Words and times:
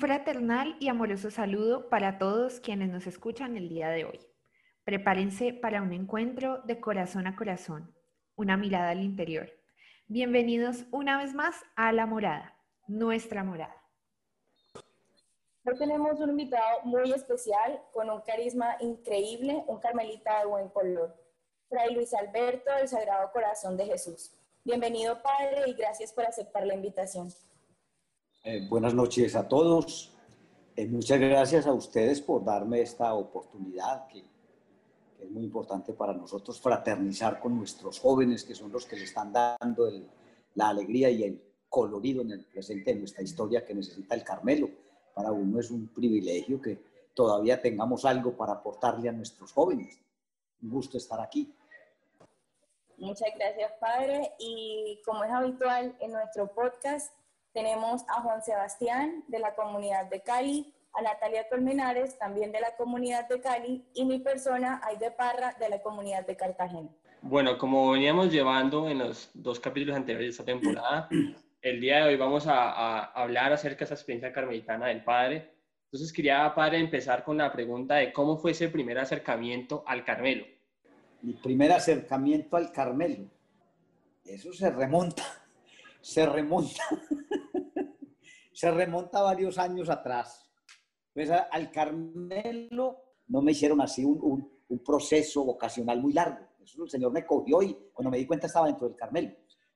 fraternal 0.00 0.76
y 0.80 0.88
amoroso 0.88 1.30
saludo 1.30 1.90
para 1.90 2.16
todos 2.16 2.58
quienes 2.58 2.88
nos 2.88 3.06
escuchan 3.06 3.58
el 3.58 3.68
día 3.68 3.90
de 3.90 4.06
hoy. 4.06 4.18
Prepárense 4.82 5.52
para 5.52 5.82
un 5.82 5.92
encuentro 5.92 6.62
de 6.64 6.80
corazón 6.80 7.26
a 7.26 7.36
corazón, 7.36 7.94
una 8.34 8.56
mirada 8.56 8.90
al 8.90 9.02
interior. 9.02 9.50
Bienvenidos 10.08 10.86
una 10.90 11.18
vez 11.18 11.34
más 11.34 11.54
a 11.76 11.92
La 11.92 12.06
Morada, 12.06 12.56
nuestra 12.88 13.44
morada. 13.44 13.76
Hoy 15.66 15.76
tenemos 15.76 16.18
un 16.18 16.30
invitado 16.30 16.80
muy 16.84 17.12
especial 17.12 17.82
con 17.92 18.08
un 18.08 18.22
carisma 18.22 18.76
increíble, 18.80 19.62
un 19.66 19.80
carmelita 19.80 20.40
de 20.40 20.46
buen 20.46 20.70
color, 20.70 21.14
Fray 21.68 21.94
Luis 21.94 22.14
Alberto 22.14 22.74
del 22.74 22.88
Sagrado 22.88 23.30
Corazón 23.32 23.76
de 23.76 23.84
Jesús. 23.84 24.32
Bienvenido, 24.64 25.20
Padre, 25.22 25.64
y 25.66 25.74
gracias 25.74 26.10
por 26.10 26.24
aceptar 26.24 26.66
la 26.66 26.74
invitación. 26.74 27.28
Eh, 28.42 28.66
buenas 28.70 28.94
noches 28.94 29.36
a 29.36 29.46
todos. 29.46 30.14
Eh, 30.74 30.86
muchas 30.86 31.20
gracias 31.20 31.66
a 31.66 31.74
ustedes 31.74 32.22
por 32.22 32.42
darme 32.42 32.80
esta 32.80 33.12
oportunidad 33.12 34.06
que, 34.08 34.24
es 35.20 35.30
muy 35.30 35.44
importante 35.44 35.92
para 35.92 36.14
nosotros 36.14 36.58
fraternizar 36.58 37.38
con 37.38 37.54
nuestros 37.54 38.00
jóvenes 38.00 38.42
que 38.42 38.54
son 38.54 38.72
los 38.72 38.86
que 38.86 38.96
le 38.96 39.04
están 39.04 39.30
dando 39.30 39.90
la 40.54 40.70
alegría 40.70 41.10
y 41.10 41.24
el 41.24 41.42
colorido 41.68 42.22
en 42.22 42.30
el 42.30 42.44
presente 42.46 42.94
de 42.94 43.00
nuestra 43.00 43.22
historia 43.22 43.62
que 43.62 43.74
necesita 43.74 44.14
el 44.14 44.24
Carmelo. 44.24 44.70
Para 45.14 45.30
uno 45.30 45.60
es 45.60 45.70
un 45.70 45.88
privilegio 45.88 46.62
que 46.62 46.78
todavía 47.12 47.60
tengamos 47.60 48.06
algo 48.06 48.34
para 48.34 48.54
aportarle 48.54 49.10
a 49.10 49.12
nuestros 49.12 49.52
jóvenes. 49.52 50.00
Un 50.62 50.70
gusto 50.70 50.96
estar 50.96 51.20
aquí. 51.20 51.52
Muchas 52.96 53.28
gracias, 53.36 53.72
Padre. 53.78 54.32
Y 54.38 54.98
como 55.04 55.24
es 55.24 55.30
habitual 55.30 55.94
en 56.00 56.12
nuestro 56.12 56.46
podcast, 56.54 57.12
tenemos 57.52 58.02
a 58.08 58.22
Juan 58.22 58.42
Sebastián 58.42 59.24
de 59.28 59.38
la 59.38 59.54
comunidad 59.54 60.06
de 60.06 60.22
Cali, 60.22 60.72
a 60.92 61.02
Natalia 61.02 61.48
Colmenares 61.48 62.18
también 62.18 62.52
de 62.52 62.60
la 62.60 62.76
comunidad 62.76 63.28
de 63.28 63.40
Cali 63.40 63.84
y 63.94 64.04
mi 64.04 64.18
persona, 64.18 64.80
Aide 64.84 65.10
Parra, 65.10 65.54
de 65.58 65.68
la 65.68 65.80
comunidad 65.82 66.26
de 66.26 66.36
Cartagena. 66.36 66.88
Bueno, 67.22 67.58
como 67.58 67.90
veníamos 67.90 68.32
llevando 68.32 68.88
en 68.88 68.98
los 68.98 69.30
dos 69.34 69.60
capítulos 69.60 69.96
anteriores 69.96 70.26
de 70.26 70.30
esta 70.30 70.44
temporada, 70.44 71.08
el 71.62 71.80
día 71.80 71.98
de 71.98 72.02
hoy 72.04 72.16
vamos 72.16 72.46
a, 72.46 72.70
a 72.72 73.04
hablar 73.12 73.52
acerca 73.52 73.80
de 73.80 73.84
esa 73.84 73.94
experiencia 73.94 74.32
carmelitana 74.32 74.86
del 74.86 75.04
Padre. 75.04 75.50
Entonces 75.84 76.12
quería, 76.12 76.52
Padre, 76.54 76.78
empezar 76.78 77.24
con 77.24 77.36
la 77.36 77.52
pregunta 77.52 77.96
de 77.96 78.12
cómo 78.12 78.36
fue 78.36 78.52
ese 78.52 78.68
primer 78.68 78.98
acercamiento 78.98 79.84
al 79.86 80.04
Carmelo. 80.04 80.46
Mi 81.22 81.34
primer 81.34 81.72
acercamiento 81.72 82.56
al 82.56 82.72
Carmelo, 82.72 83.26
eso 84.24 84.52
se 84.52 84.70
remonta, 84.70 85.39
se 86.00 86.26
remonta 86.26 86.82
se 88.52 88.70
remonta 88.70 89.22
varios 89.22 89.56
años 89.56 89.88
atrás. 89.88 90.46
Pues 91.14 91.30
al 91.30 91.70
Carmelo 91.70 92.98
no 93.28 93.40
me 93.40 93.52
hicieron 93.52 93.80
así 93.80 94.04
un, 94.04 94.60
un, 94.68 94.84
proceso 94.84 95.44
vocacional 95.44 96.00
muy 96.00 96.12
largo. 96.12 96.46
Eso 96.62 96.84
el 96.84 96.90
Señor 96.90 97.10
me 97.10 97.24
cogió 97.24 97.62
y 97.62 97.74
cuando 97.92 98.10
me 98.10 98.18
di 98.18 98.26
cuenta 98.26 98.46
estaba 98.46 98.66
dentro 98.66 98.86
del 98.86 98.96
Carmelo. 98.96 99.30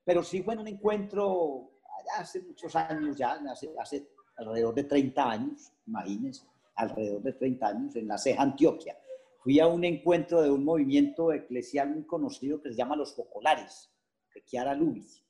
Pero 0.04 0.22
sí 0.22 0.42
fue 0.42 0.52
en 0.54 0.60
un 0.60 0.68
encuentro 0.68 1.72
hace 2.18 2.42
muchos 2.42 2.76
años 2.76 3.16
ya, 3.16 3.40
hace, 3.50 3.72
hace 3.80 4.10
alrededor 4.36 4.74
de 4.74 4.84
30 4.84 5.30
años, 5.30 5.72
imagínense, 5.86 6.46
alrededor 6.76 7.22
de 7.22 7.32
30 7.32 7.66
años, 7.66 7.96
en 7.96 8.08
la 8.08 8.18
Ceja, 8.18 8.42
Antioquia. 8.42 8.98
Fui 9.38 9.60
a 9.60 9.66
un 9.66 9.84
encuentro 9.84 10.42
de 10.42 10.50
un 10.50 10.62
movimiento 10.62 11.32
eclesial 11.32 11.90
muy 11.90 12.04
conocido 12.04 12.60
que 12.60 12.70
se 12.70 12.76
llama 12.76 12.96
Los 12.96 13.14
Focolares, 13.14 13.90
de 14.34 14.44
Chiara 14.44 14.74
Lubis. 14.74 15.23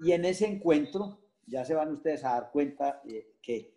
Y 0.00 0.12
en 0.12 0.24
ese 0.24 0.46
encuentro 0.46 1.20
ya 1.46 1.64
se 1.64 1.74
van 1.74 1.92
ustedes 1.92 2.24
a 2.24 2.32
dar 2.32 2.50
cuenta 2.50 3.02
eh, 3.06 3.36
que 3.42 3.74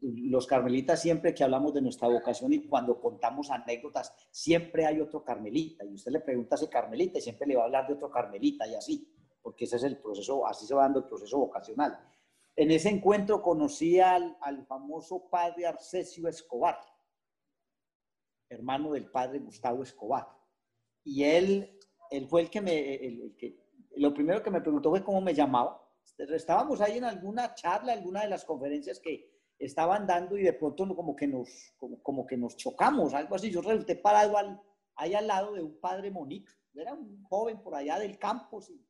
los 0.00 0.46
carmelitas 0.46 1.02
siempre 1.02 1.34
que 1.34 1.44
hablamos 1.44 1.74
de 1.74 1.82
nuestra 1.82 2.08
vocación 2.08 2.52
y 2.52 2.66
cuando 2.66 2.98
contamos 3.00 3.50
anécdotas, 3.50 4.14
siempre 4.30 4.86
hay 4.86 5.00
otro 5.00 5.22
carmelita 5.22 5.84
y 5.84 5.94
usted 5.94 6.12
le 6.12 6.20
pregunta 6.20 6.54
a 6.54 6.58
ese 6.58 6.68
carmelita 6.68 7.18
y 7.18 7.22
siempre 7.22 7.46
le 7.46 7.56
va 7.56 7.62
a 7.62 7.64
hablar 7.66 7.86
de 7.86 7.94
otro 7.94 8.10
carmelita 8.10 8.66
y 8.66 8.74
así, 8.74 9.12
porque 9.42 9.64
ese 9.64 9.76
es 9.76 9.82
el 9.82 9.98
proceso, 9.98 10.46
así 10.46 10.66
se 10.66 10.74
va 10.74 10.82
dando 10.82 11.00
el 11.00 11.06
proceso 11.06 11.38
vocacional. 11.38 11.98
En 12.54 12.70
ese 12.70 12.88
encuentro 12.88 13.42
conocí 13.42 14.00
al, 14.00 14.38
al 14.40 14.64
famoso 14.64 15.28
padre 15.28 15.66
Arcesio 15.66 16.26
Escobar, 16.26 16.78
hermano 18.48 18.92
del 18.92 19.10
padre 19.10 19.40
Gustavo 19.40 19.82
Escobar. 19.82 20.26
Y 21.04 21.24
él, 21.24 21.78
él 22.10 22.26
fue 22.28 22.42
el 22.42 22.50
que 22.50 22.60
me, 22.62 22.94
el 22.94 23.36
que, 23.36 23.65
lo 23.96 24.14
primero 24.14 24.42
que 24.42 24.50
me 24.50 24.60
preguntó 24.60 24.90
fue 24.90 25.04
cómo 25.04 25.20
me 25.20 25.34
llamaba 25.34 25.86
estábamos 26.18 26.80
ahí 26.80 26.98
en 26.98 27.04
alguna 27.04 27.54
charla, 27.54 27.92
alguna 27.92 28.22
de 28.22 28.28
las 28.28 28.44
conferencias 28.44 29.00
que 29.00 29.30
estaban 29.58 30.06
dando 30.06 30.36
y 30.36 30.42
de 30.42 30.52
pronto 30.52 30.86
como 30.94 31.14
que 31.16 31.26
nos, 31.26 31.74
como, 31.76 32.26
que 32.26 32.36
nos 32.36 32.56
chocamos, 32.56 33.14
algo 33.14 33.34
así. 33.34 33.50
Yo 33.50 33.60
resulté 33.62 33.96
parado 33.96 34.36
al, 34.36 34.60
ahí 34.96 35.14
al 35.14 35.26
lado 35.26 35.54
de 35.54 35.62
un 35.62 35.78
padre 35.80 36.10
Monique, 36.10 36.52
era 36.74 36.92
un 36.92 37.22
joven 37.24 37.62
por 37.62 37.74
allá 37.74 37.98
del 37.98 38.18
campo, 38.18 38.60
sin 38.60 38.86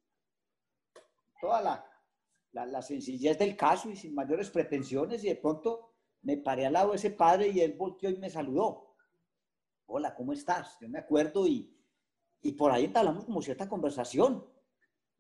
toda 1.41 1.62
la, 1.62 1.84
la, 2.53 2.83
sencillez 2.83 3.39
del 3.39 3.56
caso 3.56 3.89
y 3.91 3.97
sin 3.97 4.15
mayores 4.15 4.50
pretensiones 4.50 5.22
y 5.22 5.28
de 5.28 5.37
pronto 5.37 5.93
me 6.22 6.37
paré 6.39 6.66
al 6.66 6.72
lado 6.72 6.91
de 6.91 6.97
ese 6.97 7.11
padre 7.11 7.49
y 7.49 7.61
él 7.61 7.75
volteó 7.75 8.11
y 8.11 8.16
me 8.16 8.31
saludó. 8.31 8.97
Hola, 9.87 10.16
¿cómo 10.16 10.33
estás? 10.33 10.77
Yo 10.81 10.89
me 10.89 10.99
acuerdo 10.99 11.47
y, 11.47 11.72
y 12.43 12.53
por 12.53 12.72
ahí 12.72 12.87
entablamos 12.87 13.25
como 13.25 13.41
cierta 13.41 13.69
conversación 13.69 14.45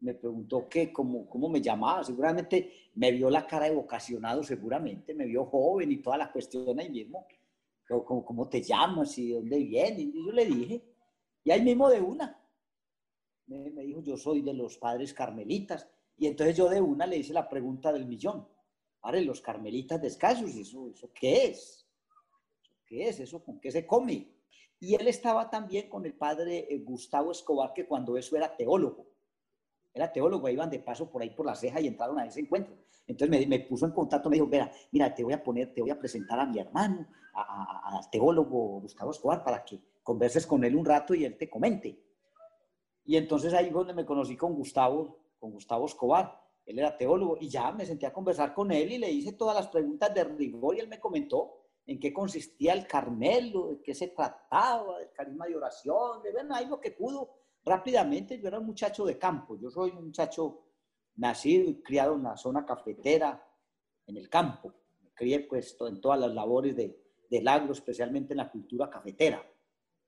me 0.00 0.14
preguntó 0.14 0.68
qué, 0.68 0.92
cómo, 0.92 1.28
cómo 1.28 1.48
me 1.48 1.60
llamaba, 1.60 2.04
seguramente 2.04 2.90
me 2.94 3.12
vio 3.12 3.30
la 3.30 3.46
cara 3.46 3.66
de 3.66 3.74
vocacionado, 3.74 4.42
seguramente, 4.42 5.14
me 5.14 5.26
vio 5.26 5.44
joven 5.46 5.90
y 5.92 5.98
toda 5.98 6.18
la 6.18 6.30
cuestión 6.30 6.78
ahí 6.78 6.90
mismo, 6.90 7.26
cómo, 7.88 8.24
cómo 8.24 8.48
te 8.48 8.62
llamas 8.62 9.16
y 9.18 9.28
de 9.28 9.34
dónde 9.34 9.58
vienes, 9.58 10.00
y 10.00 10.12
yo 10.12 10.32
le 10.32 10.46
dije, 10.46 10.84
y 11.44 11.50
ahí 11.50 11.62
mismo 11.62 11.88
de 11.88 12.00
una, 12.00 12.38
me, 13.46 13.70
me, 13.70 13.82
dijo, 13.82 14.02
yo 14.02 14.16
soy 14.16 14.42
de 14.42 14.52
los 14.52 14.76
padres 14.76 15.14
carmelitas, 15.14 15.88
y 16.18 16.26
entonces 16.26 16.56
yo 16.56 16.68
de 16.68 16.80
una 16.80 17.06
le 17.06 17.18
hice 17.18 17.32
la 17.32 17.48
pregunta 17.48 17.92
del 17.92 18.06
millón, 18.06 18.46
ahora 19.02 19.20
los 19.20 19.40
carmelitas 19.40 20.00
descalzos, 20.02 20.54
¿eso, 20.56 20.90
eso 20.90 21.10
qué 21.14 21.46
es? 21.46 21.86
¿Qué 22.84 23.08
es 23.08 23.18
eso? 23.20 23.42
¿Con 23.42 23.58
qué 23.60 23.70
se 23.70 23.86
come? 23.86 24.28
Y 24.78 24.94
él 24.94 25.08
estaba 25.08 25.50
también 25.50 25.88
con 25.88 26.04
el 26.06 26.14
padre 26.14 26.66
eh, 26.70 26.78
Gustavo 26.78 27.32
Escobar, 27.32 27.72
que 27.72 27.86
cuando 27.86 28.16
eso 28.16 28.36
era 28.36 28.54
teólogo 28.54 29.15
era 29.96 30.12
teólogo, 30.12 30.48
iban 30.48 30.68
de 30.68 30.78
paso 30.78 31.10
por 31.10 31.22
ahí 31.22 31.30
por 31.30 31.46
la 31.46 31.54
ceja 31.54 31.80
y 31.80 31.86
entraron 31.86 32.18
a 32.18 32.26
ese 32.26 32.40
encuentro. 32.40 32.76
Entonces 33.06 33.48
me, 33.48 33.60
puso 33.60 33.86
en 33.86 33.92
contacto, 33.92 34.28
me 34.28 34.36
dijo, 34.36 34.46
mira, 34.46 34.70
mira, 34.92 35.14
te 35.14 35.24
voy 35.24 35.32
a 35.32 35.42
poner, 35.42 35.72
te 35.72 35.80
voy 35.80 35.90
a 35.90 35.98
presentar 35.98 36.38
a 36.38 36.44
mi 36.44 36.58
hermano, 36.58 37.06
al 37.32 38.10
teólogo 38.10 38.80
Gustavo 38.80 39.10
Escobar, 39.10 39.42
para 39.42 39.64
que 39.64 39.80
converses 40.02 40.46
con 40.46 40.64
él 40.64 40.76
un 40.76 40.84
rato 40.84 41.14
y 41.14 41.24
él 41.24 41.36
te 41.38 41.48
comente. 41.48 41.98
Y 43.04 43.16
entonces 43.16 43.54
ahí 43.54 43.70
fue 43.70 43.80
donde 43.80 43.94
me 43.94 44.04
conocí 44.04 44.36
con 44.36 44.54
Gustavo, 44.54 45.16
con 45.38 45.52
Gustavo 45.52 45.86
Escobar. 45.86 46.42
Él 46.66 46.78
era 46.78 46.96
teólogo 46.96 47.38
y 47.40 47.48
ya 47.48 47.72
me 47.72 47.86
senté 47.86 48.06
a 48.06 48.12
conversar 48.12 48.52
con 48.52 48.72
él 48.72 48.92
y 48.92 48.98
le 48.98 49.10
hice 49.10 49.32
todas 49.32 49.54
las 49.54 49.68
preguntas 49.68 50.12
de 50.12 50.24
rigor 50.24 50.76
y 50.76 50.80
él 50.80 50.88
me 50.88 51.00
comentó 51.00 51.54
en 51.86 51.98
qué 51.98 52.12
consistía 52.12 52.74
el 52.74 52.86
Carmelo, 52.86 53.68
de 53.68 53.80
qué 53.80 53.94
se 53.94 54.08
trataba, 54.08 54.98
del 54.98 55.12
carisma 55.12 55.46
de 55.46 55.56
oración, 55.56 56.22
de 56.22 56.32
bueno, 56.32 56.54
ahí 56.54 56.66
lo 56.66 56.80
que 56.80 56.90
pudo 56.90 57.45
rápidamente 57.66 58.38
yo 58.38 58.46
era 58.46 58.60
un 58.60 58.66
muchacho 58.66 59.04
de 59.04 59.18
campo, 59.18 59.58
yo 59.58 59.70
soy 59.70 59.90
un 59.90 60.06
muchacho 60.06 60.62
nacido 61.16 61.68
y 61.68 61.82
criado 61.82 62.14
en 62.14 62.22
la 62.22 62.36
zona 62.36 62.64
cafetera, 62.64 63.44
en 64.06 64.16
el 64.16 64.28
campo. 64.30 64.72
Me 65.02 65.10
crié 65.12 65.40
pues 65.40 65.76
en 65.80 66.00
todas 66.00 66.20
las 66.20 66.32
labores 66.32 66.76
de, 66.76 66.96
del 67.28 67.48
agro, 67.48 67.72
especialmente 67.72 68.34
en 68.34 68.38
la 68.38 68.50
cultura 68.50 68.88
cafetera. 68.88 69.44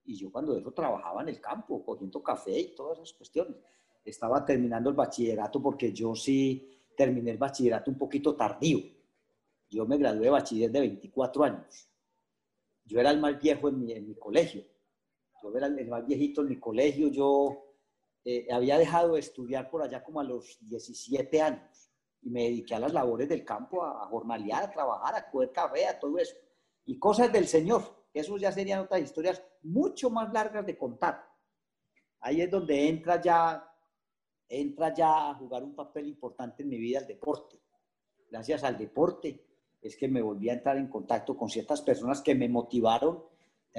Y 0.05 0.17
yo 0.17 0.31
cuando 0.31 0.57
eso 0.57 0.71
trabajaba 0.73 1.23
en 1.23 1.31
el 1.31 1.41
campo, 1.41 1.85
cogiendo 1.85 2.23
café 2.23 2.59
y 2.59 2.75
todas 2.75 2.99
esas 2.99 3.13
cuestiones. 3.15 3.57
Estaba 4.05 4.45
terminando 4.45 4.89
el 4.89 4.97
bachillerato 4.97 5.61
porque 5.61 5.93
yo 5.93 6.15
sí 6.15 6.71
terminé 6.97 7.33
el 7.33 7.39
bachillerato 7.39 7.91
un 7.91 7.99
poquito 7.99 8.37
tardío. 8.37 8.79
Yo 9.69 9.85
me 9.85 9.99
gradué 9.99 10.27
de 10.27 10.31
bachiller 10.31 10.71
de 10.71 10.81
24 10.81 11.45
años. 11.45 11.89
Yo 12.85 13.01
era 13.01 13.11
el 13.11 13.21
más 13.21 13.39
viejo 13.39 13.69
en 13.69 13.81
mi, 13.81 13.93
en 13.93 14.09
mi 14.09 14.15
colegio 14.15 14.65
yo 15.43 15.57
era 15.57 15.67
el 15.67 15.89
más 15.89 16.07
viejito 16.07 16.43
en 16.43 16.49
mi 16.49 16.59
colegio, 16.59 17.09
yo 17.09 17.65
eh, 18.25 18.47
había 18.51 18.79
dejado 18.79 19.15
de 19.15 19.21
estudiar 19.21 19.71
por 19.71 19.83
allá 19.83 20.03
como 20.03 20.21
a 20.21 20.25
los 20.25 20.59
17 20.61 21.41
años 21.41 21.91
y 22.23 22.31
me 22.31 22.45
dediqué 22.45 22.75
a 22.75 22.81
las 22.81 22.93
labores 22.93 23.29
del 23.29 23.45
campo, 23.45 23.83
a, 23.83 24.03
a 24.03 24.07
jornalear, 24.07 24.65
a 24.65 24.71
trabajar, 24.71 25.15
a 25.15 25.31
coger 25.31 25.53
café, 25.53 25.87
a 25.87 25.99
todo 25.99 26.19
eso. 26.19 26.35
Y 26.85 26.99
cosas 26.99 27.33
del 27.33 27.47
Señor, 27.47 27.83
eso 28.13 28.37
ya 28.37 28.51
serían 28.51 28.81
otras 28.81 29.03
historias 29.03 29.43
mucho 29.63 30.11
más 30.11 30.33
largas 30.33 30.67
de 30.67 30.77
contar. 30.77 31.25
Ahí 32.21 32.41
es 32.41 32.51
donde 32.51 32.89
entra 32.89 33.21
ya, 33.21 33.65
entra 34.49 34.93
ya 34.93 35.31
a 35.31 35.35
jugar 35.35 35.63
un 35.63 35.75
papel 35.75 36.09
importante 36.09 36.63
en 36.63 36.69
mi 36.69 36.79
vida 36.79 36.99
el 36.99 37.07
deporte. 37.07 37.61
Gracias 38.31 38.65
al 38.65 38.77
deporte 38.77 39.45
es 39.81 39.97
que 39.97 40.09
me 40.09 40.21
volví 40.21 40.51
a 40.51 40.55
entrar 40.55 40.77
en 40.77 40.89
contacto 40.89 41.37
con 41.37 41.49
ciertas 41.49 41.83
personas 41.83 42.21
que 42.21 42.35
me 42.35 42.49
motivaron 42.49 43.23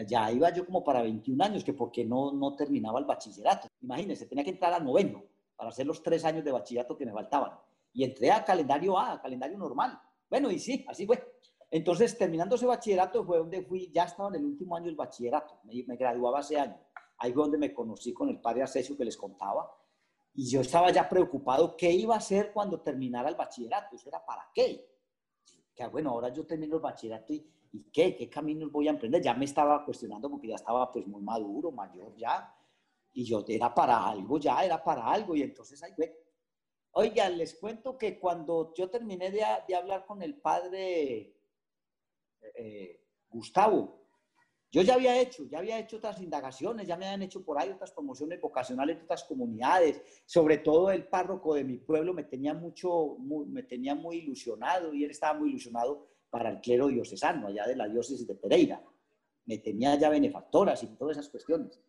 ya 0.04 0.32
iba 0.32 0.54
yo 0.54 0.66
como 0.66 0.84
para 0.84 1.02
21 1.02 1.44
años, 1.44 1.64
que 1.64 1.74
porque 1.74 2.06
no, 2.06 2.32
no 2.32 2.56
terminaba 2.56 3.00
el 3.00 3.06
bachillerato. 3.06 3.68
Imagínense, 3.82 4.26
tenía 4.26 4.44
que 4.44 4.52
entrar 4.52 4.74
a 4.74 4.80
noveno 4.80 5.24
para 5.56 5.70
hacer 5.70 5.86
los 5.86 6.02
tres 6.02 6.24
años 6.26 6.44
de 6.44 6.52
bachillerato 6.52 6.98
que 6.98 7.06
me 7.06 7.12
faltaban. 7.12 7.52
Y 7.94 8.04
entré 8.04 8.32
a 8.32 8.44
calendario 8.44 8.98
A, 8.98 9.14
a 9.14 9.22
calendario 9.22 9.58
normal. 9.58 10.00
Bueno, 10.30 10.52
y 10.52 10.60
sí, 10.60 10.86
así 10.88 11.06
fue. 11.06 11.40
Entonces, 11.72 12.18
terminando 12.18 12.56
ese 12.56 12.66
bachillerato 12.66 13.24
fue 13.24 13.38
donde 13.38 13.62
fui, 13.62 13.92
ya 13.92 14.06
estaba 14.06 14.30
en 14.30 14.36
el 14.36 14.46
último 14.46 14.76
año 14.76 14.88
del 14.88 14.96
bachillerato, 14.96 15.60
me, 15.64 15.84
me 15.86 15.96
graduaba 15.96 16.40
ese 16.40 16.60
año. 16.60 16.80
Ahí 17.18 17.34
fue 17.34 17.44
donde 17.44 17.58
me 17.58 17.74
conocí 17.74 18.14
con 18.14 18.30
el 18.30 18.40
padre 18.40 18.64
Arcesio 18.64 18.98
que 18.98 19.06
les 19.06 19.18
contaba. 19.18 19.70
Y 20.34 20.50
yo 20.50 20.62
estaba 20.62 20.92
ya 20.92 21.08
preocupado 21.08 21.76
qué 21.76 21.92
iba 21.92 22.16
a 22.16 22.20
hacer 22.20 22.52
cuando 22.54 22.80
terminara 22.82 23.30
el 23.30 23.36
bachillerato. 23.36 23.96
Eso 23.96 24.10
era 24.10 24.26
para 24.26 24.50
qué. 24.54 24.88
Que 25.76 25.88
bueno, 25.88 26.12
ahora 26.12 26.30
yo 26.30 26.46
termino 26.46 26.76
el 26.76 26.82
bachillerato 26.82 27.34
y, 27.34 27.46
¿y 27.72 27.84
qué? 27.92 28.16
¿Qué 28.16 28.30
caminos 28.30 28.72
voy 28.72 28.88
a 28.88 28.92
emprender? 28.92 29.22
Ya 29.22 29.34
me 29.34 29.46
estaba 29.46 29.84
cuestionando 29.86 30.30
porque 30.30 30.48
ya 30.48 30.56
estaba 30.56 30.92
pues 30.92 31.06
muy 31.08 31.22
maduro, 31.22 31.72
mayor 31.72 32.16
ya. 32.16 32.56
Y 33.14 33.24
yo 33.24 33.44
era 33.48 33.74
para 33.74 34.06
algo 34.06 34.38
ya, 34.38 34.64
era 34.64 34.84
para 34.84 35.06
algo. 35.06 35.36
Y 35.36 35.42
entonces 35.44 35.82
ahí 35.84 35.94
fue. 35.96 36.16
Oiga, 36.92 37.30
les 37.30 37.56
cuento 37.56 37.98
que 37.98 38.20
cuando 38.20 38.74
yo 38.76 38.90
terminé 38.90 39.32
de, 39.32 39.46
de 39.68 39.76
hablar 39.76 40.06
con 40.06 40.22
el 40.22 40.36
padre 40.36 41.36
eh, 42.56 43.06
Gustavo, 43.30 44.00
yo 44.72 44.84
ya 44.84 44.94
había 44.94 45.20
hecho, 45.20 45.46
ya 45.46 45.60
había 45.60 45.80
hecho 45.80 45.98
otras 45.98 46.22
indagaciones, 46.22 46.88
ya 46.88 46.96
me 46.96 47.06
habían 47.06 47.24
hecho 47.24 47.44
por 47.44 47.60
ahí 47.60 47.70
otras 47.70 47.92
promociones 47.92 48.40
vocacionales 48.40 48.98
de 48.98 49.04
otras 49.04 49.24
comunidades, 49.24 50.02
sobre 50.26 50.60
todo 50.60 50.92
el 50.92 51.08
párroco 51.08 51.56
de 51.56 51.64
mi 51.64 51.78
pueblo 51.78 52.14
me 52.14 52.24
tenía 52.24 52.54
mucho, 52.54 53.18
me 53.20 53.64
tenía 53.64 53.96
muy 53.96 54.18
ilusionado 54.18 54.94
y 54.94 55.04
él 55.04 55.12
estaba 55.12 55.40
muy 55.40 55.50
ilusionado 55.50 56.08
para 56.30 56.50
el 56.50 56.62
clero 56.62 56.88
diocesano 56.88 57.48
allá 57.48 57.68
de 57.68 57.76
la 57.76 57.88
diócesis 57.88 58.28
de 58.28 58.36
Pereira. 58.36 58.84
Me 59.46 59.58
tenía 59.58 59.96
ya 59.96 60.10
benefactoras 60.10 60.84
y 60.84 60.88
todas 60.96 61.18
esas 61.18 61.30
cuestiones. 61.30 61.82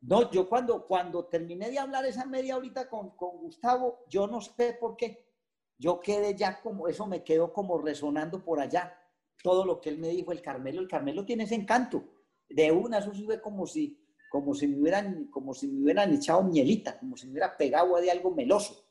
No, 0.00 0.30
yo 0.30 0.48
cuando, 0.48 0.86
cuando 0.86 1.26
terminé 1.26 1.70
de 1.70 1.78
hablar 1.78 2.04
esa 2.04 2.26
media 2.26 2.56
horita 2.56 2.88
con, 2.88 3.16
con 3.16 3.38
Gustavo, 3.38 4.04
yo 4.08 4.26
no 4.26 4.40
sé 4.40 4.76
por 4.78 4.96
qué, 4.96 5.24
yo 5.78 6.00
quedé 6.00 6.34
ya 6.34 6.60
como, 6.60 6.88
eso 6.88 7.06
me 7.06 7.24
quedó 7.24 7.52
como 7.52 7.78
resonando 7.78 8.44
por 8.44 8.60
allá 8.60 8.98
todo 9.42 9.64
lo 9.64 9.80
que 9.80 9.90
él 9.90 9.98
me 9.98 10.08
dijo, 10.08 10.32
el 10.32 10.40
Carmelo, 10.40 10.80
el 10.80 10.88
Carmelo 10.88 11.24
tiene 11.24 11.44
ese 11.44 11.54
encanto. 11.54 12.04
De 12.48 12.70
una, 12.70 12.98
eso 12.98 13.12
sube 13.12 13.40
como 13.40 13.66
si, 13.66 14.00
como 14.30 14.54
si 14.54 14.66
me 14.66 14.80
hubieran, 14.80 15.26
como 15.26 15.52
si 15.54 15.66
me 15.66 15.82
hubieran 15.82 16.14
echado 16.14 16.42
mielita, 16.42 16.98
como 16.98 17.16
si 17.16 17.26
me 17.26 17.32
hubiera 17.32 17.56
pegado 17.56 17.94
de 17.96 18.10
algo 18.10 18.30
meloso. 18.30 18.83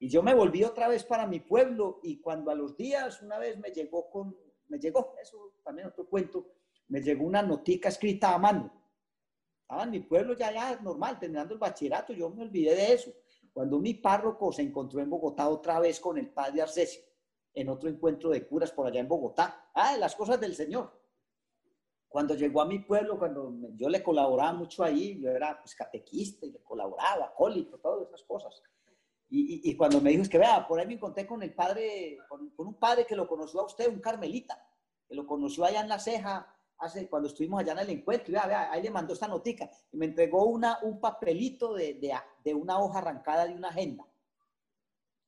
Y 0.00 0.08
yo 0.08 0.22
me 0.22 0.34
volví 0.34 0.64
otra 0.64 0.88
vez 0.88 1.04
para 1.04 1.26
mi 1.26 1.40
pueblo 1.40 2.00
y 2.02 2.20
cuando 2.20 2.50
a 2.50 2.54
los 2.54 2.76
días 2.76 3.22
una 3.22 3.38
vez 3.38 3.58
me 3.58 3.70
llegó 3.70 4.10
con, 4.10 4.36
me 4.68 4.78
llegó, 4.78 5.14
eso 5.22 5.52
también 5.62 5.88
otro 5.88 6.08
cuento, 6.08 6.46
me 6.88 7.00
llegó 7.00 7.24
una 7.24 7.42
notica 7.42 7.90
escrita 7.90 8.34
a 8.34 8.38
mano. 8.38 8.72
Estaba 9.60 9.84
en 9.84 9.90
mi 9.90 10.00
pueblo 10.00 10.34
ya, 10.34 10.52
ya 10.52 10.80
normal, 10.80 11.18
terminando 11.20 11.54
el 11.54 11.60
bachillerato, 11.60 12.12
yo 12.14 12.30
me 12.30 12.42
olvidé 12.42 12.74
de 12.74 12.94
eso. 12.94 13.12
Cuando 13.52 13.78
mi 13.78 13.94
párroco 13.94 14.50
se 14.50 14.62
encontró 14.62 15.00
en 15.00 15.10
Bogotá 15.10 15.48
otra 15.48 15.78
vez 15.78 16.00
con 16.00 16.18
el 16.18 16.30
padre 16.30 16.62
Arcesio 16.62 17.02
en 17.54 17.68
otro 17.68 17.88
encuentro 17.88 18.30
de 18.30 18.46
curas 18.46 18.72
por 18.72 18.86
allá 18.86 19.00
en 19.00 19.08
Bogotá. 19.08 19.70
Ah, 19.74 19.96
las 19.96 20.14
cosas 20.14 20.40
del 20.40 20.54
Señor. 20.54 20.98
Cuando 22.08 22.34
llegó 22.34 22.60
a 22.62 22.66
mi 22.66 22.80
pueblo, 22.80 23.18
cuando 23.18 23.54
yo 23.76 23.88
le 23.88 24.02
colaboraba 24.02 24.52
mucho 24.52 24.82
ahí, 24.82 25.20
yo 25.20 25.30
era 25.30 25.58
pues, 25.60 25.74
catequista 25.74 26.46
y 26.46 26.52
le 26.52 26.62
colaboraba, 26.62 27.26
acólito, 27.26 27.78
todas 27.78 28.08
esas 28.08 28.24
cosas. 28.24 28.62
Y, 29.62 29.76
cuando 29.76 30.00
me 30.00 30.10
dijo, 30.10 30.22
es 30.22 30.28
que 30.28 30.38
vea, 30.38 30.66
por 30.66 30.78
ahí 30.78 30.86
me 30.86 30.94
encontré 30.94 31.26
con 31.26 31.42
el 31.42 31.52
padre, 31.52 32.18
con, 32.28 32.52
un 32.56 32.74
padre 32.74 33.06
que 33.06 33.16
lo 33.16 33.26
conoció 33.28 33.60
a 33.60 33.66
usted, 33.66 33.88
un 33.88 34.00
carmelita, 34.00 34.62
que 35.08 35.14
lo 35.14 35.26
conoció 35.26 35.64
allá 35.64 35.80
en 35.80 35.88
la 35.88 35.98
ceja, 35.98 36.54
hace, 36.78 37.08
cuando 37.08 37.28
estuvimos 37.28 37.60
allá 37.60 37.72
en 37.72 37.78
el 37.80 37.90
encuentro, 37.90 38.28
y 38.28 38.32
vea, 38.32 38.46
vea, 38.46 38.72
ahí 38.72 38.82
le 38.82 38.90
mandó 38.90 39.14
esta 39.14 39.28
notica, 39.28 39.70
y 39.92 39.96
me 39.96 40.06
entregó 40.06 40.44
una, 40.44 40.78
un 40.82 41.00
papelito 41.00 41.74
de, 41.74 41.94
de, 41.94 42.14
de 42.44 42.54
una 42.54 42.78
hoja 42.78 42.98
arrancada 42.98 43.46
de 43.46 43.54
una 43.54 43.68
agenda 43.68 44.06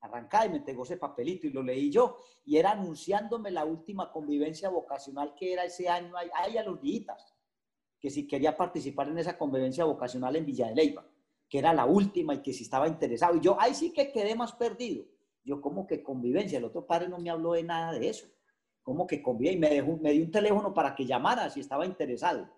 arrancada 0.02 0.46
y 0.46 0.50
me 0.50 0.56
entregó 0.56 0.82
ese 0.82 0.96
papelito 0.96 1.46
y 1.46 1.50
lo 1.50 1.62
leí 1.62 1.90
yo. 1.90 2.18
Y 2.44 2.56
era 2.56 2.72
anunciándome 2.72 3.50
la 3.50 3.64
última 3.64 4.10
convivencia 4.10 4.68
vocacional 4.68 5.34
que 5.34 5.52
era 5.52 5.64
ese 5.64 5.88
año 5.88 6.14
ahí 6.16 6.58
a 6.58 6.64
los 6.64 6.80
días, 6.80 7.34
que 8.00 8.10
si 8.10 8.26
quería 8.26 8.56
participar 8.56 9.08
en 9.08 9.18
esa 9.18 9.38
convivencia 9.38 9.84
vocacional 9.84 10.34
en 10.34 10.44
Villa 10.44 10.66
de 10.66 10.74
Leyva, 10.74 11.06
que 11.52 11.58
era 11.58 11.74
la 11.74 11.84
última 11.84 12.32
y 12.32 12.40
que 12.40 12.54
si 12.54 12.62
estaba 12.62 12.88
interesado. 12.88 13.36
Y 13.36 13.40
yo, 13.40 13.60
ahí 13.60 13.74
sí 13.74 13.92
que 13.92 14.10
quedé 14.10 14.34
más 14.34 14.52
perdido. 14.54 15.04
Yo, 15.44 15.60
como 15.60 15.86
que 15.86 16.02
convivencia? 16.02 16.56
El 16.56 16.64
otro 16.64 16.86
padre 16.86 17.10
no 17.10 17.18
me 17.18 17.28
habló 17.28 17.52
de 17.52 17.62
nada 17.62 17.92
de 17.92 18.08
eso. 18.08 18.26
¿Cómo 18.82 19.06
que 19.06 19.22
convivencia? 19.22 19.58
Y 19.58 19.60
me, 19.60 19.68
dejó, 19.68 19.98
me 19.98 20.12
dio 20.12 20.24
un 20.24 20.30
teléfono 20.30 20.72
para 20.72 20.94
que 20.94 21.04
llamara 21.04 21.50
si 21.50 21.60
estaba 21.60 21.84
interesado. 21.84 22.48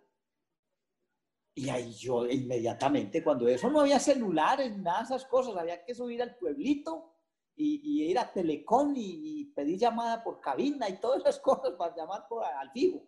Y 1.57 1.71
ahí 1.71 1.93
yo 1.95 2.25
inmediatamente, 2.29 3.25
cuando 3.25 3.49
eso 3.49 3.69
no 3.69 3.81
había 3.81 3.99
celulares, 3.99 4.79
nada 4.79 4.99
de 4.99 5.05
esas 5.07 5.25
cosas, 5.25 5.57
había 5.57 5.85
que 5.85 5.93
subir 5.93 6.23
al 6.23 6.37
pueblito 6.37 7.17
y, 7.57 8.05
ir 8.09 8.17
a 8.17 8.33
Telecom 8.33 8.95
y, 8.97 9.47
pedir 9.57 9.77
llamada 9.77 10.23
por 10.23 10.41
cabina 10.41 10.89
y 10.89 11.01
todas 11.01 11.23
esas 11.23 11.41
cosas 11.41 11.73
para 11.73 11.97
llamar 11.97 12.29
por, 12.29 12.45
al 12.45 12.71
fijo, 12.71 13.03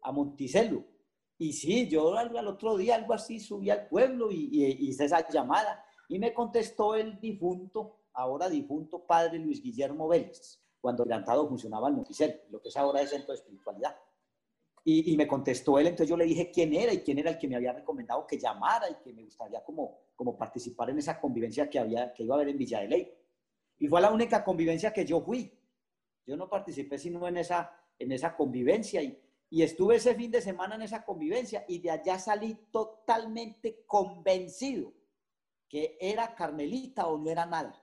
a 0.00 0.12
Monticello. 0.12 0.82
Y 1.38 1.52
sí, 1.52 1.88
yo 1.88 2.16
al, 2.16 2.34
otro 2.46 2.76
día 2.76 2.94
algo 2.94 3.12
así 3.12 3.38
subí 3.38 3.70
al 3.70 3.88
pueblo 3.88 4.30
y, 4.30 4.64
hice 4.64 5.04
esa 5.04 5.28
llamada 5.28 5.84
y 6.08 6.18
me 6.18 6.32
contestó 6.32 6.94
el 6.94 7.20
difunto, 7.20 8.04
ahora 8.14 8.48
difunto 8.48 9.04
padre 9.06 9.38
Luis 9.38 9.62
Guillermo 9.62 10.08
Vélez, 10.08 10.60
cuando 10.80 11.04
el 11.04 11.24
funcionaba 11.48 11.88
en 11.88 11.96
Monticello, 11.96 12.36
lo 12.50 12.60
que 12.60 12.68
es 12.68 12.76
ahora 12.76 13.02
es 13.02 13.10
centro 13.10 13.32
de 13.32 13.38
espiritualidad. 13.38 13.96
Y, 14.84 15.12
y, 15.12 15.16
me 15.16 15.26
contestó 15.26 15.80
él, 15.80 15.88
entonces 15.88 16.08
yo 16.08 16.16
le 16.16 16.24
dije 16.24 16.52
quién 16.52 16.72
era 16.72 16.92
y 16.92 17.00
quién 17.00 17.18
era 17.18 17.30
el 17.30 17.38
que 17.38 17.48
me 17.48 17.56
había 17.56 17.72
recomendado 17.72 18.24
que 18.24 18.38
llamara 18.38 18.88
y 18.88 18.94
que 19.02 19.12
me 19.12 19.24
gustaría 19.24 19.64
como, 19.64 19.98
como 20.14 20.38
participar 20.38 20.90
en 20.90 20.98
esa 20.98 21.20
convivencia 21.20 21.68
que, 21.68 21.80
había, 21.80 22.12
que 22.12 22.22
iba 22.22 22.36
a 22.36 22.38
haber 22.38 22.50
en 22.50 22.58
Villa 22.58 22.80
de 22.80 22.88
Ley. 22.88 23.12
Y 23.78 23.88
fue 23.88 24.00
la 24.00 24.12
única 24.12 24.44
convivencia 24.44 24.92
que 24.92 25.04
yo 25.04 25.20
fui. 25.20 25.52
Yo 26.24 26.36
no 26.36 26.48
participé 26.48 26.98
sino 26.98 27.26
en 27.26 27.36
esa, 27.36 27.72
en 27.98 28.12
esa 28.12 28.36
convivencia 28.36 29.02
y, 29.02 29.20
y 29.48 29.62
estuve 29.62 29.96
ese 29.96 30.14
fin 30.14 30.30
de 30.30 30.40
semana 30.40 30.74
en 30.74 30.82
esa 30.82 31.04
convivencia 31.04 31.64
y 31.68 31.78
de 31.78 31.90
allá 31.90 32.18
salí 32.18 32.54
totalmente 32.70 33.84
convencido 33.86 34.92
que 35.68 35.96
era 36.00 36.34
Carmelita 36.34 37.06
o 37.06 37.18
no 37.18 37.30
era 37.30 37.46
nada. 37.46 37.74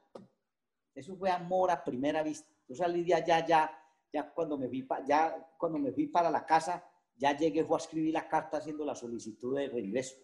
Eso 0.94 1.16
fue 1.16 1.30
amor 1.30 1.72
a 1.72 1.84
primera 1.84 2.24
vista. 2.24 2.50
Yo 2.68 2.76
salí 2.76 3.04
de 3.04 3.16
allá 3.16 3.46
ya, 3.46 3.84
ya 4.12 4.32
cuando 4.34 4.58
me 4.58 4.68
vi, 4.68 4.88
ya 5.06 5.54
cuando 5.58 5.80
me 5.80 5.92
fui 5.92 6.08
para 6.08 6.30
la 6.30 6.46
casa, 6.46 6.84
ya 7.16 7.36
llegué 7.36 7.64
fue 7.64 7.78
a 7.78 7.82
escribir 7.82 8.14
la 8.14 8.28
carta 8.28 8.58
haciendo 8.58 8.86
la 8.86 8.96
solicitud 8.96 9.56
de 9.56 9.70
regreso. 9.70 10.16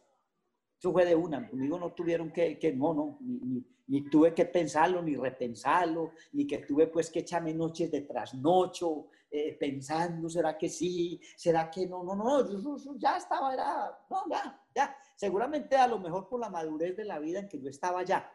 Eso 0.78 0.92
fue 0.94 1.06
de 1.06 1.16
una. 1.16 1.50
Conmigo 1.50 1.78
no 1.78 1.92
tuvieron 1.92 2.32
que, 2.32 2.58
que 2.58 2.72
no, 2.72 2.94
no, 2.94 3.18
ni, 3.22 3.66
ni, 3.88 4.10
tuve 4.10 4.34
que 4.34 4.46
pensarlo, 4.46 5.02
ni 5.02 5.16
repensarlo, 5.16 6.12
ni 6.32 6.48
que 6.48 6.60
tuve 6.60 6.88
pues 6.88 7.10
que 7.10 7.20
echarme 7.20 7.54
noches 7.54 7.92
de 7.92 8.02
trasnocho, 8.02 9.08
eh, 9.32 9.58
pensando, 9.60 10.30
¿será 10.30 10.58
que 10.58 10.70
sí? 10.70 11.20
¿Será 11.36 11.70
que 11.70 11.88
no? 11.88 12.04
No, 12.04 12.16
no, 12.16 12.48
yo, 12.50 12.96
ya 12.98 13.18
estaba, 13.18 13.54
era, 13.54 13.98
no, 14.10 14.24
ya, 14.30 14.62
ya. 14.76 14.98
Seguramente 15.16 15.76
a 15.76 15.88
lo 15.88 16.00
mejor 16.00 16.28
por 16.28 16.40
la 16.40 16.50
madurez 16.50 16.96
de 16.96 17.06
la 17.06 17.20
vida 17.20 17.40
en 17.40 17.50
que 17.50 17.60
yo 17.60 17.70
estaba 17.70 18.04
ya. 18.04 18.32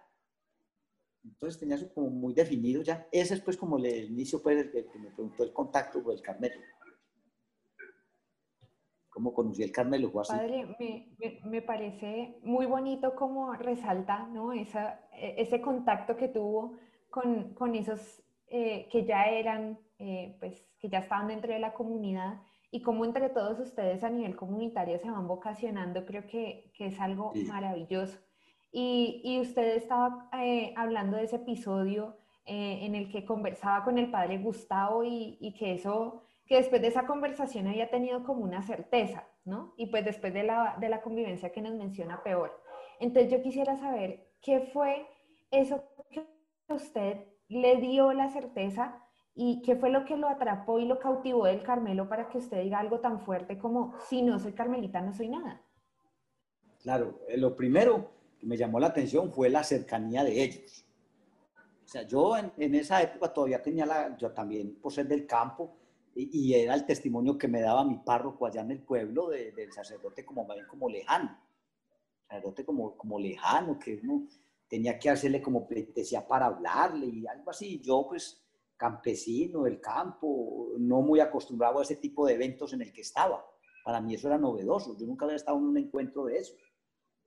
Entonces 1.25 1.59
tenía 1.59 1.77
eso 1.77 1.93
como 1.93 2.11
muy 2.11 2.35
definido 2.35 2.83
ya. 2.83 3.09
Ese 3.11 3.35
es 3.35 3.41
pues 3.41 3.57
como 3.57 3.79
el 3.79 4.11
inicio, 4.11 4.43
pues, 4.43 4.59
el 4.59 4.71
que 4.71 4.99
me 4.99 5.11
preguntó 5.11 5.43
el 5.43 5.53
contacto 5.53 5.99
o 5.99 6.13
el 6.13 6.21
Carmelo 6.21 6.61
cómo 9.15 9.33
conocí 9.33 9.63
el 9.63 9.71
Carmelo, 9.71 10.11
fue 10.11 10.25
Padre, 10.27 10.77
me, 10.81 11.41
me, 11.45 11.63
parece 11.63 12.41
muy 12.43 12.67
bonito 12.67 13.15
cómo 13.15 13.55
resalta 13.55 14.27
¿no? 14.27 14.53
Esa, 14.53 15.09
e, 15.13 15.37
ese 15.39 15.61
contacto 15.61 16.17
que 16.17 16.27
tuvo 16.27 16.77
con, 17.11 17.55
con 17.55 17.77
esos 17.77 18.23
eh, 18.49 18.89
que 18.91 19.05
ya 19.05 19.27
eran, 19.27 19.79
eh, 19.99 20.37
pues, 20.41 20.67
que 20.79 20.89
ya 20.89 20.99
estaban 20.99 21.29
dentro 21.29 21.53
de 21.53 21.59
la 21.59 21.73
comunidad 21.73 22.41
y 22.71 22.83
cómo 22.83 23.05
entre 23.05 23.29
todos 23.29 23.59
ustedes 23.61 24.03
a 24.03 24.11
nivel 24.11 24.37
comunitario 24.37 24.99
se 24.99 25.11
van 25.11 25.29
vocacionando, 25.29 26.05
creo 26.05 26.27
que, 26.27 26.73
que 26.77 26.87
es 26.87 27.01
algo 27.01 27.33
maravilloso. 27.47 28.19
Y, 28.73 29.21
y, 29.23 29.41
usted 29.41 29.77
estaba 29.77 30.29
eh, 30.43 30.75
hablando 30.77 31.17
de 31.17 31.25
ese 31.25 31.37
episodio 31.37 32.17
en 32.47 32.95
el 32.95 33.11
que 33.11 33.25
conversaba 33.25 33.85
con 33.85 33.97
el 33.97 34.11
padre 34.11 34.37
Gustavo 34.37 35.03
y, 35.03 35.39
y 35.41 35.55
que 35.55 35.73
eso 35.73 36.25
que 36.47 36.57
después 36.57 36.83
de 36.83 36.89
esa 36.89 37.07
conversación 37.07 37.67
había 37.67 37.91
tenido 37.91 38.23
como 38.25 38.45
una 38.45 38.63
certeza, 38.63 39.27
¿no? 39.45 39.75
Y 39.77 39.87
pues 39.87 40.05
después 40.05 40.35
de 40.35 40.43
la, 40.43 40.77
de 40.79 40.89
la 40.89 41.01
convivencia 41.01 41.53
que 41.53 41.63
nos 41.63 41.75
menciona 41.75 42.23
peor. 42.23 42.61
Entonces 43.01 43.33
yo 43.33 43.43
quisiera 43.43 43.77
saber 43.77 44.29
qué 44.43 44.61
fue 44.61 45.07
eso 45.51 45.83
que 46.11 46.27
usted 46.69 47.25
le 47.49 47.77
dio 47.77 48.13
la 48.13 48.29
certeza 48.29 49.03
y 49.35 49.63
qué 49.63 49.77
fue 49.77 49.91
lo 49.91 50.05
que 50.05 50.17
lo 50.17 50.29
atrapó 50.29 50.79
y 50.79 50.87
lo 50.87 50.99
cautivó 50.99 51.47
del 51.47 51.63
Carmelo 51.63 52.09
para 52.09 52.29
que 52.29 52.39
usted 52.39 52.63
diga 52.63 52.79
algo 52.79 53.01
tan 53.01 53.21
fuerte 53.21 53.59
como, 53.59 53.95
si 54.09 54.23
no 54.23 54.39
soy 54.39 54.53
carmelita, 54.53 55.01
no 55.01 55.13
soy 55.13 55.29
nada. 55.29 55.61
Claro, 56.81 57.21
eh, 57.29 57.37
lo 57.37 57.57
primero 57.57 58.11
que 58.39 58.47
me 58.47 58.57
llamó 58.57 58.79
la 58.79 58.89
atención 58.89 59.33
fue 59.33 59.49
la 59.49 59.65
cercanía 59.65 60.23
de 60.23 60.43
ellos. 60.43 60.85
O 61.85 61.89
sea, 61.89 62.03
yo 62.03 62.37
en, 62.37 62.53
en 62.57 62.75
esa 62.75 63.03
época 63.03 63.33
todavía 63.33 63.63
tenía 63.63 63.87
la, 63.87 64.17
yo 64.17 64.33
también 64.33 64.77
por 64.81 64.93
ser 64.93 65.09
del 65.09 65.27
campo, 65.27 65.77
y, 66.15 66.55
era 66.55 66.75
el 66.75 66.87
testimonio 66.87 67.37
que 67.37 67.49
me 67.49 67.61
daba 67.61 67.85
mi 67.85 67.97
párroco 67.99 68.47
allá 68.47 68.61
en 68.61 68.71
el 68.71 68.83
pueblo 68.83 69.31
del 69.31 69.73
sacerdote 69.73 70.25
como, 70.25 70.47
como 70.69 70.89
lejano, 70.89 71.37
sacerdote 72.29 72.65
como, 72.65 72.97
como 72.97 73.19
lejano, 73.19 73.79
que 73.79 74.01
uno 74.03 74.29
tenía 74.69 74.99
que 74.99 75.11
hacerle 75.11 75.43
como 75.43 75.67
pleitesía 75.67 76.27
para 76.27 76.47
hablarle 76.47 77.07
y 77.07 77.27
algo 77.27 77.51
así. 77.51 77.81
Yo 77.81 78.07
pues 78.09 78.44
campesino 78.85 79.63
del 79.63 79.81
campo, 79.81 80.75
no 80.79 81.01
muy 81.01 81.19
acostumbrado 81.19 81.79
a 81.79 81.83
ese 81.83 81.97
tipo 81.97 82.27
de 82.27 82.35
eventos 82.35 82.75
en 82.75 82.83
el 82.83 82.93
que 82.93 83.01
estaba. 83.01 83.43
Para 83.83 83.99
mí 84.03 84.15
eso 84.15 84.29
era 84.29 84.37
novedoso. 84.37 84.95
Yo 84.99 85.07
nunca 85.07 85.25
había 85.25 85.37
estado 85.37 85.57
en 85.57 85.65
un 85.65 85.79
encuentro 85.79 86.27
de 86.27 86.37
eso. 86.37 86.55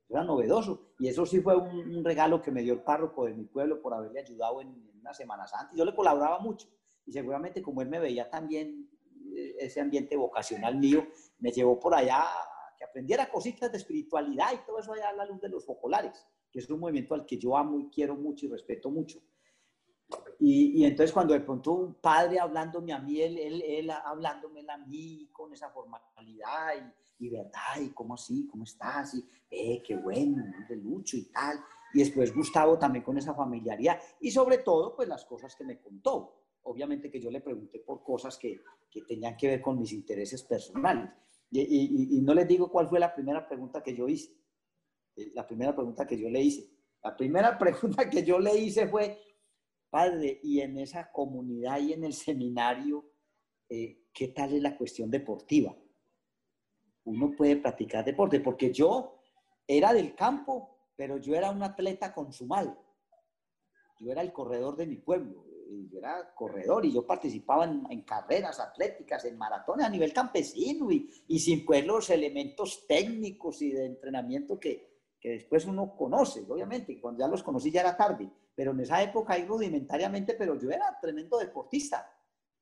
Era 0.07 0.23
novedoso. 0.23 0.91
Y 0.99 1.07
eso 1.07 1.25
sí 1.25 1.41
fue 1.41 1.55
un, 1.57 2.05
regalo 2.05 2.43
que 2.43 2.51
me 2.51 2.61
dio 2.61 2.73
el 2.73 2.83
párroco 2.83 3.25
de 3.25 3.33
mi 3.33 3.45
pueblo 3.45 3.81
por 3.81 3.95
haberle 3.95 4.19
ayudado 4.19 4.61
en, 4.61 4.67
en 4.67 4.99
unas 4.99 5.17
semanas 5.17 5.51
antes. 5.51 5.75
Yo 5.75 5.83
le 5.83 5.95
colaboraba 5.95 6.37
mucho. 6.37 6.67
Y 7.07 7.11
seguramente 7.11 7.63
como 7.63 7.81
él 7.81 7.89
me 7.89 7.97
veía 7.97 8.29
también 8.29 8.91
eh, 9.35 9.55
ese 9.57 9.81
ambiente 9.81 10.15
vocacional 10.15 10.77
mío, 10.77 11.07
me 11.39 11.49
llevó 11.51 11.79
por 11.79 11.95
allá 11.95 12.23
que 12.77 12.83
aprendiera 12.83 13.31
cositas 13.31 13.71
de 13.71 13.79
espiritualidad 13.79 14.53
y 14.53 14.63
todo 14.63 14.77
eso 14.77 14.93
allá 14.93 15.09
a 15.09 15.13
la 15.13 15.25
luz 15.25 15.41
de 15.41 15.49
los 15.49 15.65
focolares, 15.65 16.23
que 16.51 16.59
es 16.59 16.69
un 16.69 16.79
movimiento 16.79 17.15
al 17.15 17.25
que 17.25 17.39
yo 17.39 17.57
amo 17.57 17.79
y 17.79 17.89
quiero 17.89 18.15
mucho 18.15 18.45
y 18.45 18.49
respeto 18.49 18.91
mucho. 18.91 19.19
Y, 20.39 20.81
y, 20.81 20.85
entonces 20.85 21.11
cuando 21.11 21.33
de 21.33 21.39
pronto 21.39 21.71
un 21.71 21.95
padre 21.95 22.39
hablándome 22.39 22.93
a 22.93 22.99
mí, 22.99 23.19
él, 23.21 23.37
él, 23.37 23.63
él 23.65 23.89
hablándome 23.89 24.63
a 24.69 24.77
mí 24.77 25.29
con 25.31 25.51
esa 25.51 25.69
formalidad 25.69 26.93
y, 27.19 27.25
y, 27.25 27.29
verdad, 27.29 27.81
y 27.81 27.89
cómo 27.89 28.13
así, 28.13 28.47
cómo 28.47 28.63
estás, 28.63 29.15
y 29.15 29.25
eh, 29.49 29.81
qué 29.85 29.95
bueno, 29.95 30.43
de 30.69 30.75
Lucho 30.75 31.17
y 31.17 31.25
tal. 31.31 31.59
Y 31.93 31.99
después 31.99 32.33
Gustavo 32.33 32.77
también 32.77 33.03
con 33.03 33.17
esa 33.17 33.33
familiaridad 33.33 33.99
y 34.19 34.29
sobre 34.29 34.59
todo 34.59 34.95
pues 34.95 35.07
las 35.07 35.25
cosas 35.25 35.55
que 35.55 35.63
me 35.63 35.79
contó. 35.79 36.33
Obviamente 36.63 37.09
que 37.09 37.21
yo 37.21 37.31
le 37.31 37.41
pregunté 37.41 37.79
por 37.79 38.03
cosas 38.03 38.37
que, 38.37 38.59
que 38.91 39.01
tenían 39.03 39.37
que 39.37 39.47
ver 39.47 39.61
con 39.61 39.79
mis 39.79 39.93
intereses 39.93 40.43
personales. 40.43 41.09
Y, 41.49 41.61
y, 41.61 42.17
y, 42.17 42.21
no 42.21 42.33
les 42.33 42.47
digo 42.47 42.69
cuál 42.69 42.89
fue 42.89 42.99
la 42.99 43.13
primera 43.13 43.47
pregunta 43.47 43.81
que 43.81 43.95
yo 43.95 44.07
hice. 44.07 44.37
Eh, 45.15 45.31
la 45.33 45.47
primera 45.47 45.73
pregunta 45.73 46.05
que 46.05 46.17
yo 46.17 46.29
le 46.29 46.41
hice. 46.41 46.69
La 47.03 47.15
primera 47.15 47.57
pregunta 47.59 48.09
que 48.09 48.23
yo 48.23 48.39
le 48.39 48.57
hice 48.57 48.87
fue, 48.87 49.17
Padre, 49.89 50.39
y 50.43 50.61
en 50.61 50.77
esa 50.77 51.11
comunidad 51.11 51.79
y 51.79 51.93
en 51.93 52.03
el 52.03 52.13
seminario, 52.13 53.09
eh, 53.69 54.07
¿qué 54.13 54.29
tal 54.29 54.53
es 54.53 54.61
la 54.61 54.77
cuestión 54.77 55.09
deportiva? 55.09 55.75
Uno 57.05 57.33
puede 57.35 57.55
practicar 57.57 58.03
deporte, 58.03 58.39
porque 58.39 58.71
yo 58.71 59.21
era 59.65 59.93
del 59.93 60.13
campo, 60.15 60.89
pero 60.95 61.17
yo 61.17 61.35
era 61.35 61.51
un 61.51 61.63
atleta 61.63 62.13
consumal. 62.13 62.77
Yo 63.99 64.11
era 64.11 64.21
el 64.21 64.33
corredor 64.33 64.75
de 64.75 64.87
mi 64.87 64.97
pueblo, 64.97 65.45
yo 65.89 65.99
era 65.99 66.33
corredor 66.35 66.85
y 66.85 66.93
yo 66.93 67.05
participaba 67.05 67.65
en, 67.65 68.01
carreras 68.01 68.59
atléticas, 68.59 69.25
en 69.25 69.37
maratones 69.37 69.85
a 69.85 69.89
nivel 69.89 70.13
campesino 70.13 70.91
y, 70.91 71.39
sin 71.39 71.65
pues 71.65 71.85
los 71.85 72.09
elementos 72.09 72.85
técnicos 72.87 73.61
y 73.61 73.71
de 73.71 73.85
entrenamiento 73.85 74.59
que, 74.59 74.86
que 75.19 75.29
después 75.29 75.65
uno 75.65 75.95
conoce, 75.95 76.45
obviamente, 76.47 76.99
cuando 76.99 77.21
ya 77.21 77.27
los 77.27 77.43
conocí 77.43 77.71
ya 77.71 77.81
era 77.81 77.97
tarde, 77.97 78.29
pero 78.55 78.71
en 78.71 78.79
esa 78.81 79.01
época 79.01 79.33
ahí 79.33 79.45
rudimentariamente, 79.45 80.35
pero 80.35 80.57
yo 80.59 80.69
era 80.69 80.97
tremendo 81.01 81.37
deportista 81.37 82.11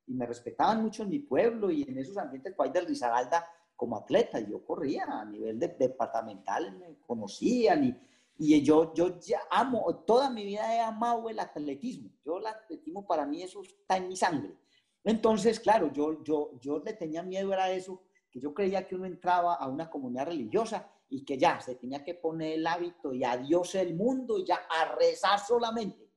y 0.07 0.13
me 0.13 0.25
respetaban 0.25 0.81
mucho 0.81 1.03
en 1.03 1.09
mi 1.09 1.19
pueblo 1.19 1.71
y 1.71 1.83
en 1.83 1.97
esos 1.97 2.17
ambientes 2.17 2.53
pues, 2.55 2.71
del 2.71 2.85
Risaralda 2.85 3.45
como 3.75 3.97
atleta, 3.97 4.39
yo 4.39 4.65
corría 4.65 5.05
a 5.05 5.25
nivel 5.25 5.59
de, 5.59 5.67
departamental, 5.67 6.77
me 6.77 6.97
conocían 7.05 7.83
y, 7.83 7.97
y 8.38 8.62
yo, 8.62 8.93
yo 8.93 9.19
ya 9.19 9.41
amo, 9.51 9.93
toda 10.05 10.29
mi 10.29 10.45
vida 10.45 10.74
he 10.74 10.79
amado 10.79 11.29
el 11.29 11.39
atletismo, 11.39 12.09
yo 12.25 12.38
el 12.38 12.47
atletismo 12.47 13.05
para 13.05 13.25
mí 13.25 13.41
eso 13.41 13.62
está 13.62 13.97
en 13.97 14.07
mi 14.07 14.15
sangre. 14.15 14.55
Entonces, 15.03 15.59
claro, 15.59 15.91
yo, 15.91 16.24
yo, 16.24 16.51
yo 16.59 16.79
le 16.79 16.93
tenía 16.93 17.21
miedo 17.21 17.53
era 17.53 17.69
eso, 17.69 18.01
que 18.31 18.39
yo 18.39 18.53
creía 18.53 18.88
que 18.88 18.95
uno 18.95 19.05
entraba 19.05 19.55
a 19.55 19.67
una 19.67 19.89
comunidad 19.89 20.27
religiosa 20.27 20.89
y 21.09 21.24
que 21.24 21.38
ya 21.38 21.59
se 21.59 21.75
tenía 21.75 22.03
que 22.03 22.15
poner 22.15 22.53
el 22.53 22.67
hábito 22.67 23.13
y 23.13 23.24
adiós 23.24 23.75
el 23.75 23.95
mundo 23.95 24.38
y 24.39 24.45
ya 24.45 24.55
a 24.69 24.95
rezar 24.95 25.39
solamente. 25.39 26.12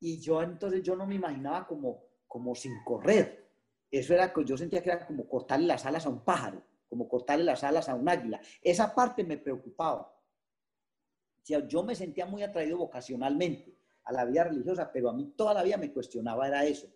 Y 0.00 0.20
yo 0.20 0.42
entonces 0.42 0.82
yo 0.82 0.96
no 0.96 1.06
me 1.06 1.14
imaginaba 1.14 1.66
como, 1.66 2.04
como 2.26 2.54
sin 2.54 2.72
correr. 2.84 3.50
Eso 3.90 4.14
era 4.14 4.32
que 4.32 4.44
yo 4.44 4.56
sentía 4.56 4.82
que 4.82 4.90
era 4.90 5.06
como 5.06 5.28
cortarle 5.28 5.66
las 5.66 5.86
alas 5.86 6.06
a 6.06 6.08
un 6.08 6.24
pájaro, 6.24 6.62
como 6.88 7.08
cortarle 7.08 7.44
las 7.44 7.62
alas 7.64 7.88
a 7.88 7.94
un 7.94 8.08
águila. 8.08 8.40
Esa 8.62 8.94
parte 8.94 9.24
me 9.24 9.38
preocupaba. 9.38 10.02
O 10.02 11.46
sea, 11.46 11.66
yo 11.66 11.82
me 11.82 11.94
sentía 11.94 12.26
muy 12.26 12.42
atraído 12.42 12.78
vocacionalmente 12.78 13.78
a 14.04 14.12
la 14.12 14.24
vida 14.24 14.44
religiosa, 14.44 14.90
pero 14.92 15.10
a 15.10 15.12
mí 15.12 15.34
toda 15.36 15.54
la 15.54 15.62
vida 15.62 15.76
me 15.76 15.92
cuestionaba 15.92 16.48
era 16.48 16.64
eso 16.64 16.88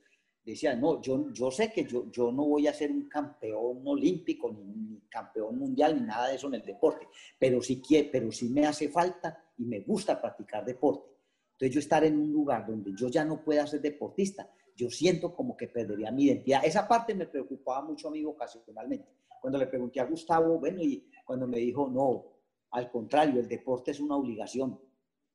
decía, 0.53 0.75
no, 0.75 1.01
yo, 1.03 1.33
yo 1.33 1.51
sé 1.51 1.73
que 1.73 1.85
yo, 1.85 2.11
yo 2.11 2.33
no 2.33 2.45
voy 2.45 2.67
a 2.67 2.73
ser 2.73 2.91
un 2.91 3.09
campeón 3.09 3.83
olímpico, 3.85 4.51
ni, 4.53 5.01
campeón 5.09 5.59
mundial, 5.59 5.97
ni 6.01 6.07
nada 6.07 6.29
de 6.29 6.37
eso 6.37 6.49
en 6.49 6.55
el 6.55 6.63
deporte, 6.63 7.09
pero 7.39 7.61
sí, 7.61 7.83
pero 8.11 8.31
sí 8.31 8.49
me 8.49 8.67
hace 8.67 8.89
falta 8.89 9.43
y 9.59 9.65
me 9.65 9.81
gusta 9.81 10.21
practicar 10.21 10.65
deporte. 10.65 11.11
Entonces 11.53 11.75
yo 11.75 11.81
estar 11.81 12.05
en 12.05 12.19
un 12.19 12.33
lugar 12.33 12.67
donde 12.67 12.93
yo 12.97 13.09
ya 13.09 13.25
no 13.25 13.43
pueda 13.43 13.67
ser 13.67 13.81
deportista, 13.81 14.49
yo 14.77 14.89
siento 14.91 15.35
como 15.35 15.57
que 15.57 15.67
perdería 15.69 16.13
mi 16.13 16.25
identidad. 16.25 16.65
Esa 16.65 16.87
parte 16.87 17.15
me 17.15 17.27
preocupaba 17.27 17.85
mucho 17.85 18.09
a 18.09 18.11
mí 18.13 18.23
vocacionalmente. 18.23 19.09
Cuando 19.41 19.59
le 19.59 19.67
pregunté 19.67 20.01
a 20.01 20.05
Gustavo, 20.05 20.59
bueno, 20.59 20.83
y 20.83 21.11
cuando 21.25 21.49
me 21.49 21.59
dijo, 21.59 21.89
no, 21.89 22.25
al 22.71 22.91
contrario, 22.91 23.41
el 23.41 23.49
deporte 23.49 23.91
es 23.91 24.01
una 24.01 24.17
obligación. 24.17 24.81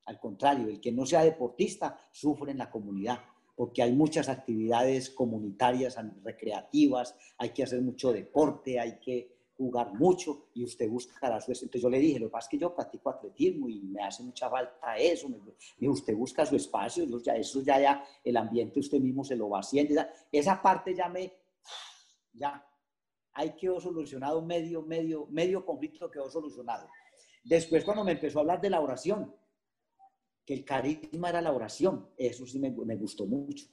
Al 0.05 0.19
contrario, 0.19 0.69
el 0.69 0.79
que 0.79 0.91
no 0.91 1.05
sea 1.05 1.23
deportista 1.23 1.97
sufre 2.11 2.51
en 2.51 2.57
la 2.57 2.71
comunidad 2.71 3.19
porque 3.55 3.83
hay 3.83 3.93
muchas 3.93 4.29
actividades 4.29 5.09
comunitarias, 5.09 5.97
recreativas, 6.23 7.15
hay 7.37 7.49
que 7.49 7.63
hacer 7.63 7.81
mucho 7.81 8.11
deporte, 8.11 8.79
hay 8.79 8.99
que 8.99 9.33
jugar 9.55 9.93
mucho 9.93 10.47
y 10.53 10.63
usted 10.63 10.89
buscará 10.89 11.39
su... 11.39 11.51
Entonces 11.51 11.81
yo 11.81 11.89
le 11.89 11.99
dije, 11.99 12.19
lo 12.19 12.27
que 12.27 12.31
pasa 12.31 12.47
es 12.47 12.49
que 12.49 12.57
yo 12.57 12.73
practico 12.73 13.09
atletismo 13.09 13.69
y 13.69 13.81
me 13.81 14.03
hace 14.03 14.23
mucha 14.23 14.49
falta 14.49 14.97
eso. 14.97 15.29
Me 15.29 15.37
dijo, 15.77 15.93
usted 15.93 16.15
busca 16.15 16.45
su 16.45 16.55
espacio, 16.55 17.03
eso 17.03 17.19
ya, 17.21 17.35
eso 17.35 17.61
ya, 17.61 17.79
ya 17.79 18.03
el 18.23 18.37
ambiente 18.37 18.79
usted 18.79 18.99
mismo 18.99 19.23
se 19.23 19.35
lo 19.35 19.49
va 19.49 19.59
haciendo. 19.59 20.01
Esa 20.31 20.61
parte 20.61 20.95
ya 20.95 21.07
me... 21.07 21.31
Ya, 22.33 22.65
hay 23.33 23.51
quedó 23.51 23.79
solucionado, 23.79 24.41
medio, 24.41 24.81
medio, 24.81 25.27
medio 25.29 25.65
conflicto 25.65 26.09
quedó 26.09 26.29
solucionado. 26.29 26.89
Después 27.43 27.83
cuando 27.83 28.03
me 28.03 28.13
empezó 28.13 28.39
a 28.39 28.41
hablar 28.41 28.61
de 28.61 28.69
la 28.69 28.81
oración, 28.81 29.35
que 30.45 30.53
el 30.53 30.65
carisma 30.65 31.29
era 31.29 31.41
la 31.41 31.53
oración, 31.53 32.09
eso 32.17 32.45
sí 32.45 32.59
me, 32.59 32.69
me, 32.69 32.95
gustó 32.95 33.25
mucho, 33.25 33.67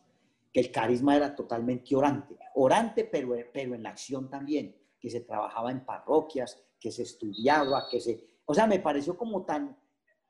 que 0.53 0.61
el 0.61 0.71
carisma 0.71 1.17
era 1.17 1.35
totalmente 1.35 1.95
orante, 1.97 2.37
orante 2.55 3.05
pero, 3.05 3.35
pero 3.53 3.75
en 3.75 3.83
la 3.83 3.91
acción 3.91 4.31
también, 4.31 4.77
que 4.99 5.11
se 5.11 5.21
trabajaba 5.21 5.71
en 5.71 5.85
parroquias, 5.85 6.63
que 6.79 6.91
se 6.91 7.03
estudiaba, 7.03 7.87
que 7.91 8.01
se... 8.01 8.25
O 8.45 8.55
sea, 8.55 8.67
me 8.67 8.81
pareció 8.81 9.17
como 9.17 9.45
tan, 9.45 9.77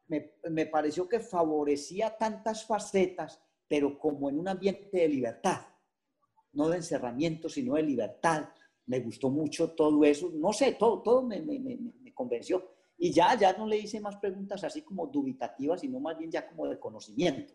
me, 0.09 0.35
me 0.51 0.67
pareció 0.67 1.09
que 1.09 1.21
favorecía 1.21 2.17
tantas 2.17 2.65
facetas, 2.67 3.41
pero 3.69 3.99
como 3.99 4.29
en 4.29 4.39
un 4.39 4.49
ambiente 4.49 4.97
de 4.97 5.09
libertad, 5.09 5.61
no 6.53 6.69
de 6.69 6.79
encerramiento, 6.79 7.49
sino 7.49 7.75
de 7.75 7.83
libertad. 7.83 8.49
Me 8.87 9.01
gustó 9.01 9.31
mucho 9.31 9.71
todo 9.73 10.05
eso, 10.05 10.31
no 10.35 10.53
sé, 10.53 10.73
todo, 10.73 11.01
todo 11.03 11.23
me, 11.23 11.41
me, 11.41 11.59
me 11.59 12.13
convenció. 12.13 12.80
Y 13.03 13.15
ya, 13.15 13.35
ya 13.35 13.55
no 13.55 13.67
le 13.67 13.79
hice 13.79 13.99
más 13.99 14.17
preguntas 14.17 14.63
así 14.63 14.83
como 14.83 15.07
dubitativas, 15.07 15.81
sino 15.81 15.99
más 16.01 16.19
bien 16.19 16.31
ya 16.31 16.47
como 16.47 16.69
de 16.69 16.79
conocimiento. 16.79 17.55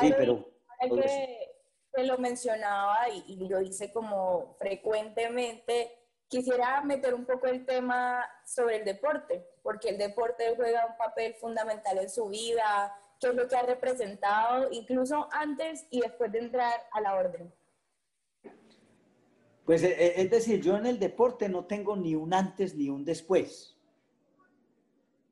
Sí, 0.00 0.12
pero... 0.16 0.44
Que, 0.80 2.04
lo 2.04 2.18
mencionaba 2.18 3.08
y, 3.10 3.22
y 3.34 3.48
lo 3.48 3.60
hice 3.60 3.92
como 3.92 4.56
frecuentemente, 4.58 5.92
quisiera 6.26 6.80
meter 6.82 7.14
un 7.14 7.26
poco 7.26 7.46
el 7.46 7.64
tema 7.64 8.24
sobre 8.44 8.78
el 8.78 8.84
deporte, 8.84 9.46
porque 9.62 9.90
el 9.90 9.98
deporte 9.98 10.54
juega 10.56 10.86
un 10.86 10.96
papel 10.96 11.34
fundamental 11.34 11.98
en 11.98 12.10
su 12.10 12.28
vida, 12.28 12.92
qué 13.20 13.28
es 13.28 13.34
lo 13.34 13.46
que 13.46 13.54
ha 13.54 13.62
representado, 13.62 14.68
incluso 14.72 15.28
antes 15.30 15.86
y 15.90 16.00
después 16.00 16.32
de 16.32 16.40
entrar 16.40 16.88
a 16.90 17.00
la 17.00 17.14
orden. 17.14 17.54
Pues 19.64 19.84
eh, 19.84 19.94
eh, 19.96 20.14
es 20.16 20.30
decir, 20.30 20.60
yo 20.60 20.76
en 20.76 20.86
el 20.86 20.98
deporte 20.98 21.48
no 21.48 21.66
tengo 21.66 21.94
ni 21.94 22.16
un 22.16 22.34
antes 22.34 22.74
ni 22.74 22.88
un 22.88 23.04
después. 23.04 23.71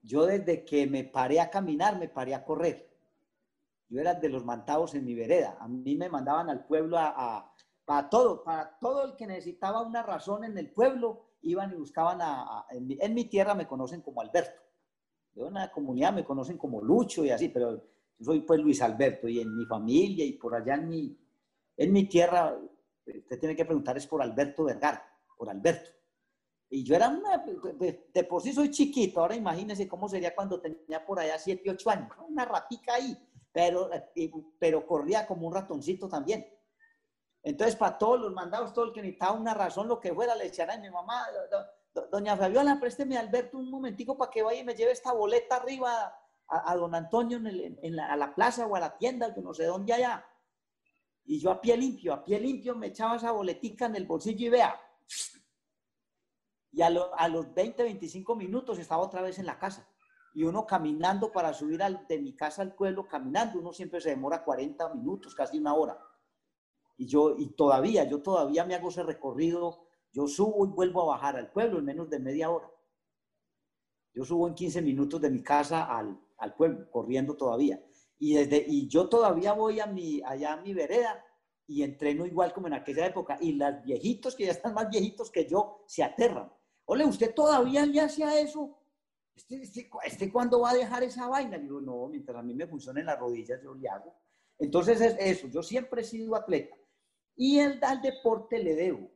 Yo 0.03 0.27
desde 0.27 0.65
que 0.65 0.87
me 0.87 1.05
paré 1.05 1.41
a 1.41 1.51
caminar, 1.51 1.99
me 1.99 2.09
paré 2.09 2.35
a 2.35 2.45
correr. 2.45 2.91
Yo 3.89 4.01
era 4.01 4.15
de 4.15 4.29
los 4.29 4.45
mantados 4.45 4.95
en 4.95 5.05
mi 5.05 5.15
vereda. 5.15 5.57
A 5.61 5.69
mí 5.69 5.97
me 5.97 6.09
mandaban 6.09 6.49
al 6.49 6.65
pueblo 6.65 6.97
a, 6.99 7.53
para 7.85 8.09
todo, 8.09 8.43
para 8.45 8.79
todo 8.79 9.05
el 9.05 9.17
que 9.17 9.27
necesitaba 9.27 9.83
una 9.83 10.03
razón 10.03 10.45
en 10.45 10.57
el 10.57 10.71
pueblo, 10.71 11.31
iban 11.43 11.73
y 11.73 11.77
buscaban 11.77 12.21
a, 12.23 12.67
en, 12.71 13.15
mi, 13.15 13.25
tierra 13.25 13.55
me 13.55 13.67
conocen 13.67 14.01
como 14.01 14.21
Alberto. 14.21 14.61
en 15.35 15.55
la 15.55 15.73
comunidad 15.73 16.13
me 16.13 16.25
conocen 16.25 16.57
como 16.57 16.81
Lucho 16.81 17.25
y 17.25 17.31
así, 17.31 17.49
pero 17.49 17.83
yo 18.19 18.25
soy 18.25 18.43
pues 18.43 18.61
Luis 18.61 18.81
Alberto 18.81 19.27
y 19.29 19.41
en 19.41 19.57
mi 19.57 19.65
familia 19.67 20.25
y 20.25 20.35
por 20.35 20.55
allá 20.55 20.75
en 20.75 20.89
mi, 20.89 21.19
en 21.77 21.93
mi 21.93 22.09
tierra, 22.09 22.57
usted 23.07 23.41
tiene 23.41 23.57
que 23.57 23.65
preguntar 23.65 23.97
es 23.97 24.07
por 24.07 24.23
Alberto 24.23 24.65
Vergara, 24.65 25.05
por 25.37 25.51
Alberto. 25.51 25.91
Y 26.73 26.85
yo 26.85 26.95
era 26.95 27.09
una, 27.09 27.39
de, 27.39 28.25
por 28.25 28.41
sí 28.41 28.53
soy 28.53 28.71
chiquito, 28.71 29.21
ahora 29.21 29.35
imagínense 29.35 29.89
cómo 29.89 30.09
sería 30.09 30.33
cuando 30.37 30.61
tenía 30.61 31.05
por 31.05 31.19
allá 31.19 31.37
7, 31.37 31.69
8 31.69 31.91
años, 31.91 32.11
una 32.29 32.45
ratica 32.45 32.95
ahí, 32.95 33.17
pero, 33.51 33.91
pero 34.57 34.87
corría 34.87 35.27
como 35.27 35.49
un 35.49 35.55
ratoncito 35.55 36.09
también. 36.09 36.47
Entonces, 37.43 37.75
para 37.75 37.99
todos 37.99 38.21
los 38.21 38.33
mandados, 38.33 38.73
todo 38.73 38.85
el 38.85 38.93
que 38.93 39.03
necesitaba 39.03 39.33
una 39.33 39.53
razón, 39.53 39.89
lo 39.89 39.99
que 39.99 40.15
fuera, 40.15 40.37
le 40.37 40.45
decían 40.45 40.71
a 40.71 40.79
mi 40.79 40.89
mamá, 40.91 41.27
doña 42.13 42.37
Fabiola, 42.37 42.79
présteme 42.79 43.17
a 43.17 43.21
Alberto 43.21 43.59
un 43.59 43.69
momentico 43.69 44.17
para 44.17 44.31
que 44.31 44.43
vaya 44.43 44.61
y 44.61 44.65
me 44.65 44.77
lleve 44.77 44.93
esta 44.93 45.13
boleta 45.13 45.57
arriba 45.57 46.15
a, 46.47 46.77
don 46.77 46.95
Antonio 46.95 47.39
en, 47.39 47.97
la, 47.97 48.13
a 48.13 48.17
la 48.17 48.33
plaza 48.33 48.67
o 48.69 48.77
a 48.77 48.81
la 48.81 48.97
tienda, 48.97 49.35
yo 49.35 49.43
no 49.43 49.53
sé 49.53 49.65
dónde 49.65 49.93
allá. 49.93 50.25
Y 51.25 51.41
yo 51.41 51.51
a 51.51 51.61
pie 51.61 51.77
limpio, 51.77 52.13
a 52.13 52.23
pie 52.23 52.39
limpio 52.39 52.77
me 52.77 52.89
echaba 52.89 53.17
esa 53.17 53.33
boletica 53.33 53.87
en 53.87 53.97
el 53.97 54.07
bolsillo 54.07 54.47
y 54.47 54.51
vea. 54.51 54.81
Y 56.73 56.83
a, 56.83 56.89
a 56.89 57.29
los 57.29 57.53
20, 57.53 57.83
25 57.83 58.37
minutos 58.37 58.79
estaba 58.79 59.03
otra 59.03 59.23
vez 59.23 59.39
en 59.39 59.47
la 59.47 59.59
casa. 59.59 59.89
Y 60.33 60.45
uno 60.45 60.67
caminando 60.67 61.33
para 61.33 61.53
subir 61.53 61.83
al, 61.83 62.07
de 62.07 62.19
mi 62.21 62.35
casa 62.35 62.63
al 62.63 62.75
pueblo, 62.75 63.09
caminando, 63.09 63.59
uno 63.59 63.73
siempre 63.73 64.01
se 64.01 64.11
demora 64.11 64.45
40 64.45 64.95
minutos, 64.95 65.35
casi 65.35 65.59
una 65.59 65.75
hora. 65.75 65.99
Y 66.97 67.07
yo, 67.07 67.35
y 67.37 67.49
todavía, 67.55 68.05
yo 68.05 68.23
todavía 68.23 68.65
me 68.65 68.75
hago 68.75 68.91
ese 68.91 69.03
recorrido, 69.03 69.87
yo 70.13 70.27
subo 70.27 70.67
y 70.67 70.69
vuelvo 70.69 71.03
a 71.03 71.17
bajar 71.17 71.37
al 71.37 71.51
pueblo 71.51 71.79
en 71.79 71.85
menos 71.85 72.09
de 72.11 72.21
media 72.21 72.51
hora. 72.51 72.71
Yo 74.13 74.25
subo 74.25 74.47
en 74.49 74.55
15 74.55 74.83
minutos 74.83 75.21
de 75.21 75.31
mi 75.31 75.43
casa 75.43 75.85
al, 75.85 76.21
al 76.39 76.55
pueblo, 76.55 76.91
corriendo 76.91 77.37
todavía. 77.37 77.83
Y, 78.19 78.35
desde, 78.35 78.65
y 78.69 78.87
yo 78.89 79.09
todavía 79.09 79.53
voy 79.53 79.81
a 79.81 79.87
mi, 79.87 80.21
allá 80.23 80.53
a 80.53 80.61
mi 80.61 80.75
vereda 80.75 81.25
y 81.67 81.83
entreno 81.83 82.27
igual 82.27 82.53
como 82.53 82.67
en 82.67 82.75
aquella 82.75 83.07
época. 83.07 83.39
Y 83.41 83.53
los 83.53 83.83
viejitos, 83.83 84.35
que 84.35 84.45
ya 84.45 84.51
están 84.51 84.75
más 84.75 84.91
viejitos 84.91 85.31
que 85.31 85.49
yo, 85.49 85.85
se 85.87 86.03
aterran. 86.03 86.53
Ole, 86.87 87.05
¿usted 87.05 87.35
todavía 87.35 87.85
ya 87.87 88.05
hacía 88.05 88.41
eso? 88.41 88.77
¿Este, 89.35 89.63
este, 89.63 89.91
este 90.05 90.33
cuándo 90.33 90.61
va 90.61 90.71
a 90.71 90.75
dejar 90.75 91.03
esa 91.03 91.29
vaina? 91.29 91.57
Le 91.57 91.65
digo, 91.65 91.81
no, 91.81 92.09
mientras 92.09 92.37
a 92.37 92.43
mí 92.43 92.55
me 92.55 92.67
funcionen 92.67 93.07
las 93.07 93.19
rodillas, 93.19 93.63
yo 93.63 93.75
le 93.75 93.89
hago. 93.89 94.15
Entonces 94.59 95.01
es 95.01 95.17
eso, 95.19 95.49
yo 95.49 95.63
siempre 95.63 96.03
he 96.03 96.05
sido 96.05 96.37
atleta. 96.37 96.77
Y 97.37 97.59
el, 97.59 97.83
al 97.83 98.03
deporte 98.03 98.59
le 98.59 98.75
debo. 98.75 99.11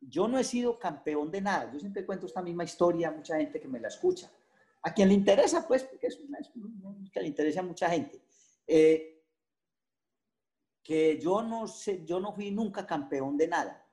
Yo 0.00 0.28
no 0.28 0.38
he 0.38 0.44
sido 0.44 0.78
campeón 0.78 1.30
de 1.32 1.40
nada. 1.40 1.72
Yo 1.72 1.80
siempre 1.80 2.06
cuento 2.06 2.26
esta 2.26 2.42
misma 2.42 2.62
historia 2.64 3.08
a 3.08 3.12
mucha 3.12 3.36
gente 3.36 3.60
que 3.60 3.66
me 3.66 3.80
la 3.80 3.88
escucha. 3.88 4.30
A 4.82 4.94
quien 4.94 5.08
le 5.08 5.14
interesa, 5.14 5.66
pues, 5.66 5.82
porque 5.82 6.06
es 6.06 6.20
una, 6.20 6.38
que 7.12 7.20
le 7.20 7.26
interesa 7.26 7.60
a 7.60 7.64
mucha 7.64 7.90
gente. 7.90 8.22
Eh, 8.66 9.24
que 10.80 11.18
yo 11.18 11.42
no 11.42 11.66
sé, 11.66 12.04
yo 12.04 12.20
no 12.20 12.32
fui 12.32 12.52
nunca 12.52 12.86
campeón 12.86 13.36
de 13.36 13.48
nada. 13.48 13.84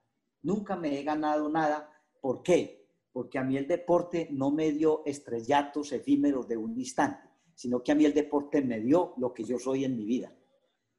Nunca 0.43 0.75
me 0.75 0.99
he 0.99 1.03
ganado 1.03 1.49
nada. 1.49 1.89
¿Por 2.21 2.43
qué? 2.43 2.82
Porque 3.13 3.37
a 3.37 3.43
mí 3.43 3.55
el 3.55 3.67
deporte 3.67 4.27
no 4.31 4.51
me 4.51 4.71
dio 4.71 5.03
estrellatos 5.05 5.93
efímeros 5.93 6.47
de 6.47 6.57
un 6.57 6.77
instante, 6.77 7.29
sino 7.53 7.81
que 7.81 7.93
a 7.93 7.95
mí 7.95 8.03
el 8.03 8.13
deporte 8.13 8.61
me 8.61 8.81
dio 8.81 9.13
lo 9.17 9.33
que 9.33 9.45
yo 9.45 9.57
soy 9.57 9.85
en 9.85 9.95
mi 9.95 10.03
vida. 10.03 10.35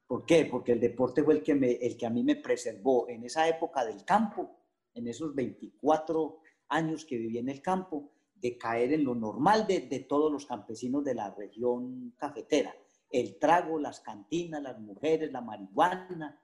¿Por 0.06 0.25
qué? 0.25 0.47
Porque 0.50 0.73
el 0.73 0.80
deporte 0.80 1.23
fue 1.23 1.35
el 1.35 1.42
que, 1.42 1.54
me, 1.54 1.73
el 1.73 1.97
que 1.97 2.06
a 2.06 2.11
mí 2.11 2.23
me 2.23 2.37
preservó 2.37 3.09
en 3.09 3.25
esa 3.25 3.49
época 3.49 3.85
del 3.85 4.04
campo, 4.04 4.56
en 4.94 5.09
esos 5.09 5.35
24 5.35 6.38
años 6.68 7.04
que 7.04 7.18
viví 7.18 7.38
en 7.38 7.49
el 7.49 7.61
campo, 7.61 8.12
de 8.44 8.59
caer 8.59 8.92
en 8.92 9.04
lo 9.04 9.14
normal 9.14 9.66
de, 9.66 10.06
todos 10.06 10.30
los 10.30 10.44
campesinos 10.44 11.02
de 11.02 11.14
la 11.14 11.35
región 11.35 12.12
cafetera. 12.18 12.76
El 13.09 13.38
trago, 13.38 13.78
las 13.78 14.00
cantinas, 14.00 14.62
las 14.62 14.78
mujeres, 14.78 15.33
la 15.33 15.40
marihuana, 15.40 16.38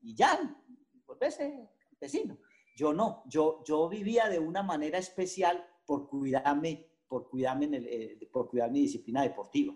y 0.00 0.14
ya, 0.14 0.38
volverse 1.04 1.68
campesino. 1.90 2.38
Yo 2.76 2.92
no, 2.92 3.24
yo, 3.26 3.64
yo 3.64 3.88
vivía 3.88 4.28
de 4.28 4.38
una 4.38 4.62
manera 4.62 4.98
especial 4.98 5.66
por 5.84 6.06
cuidarme, 6.08 6.86
por 7.08 7.28
cuidarme, 7.28 7.64
en 7.64 7.74
el, 7.74 7.86
eh, 7.86 8.28
por 8.30 8.48
cuidar 8.48 8.70
mi 8.70 8.82
disciplina 8.82 9.22
deportiva. 9.22 9.74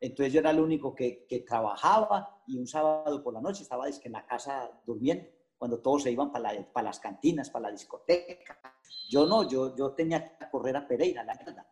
Entonces 0.00 0.32
yo 0.32 0.40
era 0.40 0.50
el 0.50 0.58
único 0.58 0.94
que, 0.94 1.26
que, 1.28 1.40
trabajaba 1.40 2.42
y 2.46 2.56
un 2.56 2.66
sábado 2.66 3.22
por 3.22 3.34
la 3.34 3.40
noche 3.40 3.62
estaba 3.62 3.86
en 3.88 4.12
la 4.12 4.26
casa 4.26 4.70
durmiendo 4.86 5.28
cuando 5.58 5.80
todos 5.80 6.04
se 6.04 6.12
iban 6.12 6.30
para, 6.30 6.50
para 6.72 6.86
las 6.86 7.00
cantinas, 7.00 7.50
para 7.50 7.64
la 7.64 7.72
discoteca. 7.72 8.58
Yo 9.10 9.26
no, 9.26 9.48
yo, 9.48 9.76
yo 9.76 9.90
tenía 9.92 10.24
que 10.24 10.48
correr 10.50 10.76
a 10.76 10.86
Pereira, 10.86 11.24
la 11.24 11.34
verdad. 11.34 11.66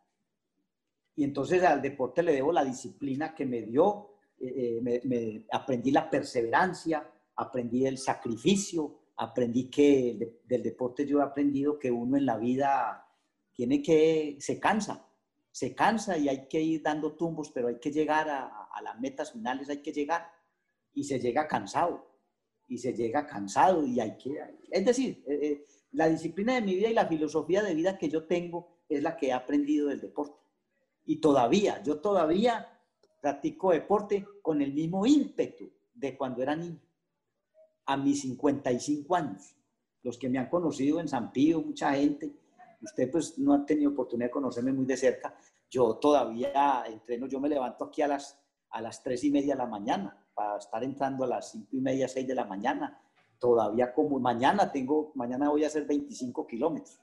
Y 1.14 1.24
entonces 1.24 1.62
al 1.62 1.80
deporte 1.80 2.22
le 2.22 2.32
debo 2.32 2.52
la 2.52 2.64
disciplina 2.64 3.34
que 3.34 3.46
me 3.46 3.62
dio, 3.62 4.10
eh, 4.38 4.80
eh, 4.82 5.00
me, 5.04 5.46
aprendí 5.52 5.90
la 5.90 6.10
perseverancia, 6.10 7.10
aprendí 7.36 7.86
el 7.86 7.96
sacrificio, 7.96 8.98
aprendí 9.16 9.70
que 9.70 10.38
del 10.44 10.62
deporte 10.62 11.06
yo 11.06 11.20
he 11.20 11.22
aprendido 11.22 11.78
que 11.78 11.90
uno 11.90 12.16
en 12.16 12.26
la 12.26 12.36
vida 12.36 13.06
tiene 13.52 13.82
que, 13.82 14.36
se 14.38 14.60
cansa, 14.60 15.06
se 15.50 15.74
cansa 15.74 16.18
y 16.18 16.28
hay 16.28 16.46
que 16.48 16.60
ir 16.60 16.82
dando 16.82 17.16
tumbos, 17.16 17.50
pero 17.50 17.68
hay 17.68 17.78
que 17.78 17.90
llegar 17.90 18.28
a, 18.28 18.62
las 18.82 19.00
metas 19.00 19.32
finales, 19.32 19.70
hay 19.70 19.80
que 19.80 19.92
llegar 19.92 20.30
y 20.92 21.04
se 21.04 21.18
llega 21.18 21.48
cansado 21.48 22.14
y 22.68 22.76
se 22.76 22.92
llega 22.92 23.26
cansado 23.26 23.86
y 23.86 23.98
hay 23.98 24.18
que... 24.18 24.38
Es 24.70 24.84
decir, 24.84 25.24
eh, 25.26 25.38
eh, 25.42 25.64
la 25.92 26.08
disciplina 26.08 26.54
de 26.54 26.60
mi 26.60 26.74
vida 26.74 26.90
y 26.90 26.94
la 26.94 27.06
filosofía 27.06 27.62
de 27.62 27.74
vida 27.74 27.96
que 27.96 28.10
yo 28.10 28.26
tengo 28.26 28.82
es 28.88 29.02
la 29.02 29.16
que 29.16 29.28
he 29.28 29.32
aprendido 29.32 29.88
del 29.88 30.00
deporte. 30.00 30.38
Y 31.06 31.16
todavía, 31.16 31.82
yo 31.82 32.00
todavía 32.00 32.80
practico 33.22 33.72
deporte 33.72 34.26
con 34.42 34.60
el 34.60 34.74
mismo 34.74 35.06
ímpetu 35.06 35.72
de 35.94 36.16
cuando 36.16 36.42
era 36.42 36.54
niño, 36.54 36.80
a 37.86 37.96
mis 37.96 38.22
55 38.22 39.16
años. 39.16 39.56
Los 40.02 40.18
que 40.18 40.28
me 40.28 40.38
han 40.38 40.48
conocido 40.48 41.00
en 41.00 41.08
San 41.08 41.32
Pío, 41.32 41.62
mucha 41.62 41.92
gente, 41.94 42.32
usted 42.82 43.10
pues 43.10 43.38
no 43.38 43.54
ha 43.54 43.64
tenido 43.64 43.90
oportunidad 43.90 44.26
de 44.26 44.32
conocerme 44.32 44.72
muy 44.72 44.84
de 44.84 44.96
cerca, 44.96 45.36
yo 45.70 45.96
todavía 45.96 46.84
entreno, 46.86 47.26
yo 47.26 47.40
me 47.40 47.48
levanto 47.48 47.84
aquí 47.84 48.02
a 48.02 48.08
las, 48.08 48.38
a 48.70 48.80
las 48.80 49.02
3 49.02 49.24
y 49.24 49.30
media 49.30 49.54
de 49.54 49.58
la 49.58 49.66
mañana 49.66 50.26
para 50.34 50.58
estar 50.58 50.84
entrando 50.84 51.24
a 51.24 51.26
las 51.26 51.50
cinco 51.50 51.76
y 51.76 51.80
media, 51.80 52.06
6 52.06 52.26
de 52.26 52.34
la 52.34 52.44
mañana. 52.44 53.00
Todavía 53.38 53.92
como 53.92 54.18
mañana 54.20 54.70
tengo, 54.70 55.12
mañana 55.14 55.48
voy 55.48 55.64
a 55.64 55.68
hacer 55.68 55.86
25 55.86 56.46
kilómetros. 56.46 57.00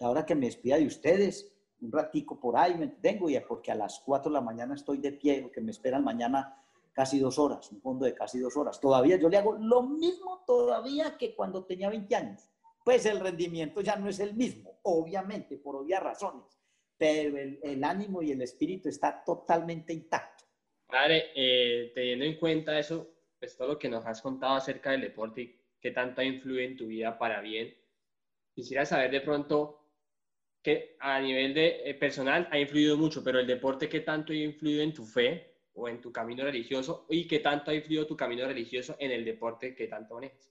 Ahora 0.00 0.24
que 0.24 0.34
me 0.34 0.46
despida 0.46 0.76
de 0.76 0.86
ustedes, 0.86 1.52
un 1.80 1.92
ratico 1.92 2.38
por 2.38 2.56
ahí 2.56 2.76
me 2.76 2.86
tengo, 2.86 3.28
y 3.28 3.38
porque 3.40 3.72
a 3.72 3.74
las 3.74 4.00
4 4.04 4.30
de 4.30 4.34
la 4.34 4.40
mañana 4.40 4.74
estoy 4.74 4.98
de 4.98 5.12
pie, 5.12 5.42
porque 5.42 5.60
me 5.60 5.72
esperan 5.72 6.04
mañana 6.04 6.56
casi 6.98 7.20
dos 7.20 7.38
horas, 7.38 7.70
un 7.70 7.80
fondo 7.80 8.06
de 8.06 8.12
casi 8.12 8.40
dos 8.40 8.56
horas. 8.56 8.80
Todavía 8.80 9.14
yo 9.14 9.28
le 9.28 9.36
hago 9.36 9.52
lo 9.52 9.84
mismo 9.84 10.42
todavía 10.44 11.16
que 11.16 11.32
cuando 11.32 11.64
tenía 11.64 11.88
20 11.88 12.16
años. 12.16 12.50
Pues 12.84 13.06
el 13.06 13.20
rendimiento 13.20 13.80
ya 13.82 13.94
no 13.94 14.08
es 14.08 14.18
el 14.18 14.34
mismo, 14.34 14.80
obviamente, 14.82 15.58
por 15.58 15.76
obvias 15.76 16.02
razones, 16.02 16.60
pero 16.96 17.38
el, 17.38 17.60
el 17.62 17.84
ánimo 17.84 18.20
y 18.20 18.32
el 18.32 18.42
espíritu 18.42 18.88
está 18.88 19.22
totalmente 19.24 19.92
intacto. 19.92 20.44
Padre, 20.88 21.26
eh, 21.36 21.92
teniendo 21.94 22.24
en 22.24 22.36
cuenta 22.36 22.76
eso, 22.76 23.08
pues 23.38 23.56
todo 23.56 23.68
lo 23.68 23.78
que 23.78 23.88
nos 23.88 24.04
has 24.04 24.20
contado 24.20 24.56
acerca 24.56 24.90
del 24.90 25.02
deporte 25.02 25.42
y 25.42 25.60
qué 25.80 25.92
tanto 25.92 26.20
influye 26.20 26.64
en 26.64 26.76
tu 26.76 26.88
vida 26.88 27.16
para 27.16 27.40
bien, 27.40 27.76
quisiera 28.52 28.84
saber 28.84 29.12
de 29.12 29.20
pronto 29.20 29.84
que 30.64 30.96
a 30.98 31.20
nivel 31.20 31.54
de 31.54 31.88
eh, 31.88 31.94
personal 31.94 32.48
ha 32.50 32.58
influido 32.58 32.96
mucho, 32.96 33.22
pero 33.22 33.38
el 33.38 33.46
deporte 33.46 33.88
qué 33.88 34.00
tanto 34.00 34.32
ha 34.32 34.36
influido 34.36 34.82
en 34.82 34.92
tu 34.92 35.04
fe 35.04 35.47
o 35.78 35.88
en 35.88 36.00
tu 36.00 36.12
camino 36.12 36.44
religioso 36.44 37.06
y 37.08 37.26
qué 37.26 37.38
tanto 37.38 37.70
ha 37.70 37.74
influido 37.74 38.06
tu 38.06 38.16
camino 38.16 38.46
religioso 38.46 38.96
en 38.98 39.10
el 39.10 39.24
deporte 39.24 39.74
que 39.74 39.86
tanto 39.86 40.14
manejas. 40.14 40.50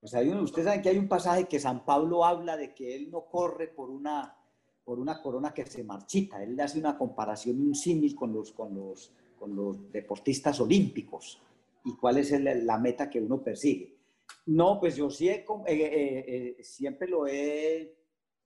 Pues 0.00 0.14
hay 0.14 0.28
ustedes 0.30 0.66
saben 0.66 0.82
que 0.82 0.90
hay 0.90 0.98
un 0.98 1.08
pasaje 1.08 1.46
que 1.46 1.58
San 1.58 1.84
Pablo 1.84 2.24
habla 2.24 2.56
de 2.56 2.72
que 2.72 2.94
él 2.94 3.10
no 3.10 3.26
corre 3.26 3.66
por 3.68 3.90
una, 3.90 4.36
por 4.84 4.98
una 4.98 5.20
corona 5.20 5.52
que 5.52 5.66
se 5.66 5.82
marchita. 5.82 6.42
Él 6.42 6.58
hace 6.60 6.78
una 6.78 6.96
comparación, 6.96 7.60
un 7.60 7.74
símil 7.74 8.14
con 8.14 8.32
los, 8.32 8.52
con 8.52 8.74
los 8.74 9.12
con 9.38 9.54
los 9.54 9.90
deportistas 9.92 10.60
olímpicos 10.60 11.40
y 11.84 11.96
cuál 11.96 12.18
es 12.18 12.32
la 12.32 12.78
meta 12.78 13.08
que 13.08 13.20
uno 13.20 13.42
persigue. 13.42 13.96
No, 14.46 14.78
pues 14.80 14.96
yo 14.96 15.10
sí 15.10 15.28
he, 15.28 15.36
eh, 15.36 15.44
eh, 15.68 16.56
eh, 16.58 16.62
siempre, 16.62 17.08
lo 17.08 17.26
he, 17.26 17.96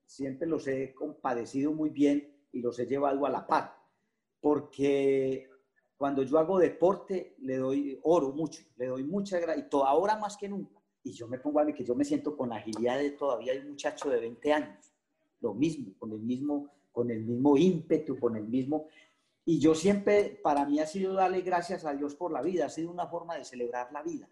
siempre 0.04 0.46
los 0.46 0.66
he 0.68 0.92
compadecido 0.94 1.72
muy 1.72 1.90
bien 1.90 2.46
y 2.52 2.60
los 2.60 2.78
he 2.78 2.86
llevado 2.86 3.24
a 3.26 3.30
la 3.30 3.46
par, 3.46 3.74
porque 4.40 5.48
cuando 6.02 6.24
yo 6.24 6.36
hago 6.40 6.58
deporte 6.58 7.36
le 7.42 7.58
doy 7.58 7.96
oro 8.02 8.32
mucho, 8.32 8.64
le 8.76 8.86
doy 8.88 9.04
mucha 9.04 9.38
y 9.38 9.64
ahora 9.86 10.16
más 10.16 10.36
que 10.36 10.48
nunca. 10.48 10.82
Y 11.04 11.12
yo 11.12 11.28
me 11.28 11.38
pongo 11.38 11.60
a 11.60 11.64
ver 11.64 11.76
que 11.76 11.84
yo 11.84 11.94
me 11.94 12.04
siento 12.04 12.36
con 12.36 12.48
la 12.48 12.56
agilidad 12.56 12.98
de 12.98 13.12
todavía 13.12 13.52
un 13.60 13.68
muchacho 13.68 14.10
de 14.10 14.18
20 14.18 14.52
años, 14.52 14.92
lo 15.38 15.54
mismo, 15.54 15.92
con 16.00 16.10
el 16.10 16.18
mismo, 16.18 16.68
con 16.90 17.08
el 17.12 17.22
mismo 17.22 17.56
ímpetu, 17.56 18.18
con 18.18 18.34
el 18.34 18.48
mismo, 18.48 18.88
y 19.44 19.60
yo 19.60 19.76
siempre, 19.76 20.40
para 20.42 20.64
mí 20.64 20.80
ha 20.80 20.88
sido 20.88 21.14
darle 21.14 21.40
gracias 21.42 21.84
a 21.84 21.94
Dios 21.94 22.16
por 22.16 22.32
la 22.32 22.42
vida, 22.42 22.66
ha 22.66 22.68
sido 22.68 22.90
una 22.90 23.06
forma 23.06 23.36
de 23.36 23.44
celebrar 23.44 23.92
la 23.92 24.02
vida, 24.02 24.28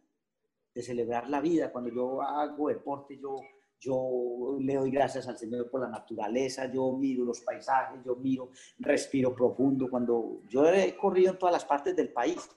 de 0.74 0.82
celebrar 0.82 1.30
la 1.30 1.40
vida. 1.40 1.70
Cuando 1.70 1.90
yo 1.90 2.20
hago 2.20 2.66
deporte, 2.66 3.16
yo, 3.16 3.36
yo 3.80 4.58
le 4.60 4.74
doy 4.74 4.90
gracias 4.90 5.26
al 5.26 5.38
Señor 5.38 5.70
por 5.70 5.80
la 5.80 5.88
naturaleza, 5.88 6.70
yo 6.70 6.92
miro 6.92 7.24
los 7.24 7.40
paisajes, 7.40 8.00
yo 8.04 8.14
miro, 8.16 8.50
respiro 8.78 9.34
profundo. 9.34 9.88
Cuando 9.88 10.42
yo 10.48 10.66
he 10.66 10.96
corrido 10.96 11.32
en 11.32 11.38
todas 11.38 11.54
las 11.54 11.64
partes 11.64 11.96
del 11.96 12.12
país, 12.12 12.48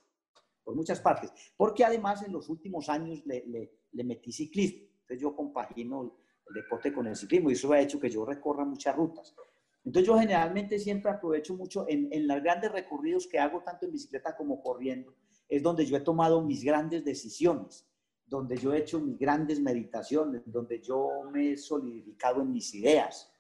por 0.64 0.76
muchas 0.76 1.00
partes, 1.02 1.32
porque 1.58 1.84
además 1.84 2.24
en 2.24 2.34
los 2.34 2.50
últimos 2.50 2.90
años 2.90 3.22
le, 3.26 3.44
le, 3.48 3.72
le 3.92 4.04
metí 4.04 4.32
ciclismo. 4.32 4.88
Entonces 5.02 5.22
yo 5.22 5.36
compagino 5.36 6.18
el 6.48 6.54
deporte 6.54 6.94
con 6.94 7.08
el 7.08 7.16
ciclismo 7.16 7.50
y 7.50 7.54
eso 7.54 7.72
ha 7.72 7.80
hecho 7.80 8.00
que 8.00 8.10
yo 8.10 8.26
recorra 8.26 8.66
muchas 8.66 8.96
rutas. 8.96 9.36
Entonces 9.86 10.08
yo 10.08 10.18
generalmente 10.18 10.80
siempre 10.80 11.12
aprovecho 11.12 11.56
mucho 11.56 11.86
en, 11.88 12.08
en 12.12 12.28
los 12.28 12.42
grandes 12.42 12.72
recorridos 12.72 13.28
que 13.28 13.40
hago 13.40 13.62
tanto 13.62 13.86
en 13.86 13.92
bicicleta 13.92 14.36
como 14.36 14.62
corriendo, 14.62 15.14
es 15.50 15.62
donde 15.62 15.86
yo 15.86 15.98
he 15.98 16.02
tomado 16.02 16.42
mis 16.42 16.64
grandes 16.64 17.04
decisiones, 17.04 17.86
donde 18.26 18.58
yo 18.58 18.74
he 18.74 18.80
hecho 18.80 19.00
mis 19.00 19.18
grandes 19.18 19.60
meditaciones, 19.60 20.42
donde 20.46 20.82
yo 20.82 21.10
me 21.32 21.52
he 21.52 21.58
solidificado 21.58 22.42
en 22.42 22.52
mis 22.52 22.74
ideas. 22.74 23.32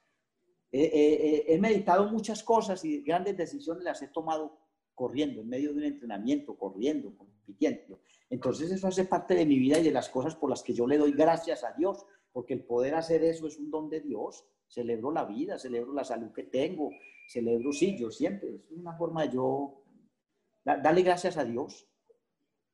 he 0.71 1.57
meditado 1.59 2.09
muchas 2.09 2.43
cosas 2.43 2.83
y 2.83 3.01
grandes 3.01 3.37
decisiones 3.37 3.83
las 3.83 4.01
he 4.01 4.07
tomado 4.07 4.59
corriendo, 4.95 5.41
en 5.41 5.49
medio 5.49 5.71
de 5.71 5.77
un 5.77 5.83
entrenamiento, 5.83 6.57
corriendo, 6.57 7.15
compitiendo. 7.17 7.99
Entonces 8.29 8.71
eso 8.71 8.87
hace 8.87 9.05
parte 9.05 9.35
de 9.35 9.45
mi 9.45 9.59
vida 9.59 9.79
y 9.79 9.83
de 9.83 9.91
las 9.91 10.09
cosas 10.09 10.35
por 10.35 10.49
las 10.49 10.63
que 10.63 10.73
yo 10.73 10.87
le 10.87 10.97
doy 10.97 11.11
gracias 11.11 11.63
a 11.63 11.73
Dios, 11.73 12.05
porque 12.31 12.53
el 12.53 12.63
poder 12.63 12.95
hacer 12.95 13.23
eso 13.23 13.47
es 13.47 13.57
un 13.57 13.69
don 13.69 13.89
de 13.89 14.01
Dios. 14.01 14.45
Celebro 14.67 15.11
la 15.11 15.25
vida, 15.25 15.59
celebro 15.59 15.93
la 15.93 16.03
salud 16.03 16.31
que 16.31 16.43
tengo, 16.43 16.89
celebro, 17.27 17.71
sí, 17.71 17.97
yo 17.97 18.09
siempre, 18.09 18.55
es 18.55 18.71
una 18.71 18.95
forma 18.97 19.23
de 19.23 19.33
yo 19.33 19.83
darle 20.63 21.01
gracias 21.01 21.37
a 21.37 21.43
Dios 21.43 21.87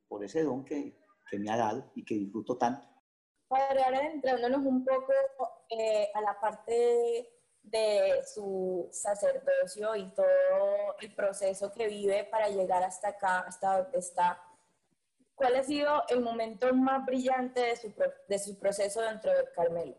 por 0.07 0.23
ese 0.23 0.43
don 0.43 0.63
que, 0.63 0.98
que 1.29 1.39
me 1.39 1.49
ha 1.51 1.57
dado 1.57 1.91
y 1.95 2.03
que 2.03 2.15
disfruto 2.15 2.57
tanto. 2.57 2.87
Padre, 3.47 3.83
ahora 3.83 4.05
entrándonos 4.05 4.63
un 4.65 4.85
poco 4.85 5.11
eh, 5.69 6.09
a 6.13 6.21
la 6.21 6.39
parte 6.39 7.29
de 7.63 8.21
su 8.25 8.87
sacerdocio 8.91 9.95
y 9.95 10.13
todo 10.13 10.25
el 11.01 11.13
proceso 11.13 11.71
que 11.71 11.87
vive 11.87 12.25
para 12.25 12.49
llegar 12.49 12.83
hasta 12.83 13.09
acá, 13.09 13.39
hasta 13.39 13.81
donde 13.81 13.99
está, 13.99 14.41
¿cuál 15.35 15.55
ha 15.55 15.63
sido 15.63 16.03
el 16.09 16.21
momento 16.21 16.73
más 16.73 17.05
brillante 17.05 17.61
de 17.61 17.75
su, 17.75 17.93
de 18.27 18.39
su 18.39 18.57
proceso 18.59 19.01
dentro 19.01 19.31
del 19.31 19.51
Carmelo? 19.55 19.95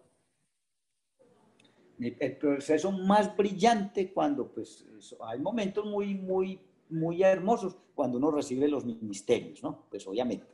El 1.99 2.39
proceso 2.39 2.91
más 2.93 3.37
brillante 3.37 4.13
cuando, 4.13 4.51
pues, 4.51 4.87
hay 5.21 5.39
momentos 5.39 5.85
muy, 5.85 6.15
muy, 6.15 6.59
muy 6.89 7.23
hermosos 7.23 7.77
cuando 7.95 8.17
uno 8.17 8.31
recibe 8.31 8.69
los 8.69 8.85
ministerios, 8.87 9.63
¿no? 9.63 9.87
Pues 9.91 10.07
obviamente, 10.07 10.47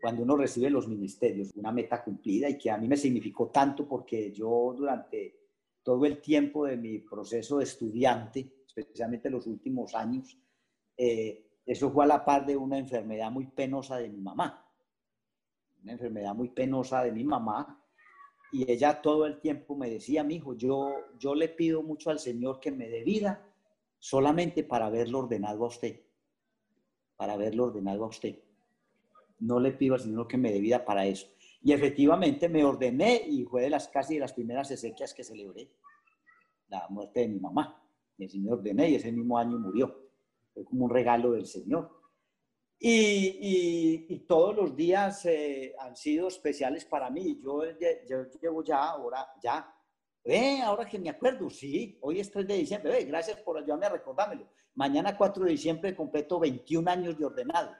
cuando 0.00 0.22
uno 0.22 0.36
recibe 0.36 0.70
los 0.70 0.88
ministerios, 0.88 1.50
una 1.54 1.72
meta 1.72 2.02
cumplida 2.02 2.48
y 2.48 2.56
que 2.56 2.70
a 2.70 2.78
mí 2.78 2.88
me 2.88 2.96
significó 2.96 3.48
tanto 3.48 3.86
porque 3.86 4.32
yo 4.32 4.74
durante 4.76 5.40
todo 5.82 6.06
el 6.06 6.20
tiempo 6.20 6.66
de 6.66 6.76
mi 6.76 6.98
proceso 6.98 7.58
de 7.58 7.64
estudiante, 7.64 8.64
especialmente 8.66 9.28
los 9.28 9.46
últimos 9.46 9.94
años, 9.94 10.38
eh, 10.96 11.46
eso 11.66 11.90
fue 11.90 12.04
a 12.04 12.08
la 12.08 12.24
par 12.24 12.46
de 12.46 12.56
una 12.56 12.78
enfermedad 12.78 13.30
muy 13.30 13.46
penosa 13.46 13.98
de 13.98 14.08
mi 14.08 14.20
mamá. 14.20 14.66
Una 15.82 15.92
enfermedad 15.92 16.34
muy 16.34 16.48
penosa 16.48 17.02
de 17.04 17.12
mi 17.12 17.24
mamá. 17.24 17.82
Y 18.52 18.70
ella 18.70 19.00
todo 19.00 19.26
el 19.26 19.40
tiempo 19.40 19.76
me 19.76 19.88
decía, 19.88 20.24
mi 20.24 20.36
hijo, 20.36 20.54
yo, 20.54 20.92
yo 21.18 21.34
le 21.34 21.48
pido 21.48 21.82
mucho 21.82 22.10
al 22.10 22.18
Señor 22.18 22.58
que 22.58 22.72
me 22.72 22.88
dé 22.88 23.04
vida 23.04 23.46
solamente 23.98 24.64
para 24.64 24.90
verlo 24.90 25.20
ordenado 25.20 25.64
a 25.64 25.68
usted. 25.68 26.00
Para 27.16 27.36
verlo 27.36 27.64
ordenado 27.64 28.04
a 28.04 28.08
usted. 28.08 28.40
No 29.40 29.58
le 29.58 29.72
pido 29.72 29.94
al 29.94 30.00
Señor 30.00 30.28
que 30.28 30.36
me 30.36 30.52
dé 30.52 30.78
para 30.80 31.06
eso. 31.06 31.26
Y 31.62 31.72
efectivamente 31.72 32.48
me 32.48 32.64
ordené 32.64 33.22
y 33.26 33.44
fue 33.44 33.62
de 33.62 33.70
las 33.70 33.88
casi 33.88 34.14
de 34.14 34.20
las 34.20 34.32
primeras 34.32 34.70
exequias 34.70 35.12
que 35.12 35.24
celebré. 35.24 35.70
La 36.68 36.86
muerte 36.88 37.20
de 37.20 37.28
mi 37.28 37.40
mamá. 37.40 37.82
Y 38.16 38.26
así 38.26 38.38
me 38.38 38.52
ordené 38.52 38.90
y 38.90 38.94
ese 38.96 39.12
mismo 39.12 39.38
año 39.38 39.58
murió. 39.58 40.10
Fue 40.54 40.64
como 40.64 40.84
un 40.84 40.90
regalo 40.90 41.32
del 41.32 41.46
Señor. 41.46 41.90
Y, 42.78 44.24
todos 44.26 44.54
los 44.56 44.74
días 44.76 45.26
eh, 45.26 45.74
han 45.78 45.96
sido 45.96 46.28
especiales 46.28 46.84
para 46.84 47.10
mí. 47.10 47.40
Yo, 47.42 47.62
yo, 48.08 48.24
llevo 48.40 48.62
ya, 48.62 48.90
ahora, 48.90 49.26
ya, 49.42 49.74
eh, 50.24 50.60
ahora 50.62 50.86
que 50.86 50.98
me 50.98 51.10
acuerdo, 51.10 51.50
sí, 51.50 51.98
hoy 52.02 52.20
es 52.20 52.30
3 52.30 52.46
de 52.46 52.54
diciembre, 52.56 53.04
gracias 53.04 53.40
por 53.40 53.58
ayudarme 53.58 53.86
a 53.86 53.90
recordármelo. 53.90 54.48
Mañana 54.74 55.16
4 55.16 55.44
de 55.44 55.50
diciembre 55.50 55.96
completo 55.96 56.38
21 56.38 56.90
años 56.90 57.18
de 57.18 57.24
ordenado. 57.24 57.74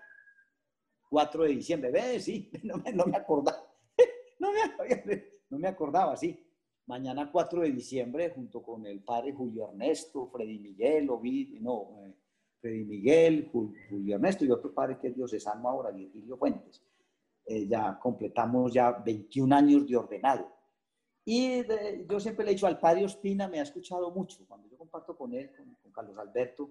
4 1.10 1.44
de 1.44 1.50
diciembre, 1.50 1.90
ve, 1.90 2.20
sí, 2.20 2.50
no 2.62 2.78
me, 2.78 2.92
no 2.92 3.04
me 3.04 3.16
acordaba. 3.16 3.58
no, 4.38 4.52
me, 4.52 4.60
no 5.50 5.58
me 5.58 5.68
acordaba, 5.68 6.16
sí. 6.16 6.46
Mañana 6.86 7.30
4 7.30 7.62
de 7.62 7.72
diciembre, 7.72 8.30
junto 8.30 8.62
con 8.62 8.86
el 8.86 9.02
padre 9.02 9.32
Julio 9.32 9.68
Ernesto, 9.70 10.28
Freddy 10.28 10.58
Miguel, 10.58 11.10
Ovid, 11.10 11.60
no, 11.60 11.98
eh, 12.04 12.14
Freddy 12.60 12.84
Miguel, 12.84 13.50
Julio 13.52 14.16
Ernesto 14.16 14.44
y 14.44 14.50
otro 14.50 14.72
padre 14.72 14.98
que 14.98 15.08
es 15.08 15.16
diocesano 15.16 15.68
ahora, 15.68 15.90
Virgilio 15.90 16.36
Fuentes. 16.36 16.82
Eh, 17.44 17.66
ya 17.66 17.98
completamos 17.98 18.72
ya 18.72 18.92
21 18.92 19.54
años 19.54 19.86
de 19.86 19.96
ordenado. 19.96 20.48
Y 21.24 21.62
yo 22.08 22.18
siempre 22.18 22.44
le 22.44 22.52
he 22.52 22.54
dicho 22.54 22.66
al 22.66 22.80
padre 22.80 23.04
Ospina, 23.04 23.46
me 23.48 23.60
ha 23.60 23.62
escuchado 23.62 24.10
mucho, 24.10 24.44
cuando 24.48 24.68
yo 24.68 24.76
comparto 24.78 25.16
con 25.16 25.34
él, 25.34 25.50
con, 25.56 25.74
con 25.82 25.92
Carlos 25.92 26.18
Alberto, 26.18 26.70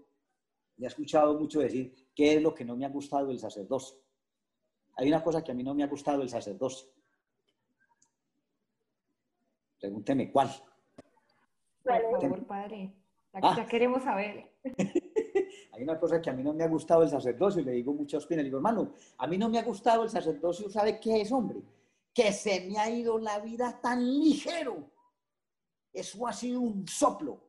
me 0.77 0.87
ha 0.87 0.89
escuchado 0.89 1.37
mucho 1.37 1.59
decir 1.59 1.93
qué 2.15 2.35
es 2.35 2.41
lo 2.41 2.53
que 2.53 2.65
no 2.65 2.75
me 2.75 2.85
ha 2.85 2.89
gustado 2.89 3.27
del 3.27 3.39
sacerdocio. 3.39 3.99
Hay 4.99 5.07
una 5.07 5.23
cosa 5.23 5.41
que 5.41 5.51
a 5.51 5.55
mí 5.55 5.63
no 5.63 5.73
me 5.73 5.83
ha 5.83 5.87
gustado 5.87 6.19
del 6.19 6.29
sacerdocio. 6.29 6.89
Pregúnteme 9.79 10.29
cuál. 10.29 10.49
Por 11.83 12.21
favor, 12.21 12.45
padre. 12.45 12.93
Ya, 13.33 13.39
ah. 13.41 13.67
queremos 13.69 14.03
saber. 14.03 14.51
Hay 15.71 15.83
una 15.83 15.97
cosa 15.97 16.21
que 16.21 16.29
a 16.29 16.33
mí 16.33 16.43
no 16.43 16.53
me 16.53 16.65
ha 16.65 16.67
gustado 16.67 17.03
el 17.03 17.09
sacerdocio, 17.09 17.61
y 17.61 17.65
le 17.65 17.71
digo 17.71 17.93
mucho 17.93 18.17
a 18.17 18.19
Ospina, 18.19 18.41
le 18.41 18.49
digo, 18.49 18.57
hermano, 18.57 18.91
a 19.17 19.27
mí 19.27 19.37
no 19.37 19.47
me 19.47 19.57
ha 19.57 19.63
gustado 19.63 20.03
el 20.03 20.09
sacerdocio, 20.09 20.69
¿sabe 20.69 20.99
qué 20.99 21.21
es, 21.21 21.31
hombre? 21.31 21.61
Que 22.13 22.33
se 22.33 22.67
me 22.67 22.77
ha 22.77 22.89
ido 22.89 23.17
la 23.17 23.39
vida 23.39 23.79
tan 23.81 24.05
ligero. 24.05 24.91
Eso 25.93 26.27
ha 26.27 26.33
sido 26.33 26.59
un 26.59 26.85
soplo. 26.85 27.39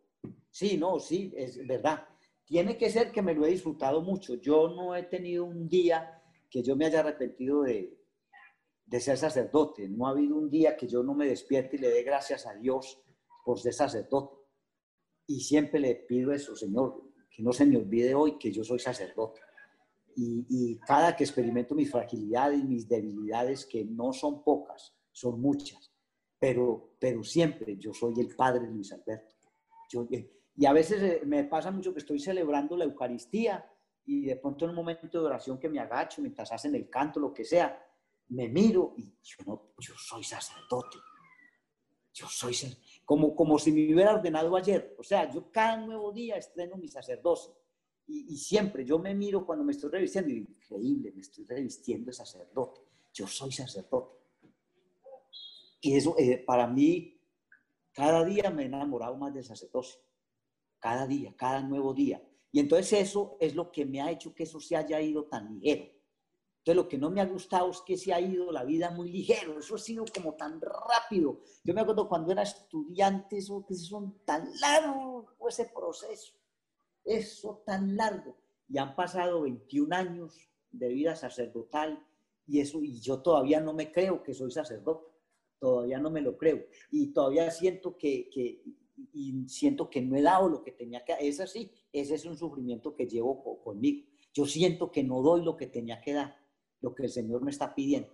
Sí, 0.51 0.77
no, 0.77 1.01
sí, 1.01 1.33
es 1.35 1.67
verdad. 1.67 2.07
Tiene 2.45 2.77
que 2.77 2.91
ser 2.91 3.11
que 3.11 3.23
me 3.23 3.35
lo 3.35 3.45
he 3.45 3.51
disfrutado 3.51 4.03
mucho. 4.03 4.35
Yo 4.37 4.69
no 4.69 4.95
he 4.95 5.03
tenido 5.03 5.45
un 5.45 5.69
día 5.69 6.20
que 6.51 6.63
yo 6.63 6.77
me 6.77 6.87
haya 6.87 7.01
arrepentido 7.01 7.63
de, 7.63 7.97
de 8.85 9.01
ser 9.01 9.17
sacerdote. 9.17 9.89
No 9.89 10.07
ha 10.07 10.11
habido 10.11 10.37
un 10.37 10.51
día 10.51 10.77
que 10.77 10.89
yo 10.89 11.03
no 11.03 11.15
me 11.15 11.27
despierte 11.27 11.77
y 11.77 11.79
le 11.79 11.91
dé 11.91 12.03
gracias 12.03 12.47
a 12.47 12.55
Dios 12.55 13.01
por 13.45 13.59
ser 13.59 13.73
sacerdote. 13.73 14.37
Y 15.29 15.41
siempre 15.41 15.79
le 15.79 15.95
pido 15.95 16.33
eso, 16.33 16.57
Señor, 16.57 17.13
que 17.31 17.43
no 17.43 17.53
se 17.53 17.65
me 17.65 17.77
olvide 17.77 18.15
hoy 18.15 18.37
que 18.37 18.51
yo 18.51 18.65
soy 18.65 18.81
sacerdote. 18.81 19.41
Y, 20.17 20.79
cada 20.81 21.17
que 21.17 21.25
experimento 21.25 21.75
mis 21.75 21.91
fragilidades, 21.91 22.63
mis 22.65 22.89
debilidades, 22.89 23.65
que 23.65 23.85
no 23.85 24.13
son 24.13 24.43
pocas, 24.43 24.95
son 25.13 25.41
muchas, 25.41 25.95
pero, 26.39 26.97
pero 26.99 27.23
siempre 27.23 27.79
yo 27.79 27.95
soy 27.95 28.15
el 28.19 28.35
Padre 28.35 28.67
Luis 28.67 28.93
Alberto. 28.93 29.37
Eh, 30.11 30.31
y 30.57 30.67
a 30.67 30.73
veces 30.73 31.03
eh, 31.03 31.23
me 31.25 31.45
pasa 31.45 31.71
mucho 31.71 31.93
que 31.93 32.01
estoy 32.01 32.19
celebrando 32.19 32.77
la 32.77 32.85
Eucaristía 32.85 33.65
y 34.11 34.23
de 34.23 34.35
pronto 34.35 34.65
en 34.65 34.71
un 34.71 34.77
momento 34.77 35.07
de 35.07 35.25
oración 35.25 35.57
que 35.57 35.69
me 35.69 35.79
agacho, 35.79 36.21
mientras 36.21 36.51
hacen 36.51 36.75
el 36.75 36.91
canto, 36.91 37.21
lo 37.21 37.33
que 37.33 37.45
sea, 37.45 37.81
me 38.31 38.49
miro 38.49 38.93
y 38.97 39.05
yo, 39.23 39.37
no, 39.47 39.73
yo 39.79 39.95
soy 39.97 40.25
sacerdote. 40.25 40.99
Yo 42.13 42.27
soy 42.27 42.57
como, 43.05 43.37
como 43.37 43.57
si 43.57 43.71
me 43.71 43.95
hubiera 43.95 44.15
ordenado 44.15 44.57
ayer. 44.57 44.97
O 44.99 45.05
sea, 45.05 45.31
yo 45.31 45.53
cada 45.53 45.77
nuevo 45.77 46.11
día 46.11 46.35
estreno 46.37 46.77
mi 46.77 46.89
sacerdocio. 46.89 47.55
Y, 48.09 48.37
siempre 48.37 48.85
yo 48.85 48.99
me 48.99 49.15
miro 49.15 49.47
cuando 49.47 49.65
me 49.65 49.71
estoy 49.71 49.91
revistiendo 49.91 50.33
y 50.33 50.39
increíble, 50.39 51.13
me 51.13 51.21
estoy 51.21 51.45
revistiendo 51.45 52.07
de 52.07 52.13
sacerdote. 52.13 52.81
Yo 53.15 53.29
soy 53.29 53.53
sacerdote. 53.53 54.17
Y 55.83 55.95
eso, 55.97 56.17
eh, 56.19 56.39
para 56.45 56.67
mí, 56.67 57.17
cada 57.93 58.25
día 58.25 58.51
me 58.51 58.65
he 58.65 58.67
enamorado 58.67 59.17
más 59.17 59.33
del 59.33 59.45
sacerdocio. 59.45 60.01
Cada 60.81 61.07
día, 61.07 61.33
cada 61.37 61.63
nuevo 61.63 61.95
día. 61.95 62.21
Y 62.53 62.61
entonces 62.61 62.93
eso 62.93 63.37
es 63.41 63.55
lo 63.55 63.71
que 63.71 63.85
me 63.85 64.01
ha 64.01 64.11
hecho 64.11 64.35
que 64.35 64.43
eso 64.43 64.61
se 64.61 64.77
haya 64.77 65.01
ido 65.01 65.25
tan 65.25 65.59
ligero. 65.61 65.91
Entonces 66.59 66.77
lo 66.77 66.89
que 66.89 66.99
no 66.99 67.11
me 67.11 67.21
ha 67.21 67.27
gustado 67.27 67.71
es 67.71 67.81
que 67.81 67.97
se 67.97 68.13
ha 68.13 68.21
ido 68.21 68.53
la 68.53 68.65
vida 68.65 68.91
muy 68.91 69.11
ligero, 69.11 69.59
eso 69.59 69.77
ha 69.77 69.79
sido 69.79 70.05
como 70.15 70.35
tan 70.35 70.61
rápido. 70.61 71.41
Yo 71.65 71.73
me 71.73 71.81
acuerdo 71.81 72.09
cuando 72.09 72.33
era 72.33 72.43
estudiante, 72.43 73.39
eso 73.39 73.65
que 73.67 73.75
son 73.75 74.25
tan 74.25 74.51
largo 74.61 75.11
ese 75.51 75.71
proceso, 75.75 76.35
eso 77.05 77.63
tan 77.67 77.97
largo. 77.97 78.37
Y 78.69 78.79
han 78.79 78.95
pasado 78.95 79.43
21 79.43 79.95
años 79.95 80.39
de 80.71 80.89
vida 80.89 81.17
sacerdotal 81.17 82.07
y 82.47 82.61
eso 82.61 82.83
y 82.83 83.01
yo 83.01 83.21
todavía 83.21 83.61
no 83.61 83.73
me 83.73 83.93
creo 83.93 84.23
que 84.23 84.33
soy 84.33 84.51
sacerdote, 84.51 85.13
todavía 85.59 85.99
no 85.99 86.11
me 86.11 86.21
lo 86.21 86.39
creo 86.39 86.65
y 86.91 87.13
todavía 87.13 87.51
siento 87.51 87.97
que, 87.97 88.31
que 88.31 88.63
y 89.13 89.49
siento 89.49 89.89
que 89.89 90.01
no 90.03 90.17
he 90.17 90.23
dado 90.23 90.49
lo 90.49 90.63
que 90.63 90.73
tenía 90.73 91.05
que 91.05 91.15
Es 91.21 91.41
así, 91.41 91.71
ese 91.93 92.15
es 92.15 92.25
un 92.25 92.37
sufrimiento 92.37 92.95
que 92.95 93.07
llevo 93.07 93.63
conmigo. 93.63 94.07
Yo 94.33 94.47
siento 94.47 94.91
que 94.91 95.03
no 95.03 95.23
doy 95.23 95.43
lo 95.45 95.57
que 95.57 95.67
tenía 95.67 96.01
que 96.01 96.13
dar, 96.13 96.37
lo 96.81 96.95
que 96.95 97.05
el 97.05 97.11
Señor 97.11 97.43
me 97.43 97.51
está 97.51 97.75
pidiendo. 97.75 98.11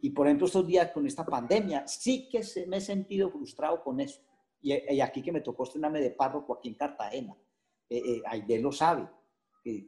y 0.00 0.10
por 0.10 0.26
ejemplo, 0.26 0.46
estos 0.46 0.66
días 0.66 0.90
con 0.92 1.06
esta 1.06 1.24
pandemia, 1.24 1.86
sí 1.86 2.28
que 2.28 2.42
se, 2.42 2.66
me 2.66 2.78
he 2.78 2.80
sentido 2.80 3.30
frustrado 3.30 3.82
con 3.82 4.00
eso. 4.00 4.20
Y, 4.60 5.00
aquí 5.00 5.22
que 5.22 5.32
me 5.32 5.40
tocó 5.40 5.64
estrenarme 5.64 6.00
de 6.00 6.10
párroco 6.10 6.54
aquí 6.54 6.68
en 6.68 6.74
Cartagena. 6.74 7.36
Eh, 7.88 8.22
eh, 8.24 8.58
lo 8.60 8.72
sabe 8.72 9.08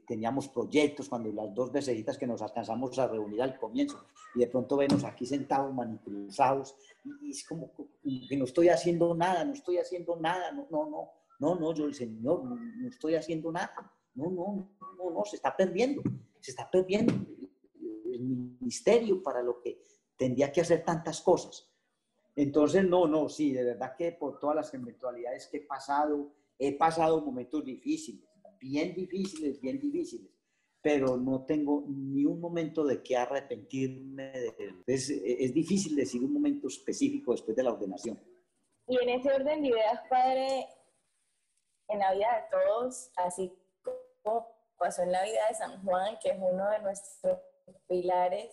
teníamos 0.07 0.49
proyectos, 0.49 1.09
cuando 1.09 1.33
las 1.33 1.53
dos 1.53 1.73
veces 1.73 2.17
que 2.17 2.27
nos 2.27 2.43
alcanzamos 2.43 2.97
a 2.99 3.09
reunir 3.09 3.43
al 3.43 3.59
comienzo, 3.59 4.05
y 4.35 4.41
de 4.41 4.47
pronto 4.47 4.77
vemos 4.77 5.03
aquí 5.05 5.27
sentados, 5.27 5.75
manipulados, 5.75 6.77
y, 7.23 7.31
es 7.31 7.45
como 7.45 7.73
que 7.75 8.37
no 8.37 8.45
estoy 8.45 8.69
haciendo 8.69 9.15
nada, 9.15 9.45
no 9.45 9.53
estoy 9.53 9.79
haciendo 9.79 10.17
nada, 10.17 10.53
no, 10.53 10.69
no, 10.71 10.89
no, 10.89 11.11
no, 11.41 11.55
no, 11.57 11.75
yo 11.75 11.87
el 11.87 11.95
Señor, 11.95 12.45
no, 12.45 12.89
estoy 12.89 13.17
haciendo 13.17 13.51
nada, 13.51 13.75
no, 14.15 14.31
no, 14.31 14.69
no, 14.97 15.11
no, 15.11 15.25
se 15.25 15.37
está 15.37 15.57
perdiendo, 15.57 16.03
se 16.41 16.53
está 16.53 16.71
perdiendo 16.71 17.13
el 18.13 18.21
ministerio 18.21 19.23
para 19.23 19.43
lo 19.43 19.61
que 19.61 19.81
tendría 20.17 20.53
que 20.53 20.61
hacer 20.61 20.85
tantas 20.85 21.21
cosas. 21.21 21.69
Entonces, 22.37 22.85
no, 22.85 23.09
no, 23.09 23.29
sí, 23.29 23.53
de 23.53 23.65
verdad 23.65 23.97
que 23.97 24.13
por 24.13 24.39
todas 24.39 24.57
las 24.57 24.75
eventualidades 24.75 25.49
que 25.49 25.59
he 25.59 25.67
pasado, 25.67 26.33
he 26.59 26.77
pasado 26.77 27.21
momentos 27.21 27.65
difíciles 27.65 28.34
bien 28.65 28.95
difíciles, 28.95 29.61
bien 29.61 29.79
difíciles, 29.79 30.31
pero 30.81 31.17
no 31.19 31.45
tengo 31.45 31.85
ni 31.87 32.25
un 32.25 32.41
momento 32.41 32.85
de 32.85 33.03
que 33.03 33.17
arrepentirme. 33.17 34.33
De, 34.33 34.75
es, 34.87 35.11
es 35.11 35.53
difícil 35.53 35.95
decir 35.95 36.23
un 36.23 36.33
momento 36.33 36.69
específico 36.69 37.33
después 37.33 37.57
de 37.57 37.63
la 37.63 37.73
ordenación. 37.73 38.19
Y 38.87 38.97
en 38.97 39.09
ese 39.11 39.33
orden 39.33 39.63
de 39.63 39.69
ideas, 39.69 40.01
Padre, 40.09 40.67
en 41.89 41.99
la 41.99 42.15
vida 42.15 42.29
de 42.37 42.59
todos, 42.59 43.11
así 43.17 43.53
como 44.23 44.49
pasó 44.79 45.03
en 45.03 45.13
la 45.13 45.23
vida 45.25 45.41
de 45.49 45.55
San 45.55 45.83
Juan, 45.85 46.19
que 46.23 46.31
es 46.31 46.39
uno 46.39 46.71
de 46.71 46.79
nuestros 46.81 47.39
pilares, 47.87 48.51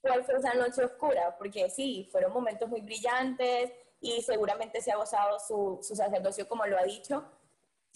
¿cuál 0.00 0.24
fue 0.24 0.36
esa 0.36 0.54
noche 0.54 0.84
oscura? 0.84 1.36
Porque 1.36 1.68
sí, 1.70 2.08
fueron 2.10 2.32
momentos 2.32 2.68
muy 2.68 2.80
brillantes 2.80 3.72
y 4.00 4.22
seguramente 4.22 4.80
se 4.80 4.92
ha 4.92 4.96
gozado 4.96 5.38
su, 5.40 5.80
su 5.82 5.96
sacerdocio 5.96 6.48
como 6.48 6.64
lo 6.66 6.78
ha 6.78 6.84
dicho. 6.84 7.24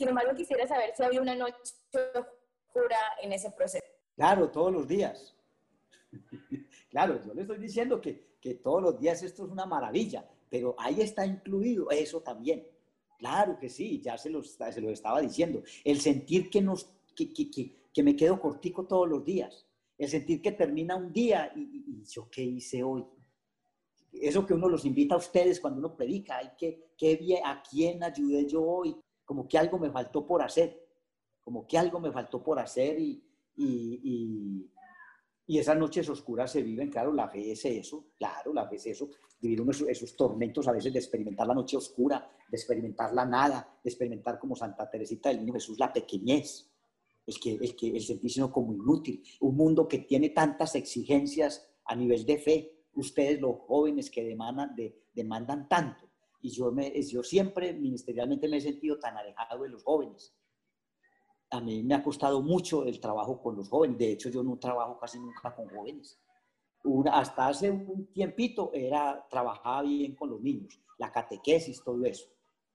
Sin 0.00 0.08
embargo, 0.08 0.34
quisiera 0.34 0.66
saber 0.66 0.94
si 0.96 1.02
había 1.02 1.20
una 1.20 1.34
noche 1.34 1.74
oscura 1.92 2.96
en 3.20 3.34
ese 3.34 3.50
proceso. 3.50 3.84
Claro, 4.16 4.50
todos 4.50 4.72
los 4.72 4.88
días. 4.88 5.36
claro, 6.90 7.20
yo 7.22 7.34
le 7.34 7.42
estoy 7.42 7.58
diciendo 7.58 8.00
que, 8.00 8.38
que 8.40 8.54
todos 8.54 8.80
los 8.80 8.98
días 8.98 9.22
esto 9.22 9.44
es 9.44 9.50
una 9.50 9.66
maravilla, 9.66 10.26
pero 10.48 10.74
ahí 10.78 11.02
está 11.02 11.26
incluido 11.26 11.90
eso 11.90 12.22
también. 12.22 12.66
Claro 13.18 13.58
que 13.58 13.68
sí, 13.68 14.00
ya 14.00 14.16
se 14.16 14.30
lo, 14.30 14.42
se 14.42 14.80
lo 14.80 14.88
estaba 14.88 15.20
diciendo. 15.20 15.62
El 15.84 16.00
sentir 16.00 16.48
que, 16.48 16.62
nos, 16.62 16.90
que, 17.14 17.30
que, 17.34 17.50
que, 17.92 18.02
me 18.02 18.16
quedo 18.16 18.40
cortico 18.40 18.86
todos 18.86 19.06
los 19.06 19.22
días. 19.22 19.66
El 19.98 20.08
sentir 20.08 20.40
que 20.40 20.52
termina 20.52 20.96
un 20.96 21.12
día 21.12 21.52
y, 21.54 21.60
y, 21.60 22.04
yo 22.06 22.30
qué 22.30 22.42
hice 22.42 22.82
hoy. 22.82 23.04
Eso 24.14 24.46
que 24.46 24.54
uno 24.54 24.66
los 24.66 24.86
invita 24.86 25.14
a 25.14 25.18
ustedes 25.18 25.60
cuando 25.60 25.78
uno 25.78 25.94
predica, 25.94 26.38
hay 26.38 26.52
que, 26.56 26.94
que 26.96 27.38
¿a 27.44 27.62
quién 27.62 28.02
ayudé 28.02 28.46
yo 28.48 28.62
hoy? 28.62 28.96
Como 29.30 29.46
que 29.46 29.58
algo 29.58 29.78
me 29.78 29.92
faltó 29.92 30.26
por 30.26 30.42
hacer, 30.42 30.88
como 31.40 31.64
que 31.64 31.78
algo 31.78 32.00
me 32.00 32.10
faltó 32.10 32.42
por 32.42 32.58
hacer 32.58 32.98
y, 32.98 33.22
y, 33.54 34.68
y 35.46 35.56
esas 35.56 35.78
noches 35.78 36.08
oscuras 36.08 36.50
se 36.50 36.64
viven, 36.64 36.90
claro, 36.90 37.12
la 37.12 37.28
fe 37.28 37.52
es 37.52 37.64
eso, 37.64 38.06
claro, 38.18 38.52
la 38.52 38.66
fe 38.66 38.74
es 38.74 38.86
eso, 38.86 39.08
vivir 39.40 39.60
esos, 39.70 39.88
esos, 39.88 40.16
tormentos 40.16 40.66
a 40.66 40.72
veces 40.72 40.92
de 40.92 40.98
experimentar 40.98 41.46
la 41.46 41.54
noche 41.54 41.76
oscura, 41.76 42.28
de 42.50 42.56
experimentar 42.56 43.14
la 43.14 43.24
nada, 43.24 43.78
de 43.84 43.88
experimentar 43.88 44.36
como 44.36 44.56
Santa 44.56 44.90
Teresita 44.90 45.28
del 45.28 45.38
Niño 45.38 45.52
Jesús 45.52 45.78
la 45.78 45.92
pequeñez, 45.92 46.68
es 47.24 47.38
que, 47.38 47.56
es 47.62 47.74
que 47.74 47.86
el 47.86 48.00
sentirse 48.00 48.40
como 48.50 48.74
inútil, 48.74 49.22
un 49.42 49.56
mundo 49.56 49.86
que 49.86 49.98
tiene 49.98 50.30
tantas 50.30 50.74
exigencias 50.74 51.70
a 51.84 51.94
nivel 51.94 52.26
de 52.26 52.38
fe, 52.38 52.84
ustedes 52.94 53.40
los 53.40 53.60
jóvenes 53.60 54.10
que 54.10 54.24
demandan, 54.24 54.74
de, 54.74 55.04
demandan 55.14 55.68
tanto, 55.68 56.09
y 56.40 56.50
yo, 56.50 56.72
me, 56.72 57.00
yo 57.02 57.22
siempre 57.22 57.72
ministerialmente 57.72 58.48
me 58.48 58.58
he 58.58 58.60
sentido 58.60 58.98
tan 58.98 59.16
alejado 59.16 59.62
de 59.62 59.70
los 59.70 59.82
jóvenes. 59.82 60.34
A 61.50 61.60
mí 61.60 61.82
me 61.82 61.94
ha 61.94 62.02
costado 62.02 62.42
mucho 62.42 62.84
el 62.84 63.00
trabajo 63.00 63.40
con 63.42 63.56
los 63.56 63.68
jóvenes, 63.68 63.98
de 63.98 64.12
hecho 64.12 64.30
yo 64.30 64.42
no 64.42 64.58
trabajo 64.58 64.98
casi 64.98 65.18
nunca 65.18 65.54
con 65.54 65.68
jóvenes 65.68 66.20
una, 66.84 67.18
hasta 67.18 67.48
hace 67.48 67.70
un 67.70 68.06
tiempito 68.12 68.70
era, 68.72 69.26
trabajaba 69.28 69.82
bien 69.82 70.14
con 70.14 70.30
los 70.30 70.40
niños, 70.40 70.80
la 70.98 71.12
catequesis, 71.12 71.82
todo 71.82 72.04
eso. 72.04 72.26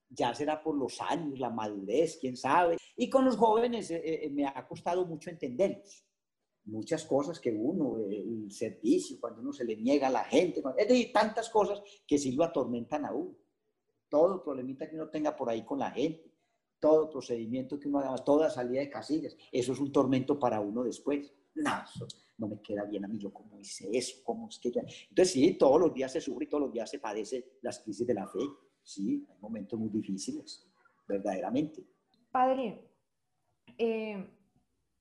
Ya 0.10 0.34
será 0.34 0.62
por 0.62 0.76
los 0.76 1.02
años, 1.02 1.40
la 1.40 1.50
madurez, 1.50 2.18
quién 2.20 2.38
sabe. 2.38 2.78
Y 2.96 3.10
con 3.10 3.26
los 3.26 3.36
jóvenes 3.36 3.90
eh, 3.90 4.26
eh, 4.26 4.30
me 4.30 4.46
ha 4.46 4.68
costado 4.68 5.06
mucho 5.06 5.30
entenderlos. 5.30 6.04
Muchas 6.66 7.06
cosas 7.06 7.40
que 7.40 7.52
uno, 7.52 7.98
el 8.10 8.52
servicio, 8.52 9.18
cuando 9.20 9.42
uno 9.42 9.52
se 9.52 9.66
le 9.66 9.76
niega 9.76 10.08
a 10.08 10.12
la 10.12 10.24
gente, 10.24 10.64
es 10.78 10.88
decir, 10.88 11.12
tantas 11.12 11.50
cosas 11.50 11.82
que 12.08 12.18
sí 12.18 12.32
lo 12.32 12.44
atormentan 12.44 13.06
a 13.06 13.14
uno. 13.14 13.36
Todo 14.10 14.44
problemita 14.44 14.90
que 14.90 14.96
uno 14.96 15.10
tenga 15.10 15.36
por 15.36 15.50
ahí 15.50 15.64
con 15.64 15.80
la 15.80 15.92
gente, 15.92 16.32
todo 16.80 17.10
procedimiento 17.10 17.80
que 17.80 17.88
uno 17.88 18.00
haga, 18.00 18.16
toda 18.18 18.50
salida 18.50 18.82
de 18.82 18.90
casillas, 18.90 19.36
eso 19.52 19.74
es 19.74 19.80
un 19.80 19.92
tormento 19.92 20.38
para 20.38 20.60
uno 20.60 20.84
después. 20.84 21.34
No, 21.56 21.72
no 22.38 22.48
me 22.48 22.62
queda 22.62 22.84
bien 22.84 23.06
a 23.06 23.08
mí, 23.08 23.18
yo 23.18 23.32
cómo 23.32 23.60
hice 23.60 23.90
eso, 23.92 24.18
cómo 24.24 24.50
es 24.50 24.60
que 24.60 24.72
ya... 24.72 24.82
Entonces 24.82 25.32
sí, 25.32 25.54
todos 25.58 25.80
los 25.80 25.94
días 25.94 26.12
se 26.12 26.22
sufre 26.22 26.46
y 26.46 26.50
todos 26.50 26.64
los 26.64 26.74
días 26.74 26.90
se 26.90 27.00
padece 27.00 27.58
las 27.62 27.80
crisis 27.80 28.06
de 28.06 28.14
la 28.14 28.28
fe, 28.28 28.40
sí, 28.84 29.26
hay 29.30 29.38
momentos 29.40 29.80
muy 29.80 29.90
difíciles, 29.90 30.68
verdaderamente. 31.08 31.84
Padre, 32.32 32.90
eh, 33.78 34.30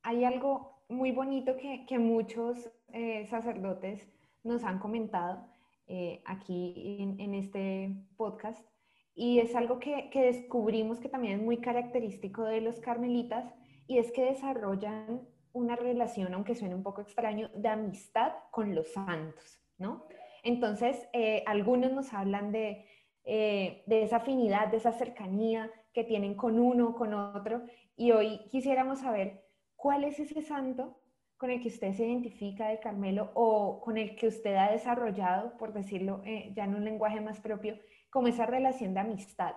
hay 0.02 0.24
algo 0.24 0.84
muy 0.88 1.12
bonito 1.12 1.56
que, 1.56 1.84
que 1.86 1.98
muchos 1.98 2.70
eh, 2.92 3.26
sacerdotes 3.26 4.08
nos 4.42 4.62
han 4.62 4.78
comentado 4.78 5.46
eh, 5.86 6.22
aquí 6.24 6.96
en, 7.00 7.20
en, 7.20 7.34
este 7.34 7.94
podcast 8.16 8.66
y 9.14 9.38
es 9.38 9.54
algo 9.54 9.78
que, 9.78 10.10
que 10.10 10.22
descubrimos 10.22 10.98
que 10.98 11.08
también 11.08 11.38
es 11.38 11.44
muy 11.44 11.58
característico 11.58 12.44
de 12.44 12.60
los 12.60 12.80
carmelitas 12.80 13.44
y 13.86 13.98
es 13.98 14.10
que 14.12 14.24
desarrollan 14.24 15.22
una 15.52 15.76
relación, 15.76 16.34
aunque 16.34 16.54
suene 16.54 16.74
un 16.74 16.82
poco 16.82 17.00
extraño, 17.00 17.48
de 17.54 17.68
amistad 17.68 18.32
con 18.50 18.74
los 18.74 18.92
santos, 18.92 19.60
¿no? 19.78 20.04
Entonces, 20.42 21.08
eh, 21.12 21.42
algunos 21.46 21.92
nos 21.92 22.12
hablan 22.12 22.50
de, 22.50 22.86
eh, 23.24 23.84
de 23.86 24.02
esa 24.02 24.16
afinidad, 24.16 24.68
de 24.68 24.78
esa 24.78 24.92
cercanía 24.92 25.70
que 25.92 26.04
tienen 26.04 26.34
con 26.34 26.58
uno, 26.58 26.94
con 26.94 27.14
otro, 27.14 27.62
y 27.96 28.10
hoy 28.10 28.40
quisiéramos 28.50 28.98
saber 28.98 29.44
cuál 29.76 30.04
es 30.04 30.18
ese 30.18 30.42
santo 30.42 30.98
con 31.36 31.50
el 31.50 31.60
que 31.62 31.68
usted 31.68 31.92
se 31.94 32.04
identifica 32.04 32.68
de 32.68 32.80
Carmelo 32.80 33.30
o 33.34 33.80
con 33.80 33.96
el 33.96 34.16
que 34.16 34.26
usted 34.26 34.54
ha 34.56 34.72
desarrollado, 34.72 35.56
por 35.56 35.72
decirlo 35.72 36.20
eh, 36.24 36.52
ya 36.54 36.64
en 36.64 36.74
un 36.74 36.84
lenguaje 36.84 37.20
más 37.20 37.40
propio, 37.40 37.78
como 38.14 38.28
esa 38.28 38.46
relación 38.46 38.94
de 38.94 39.00
amistad. 39.00 39.54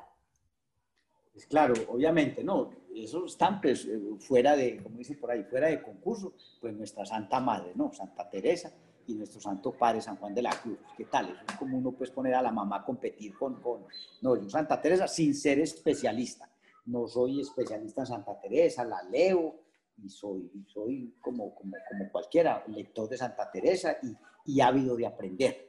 Pues 1.31 1.45
claro, 1.45 1.75
obviamente, 1.89 2.43
no, 2.43 2.71
esos 2.95 3.33
están 3.33 3.61
pues, 3.61 3.85
eh, 3.85 3.99
fuera 4.17 4.55
de, 4.55 4.81
como 4.81 4.97
dicen 4.97 5.19
por 5.19 5.29
ahí, 5.29 5.43
fuera 5.43 5.67
de 5.67 5.79
concurso, 5.79 6.33
pues 6.59 6.73
nuestra 6.75 7.05
Santa 7.05 7.39
Madre, 7.39 7.73
¿no? 7.75 7.93
Santa 7.93 8.27
Teresa 8.27 8.73
y 9.05 9.13
nuestro 9.13 9.39
Santo 9.39 9.73
Padre 9.73 10.01
San 10.01 10.15
Juan 10.15 10.33
de 10.33 10.41
la 10.41 10.59
Cruz. 10.59 10.79
¿Qué 10.97 11.05
tal? 11.05 11.29
Eso 11.29 11.43
es 11.47 11.55
como 11.55 11.77
uno 11.77 11.91
puede 11.91 12.11
poner 12.11 12.33
a 12.33 12.41
la 12.41 12.51
mamá 12.51 12.77
a 12.77 12.83
competir 12.83 13.37
con, 13.37 13.61
con, 13.61 13.85
no, 14.23 14.35
yo 14.35 14.49
Santa 14.49 14.81
Teresa 14.81 15.07
sin 15.07 15.35
ser 15.35 15.59
especialista. 15.59 16.49
No 16.87 17.07
soy 17.07 17.41
especialista 17.41 18.01
en 18.01 18.07
Santa 18.07 18.41
Teresa, 18.41 18.83
la 18.83 19.03
leo 19.03 19.53
y 20.03 20.09
soy, 20.09 20.49
soy 20.65 21.13
como, 21.21 21.53
como, 21.53 21.77
como 21.87 22.11
cualquiera, 22.11 22.63
lector 22.69 23.07
de 23.07 23.17
Santa 23.17 23.51
Teresa 23.51 23.97
y, 24.01 24.15
y 24.51 24.61
ávido 24.61 24.95
de 24.95 25.05
aprender. 25.05 25.66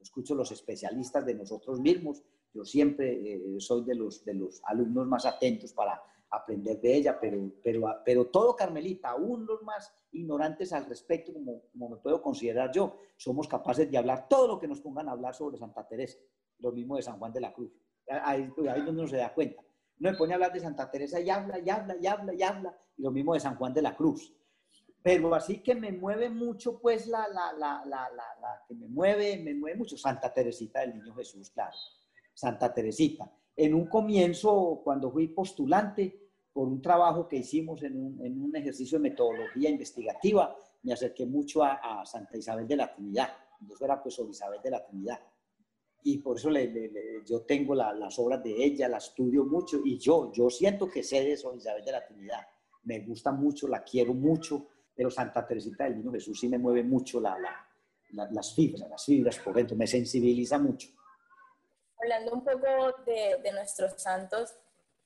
Escucho 0.00 0.34
los 0.34 0.50
especialistas 0.52 1.24
de 1.24 1.34
nosotros 1.34 1.80
mismos, 1.80 2.22
yo 2.52 2.64
siempre 2.64 3.34
eh, 3.34 3.60
soy 3.60 3.84
de 3.84 3.94
los, 3.94 4.24
de 4.24 4.34
los 4.34 4.62
alumnos 4.64 5.06
más 5.06 5.26
atentos 5.26 5.72
para 5.72 6.00
aprender 6.30 6.80
de 6.80 6.96
ella, 6.96 7.18
pero, 7.20 7.50
pero, 7.62 7.82
pero 8.04 8.26
todo 8.26 8.56
Carmelita, 8.56 9.10
aún 9.10 9.46
los 9.46 9.62
más 9.62 9.92
ignorantes 10.12 10.72
al 10.72 10.86
respecto, 10.86 11.32
como, 11.32 11.62
como 11.72 11.90
me 11.90 11.96
puedo 11.96 12.20
considerar 12.22 12.72
yo, 12.72 12.96
somos 13.16 13.46
capaces 13.46 13.90
de 13.90 13.98
hablar 13.98 14.26
todo 14.28 14.48
lo 14.48 14.58
que 14.58 14.68
nos 14.68 14.80
pongan 14.80 15.08
a 15.08 15.12
hablar 15.12 15.34
sobre 15.34 15.58
Santa 15.58 15.86
Teresa, 15.86 16.18
lo 16.58 16.72
mismo 16.72 16.96
de 16.96 17.02
San 17.02 17.18
Juan 17.18 17.32
de 17.32 17.40
la 17.40 17.52
Cruz. 17.52 17.72
Ahí, 18.08 18.50
ahí 18.70 18.82
donde 18.82 19.02
uno 19.02 19.08
se 19.08 19.16
da 19.16 19.34
cuenta. 19.34 19.62
No 19.98 20.10
me 20.10 20.16
pone 20.16 20.32
a 20.32 20.36
hablar 20.36 20.52
de 20.52 20.60
Santa 20.60 20.90
Teresa 20.90 21.20
y 21.20 21.30
habla, 21.30 21.58
y 21.58 21.68
habla, 21.70 21.96
y 22.00 22.06
habla, 22.06 22.34
y 22.34 22.42
habla, 22.42 22.78
y 22.96 23.02
lo 23.02 23.10
mismo 23.10 23.34
de 23.34 23.40
San 23.40 23.56
Juan 23.56 23.72
de 23.72 23.82
la 23.82 23.96
Cruz. 23.96 24.32
Pero 25.02 25.34
así 25.34 25.62
que 25.62 25.74
me 25.74 25.92
mueve 25.92 26.28
mucho, 26.30 26.78
pues, 26.80 27.06
la, 27.06 27.28
la, 27.28 27.52
la, 27.52 27.84
la, 27.86 28.62
que 28.66 28.74
me 28.74 28.88
mueve, 28.88 29.36
me 29.38 29.54
mueve 29.54 29.78
mucho 29.78 29.96
Santa 29.96 30.32
Teresita 30.32 30.80
del 30.80 30.94
Niño 30.94 31.14
Jesús, 31.14 31.50
claro. 31.50 31.76
Santa 32.34 32.72
Teresita. 32.74 33.30
En 33.54 33.74
un 33.74 33.86
comienzo, 33.86 34.80
cuando 34.82 35.10
fui 35.10 35.28
postulante, 35.28 36.26
por 36.52 36.68
un 36.68 36.80
trabajo 36.80 37.28
que 37.28 37.36
hicimos 37.36 37.82
en 37.82 37.96
un, 37.96 38.24
en 38.24 38.42
un 38.42 38.56
ejercicio 38.56 38.98
de 38.98 39.10
metodología 39.10 39.70
investigativa, 39.70 40.56
me 40.82 40.92
acerqué 40.92 41.26
mucho 41.26 41.62
a, 41.62 42.00
a 42.00 42.06
Santa 42.06 42.36
Isabel 42.36 42.66
de 42.66 42.76
la 42.76 42.94
Trinidad. 42.94 43.28
Yo 43.60 43.74
era 43.80 44.02
pues 44.02 44.14
sobre 44.14 44.30
Isabel 44.30 44.60
de 44.62 44.70
la 44.70 44.84
Trinidad. 44.84 45.20
Y 46.02 46.18
por 46.18 46.36
eso 46.36 46.50
le, 46.50 46.68
le, 46.68 47.22
yo 47.26 47.42
tengo 47.42 47.74
la, 47.74 47.92
las 47.92 48.18
obras 48.18 48.42
de 48.42 48.64
ella, 48.64 48.88
la 48.88 48.98
estudio 48.98 49.44
mucho 49.44 49.80
y 49.84 49.98
yo, 49.98 50.30
yo 50.32 50.48
siento 50.48 50.88
que 50.88 51.02
sé 51.02 51.24
de 51.24 51.36
Sor 51.36 51.56
Isabel 51.56 51.84
de 51.84 51.92
la 51.92 52.06
Trinidad. 52.06 52.46
Me 52.84 53.00
gusta 53.00 53.32
mucho, 53.32 53.66
la 53.66 53.82
quiero 53.82 54.14
mucho, 54.14 54.68
pero 54.96 55.10
Santa 55.10 55.46
Teresita 55.46 55.84
del 55.84 55.98
Niño 55.98 56.12
Jesús 56.12 56.40
sí 56.40 56.48
me 56.48 56.58
mueve 56.58 56.82
mucho 56.82 57.20
la, 57.20 57.38
la, 57.38 58.28
las 58.30 58.54
fibras, 58.54 58.88
las 58.88 59.04
fibras 59.04 59.38
por 59.38 59.54
dentro, 59.54 59.76
me 59.76 59.86
sensibiliza 59.86 60.58
mucho. 60.58 60.88
Hablando 62.00 62.32
un 62.32 62.44
poco 62.44 62.66
de, 63.04 63.38
de 63.42 63.52
nuestros 63.52 64.00
santos, 64.00 64.54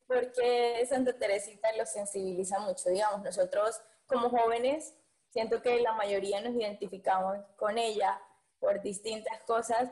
porque 0.06 0.84
Santa 0.88 1.12
Teresita 1.12 1.68
los 1.76 1.88
sensibiliza 1.90 2.60
mucho, 2.60 2.88
digamos, 2.88 3.22
nosotros 3.22 3.80
como 4.06 4.28
jóvenes, 4.30 4.94
siento 5.30 5.62
que 5.62 5.80
la 5.80 5.94
mayoría 5.94 6.40
nos 6.40 6.54
identificamos 6.54 7.38
con 7.56 7.78
ella 7.78 8.20
por 8.58 8.82
distintas 8.82 9.40
cosas 9.44 9.90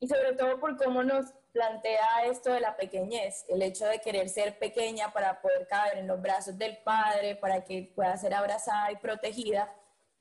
y 0.00 0.08
sobre 0.08 0.34
todo 0.34 0.60
por 0.60 0.76
cómo 0.76 1.02
nos 1.02 1.32
plantea 1.52 2.26
esto 2.26 2.52
de 2.52 2.60
la 2.60 2.76
pequeñez, 2.76 3.44
el 3.48 3.62
hecho 3.62 3.86
de 3.86 4.00
querer 4.00 4.28
ser 4.28 4.58
pequeña 4.58 5.12
para 5.12 5.40
poder 5.40 5.66
caber 5.68 5.98
en 5.98 6.08
los 6.08 6.20
brazos 6.20 6.58
del 6.58 6.78
Padre, 6.78 7.36
para 7.36 7.64
que 7.64 7.92
pueda 7.94 8.16
ser 8.16 8.34
abrazada 8.34 8.90
y 8.90 8.96
protegida. 8.96 9.72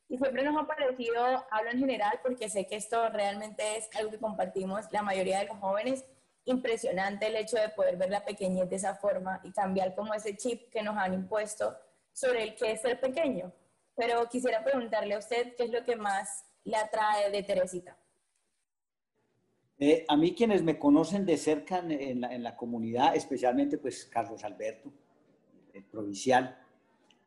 Y 0.07 0.17
siempre 0.17 0.43
nos 0.43 0.61
ha 0.61 0.67
parecido, 0.67 1.25
hablo 1.49 1.71
en 1.71 1.79
general 1.79 2.19
porque 2.21 2.49
sé 2.49 2.67
que 2.67 2.75
esto 2.75 3.09
realmente 3.09 3.77
es 3.77 3.89
algo 3.97 4.11
que 4.11 4.19
compartimos 4.19 4.85
la 4.91 5.01
mayoría 5.01 5.39
de 5.39 5.45
los 5.45 5.57
jóvenes, 5.57 6.05
impresionante 6.45 7.27
el 7.27 7.35
hecho 7.35 7.57
de 7.57 7.69
poder 7.69 7.97
ver 7.97 8.11
la 8.11 8.23
pequeñez 8.23 8.69
de 8.69 8.75
esa 8.75 8.95
forma 8.95 9.41
y 9.43 9.51
cambiar 9.51 9.95
como 9.95 10.13
ese 10.13 10.37
chip 10.37 10.69
que 10.69 10.83
nos 10.83 10.95
han 10.97 11.13
impuesto 11.13 11.75
sobre 12.11 12.43
el 12.43 12.55
que 12.55 12.73
es 12.73 12.81
ser 12.81 12.99
pequeño. 12.99 13.51
Pero 13.95 14.27
quisiera 14.29 14.63
preguntarle 14.63 15.15
a 15.15 15.19
usted 15.19 15.55
qué 15.55 15.63
es 15.63 15.71
lo 15.71 15.83
que 15.83 15.95
más 15.95 16.45
le 16.63 16.77
atrae 16.77 17.31
de 17.31 17.41
Teresita. 17.41 17.97
Eh, 19.85 20.05
a 20.07 20.15
mí 20.15 20.33
quienes 20.33 20.63
me 20.63 20.79
conocen 20.79 21.25
de 21.25 21.35
cerca 21.35 21.79
en, 21.79 22.21
la, 22.21 22.55
comunidad, 22.55 23.17
especialmente 23.17 23.77
pues 23.77 24.05
Carlos 24.05 24.45
Alberto, 24.45 24.93
el 25.73 25.83
provincial, 25.83 26.57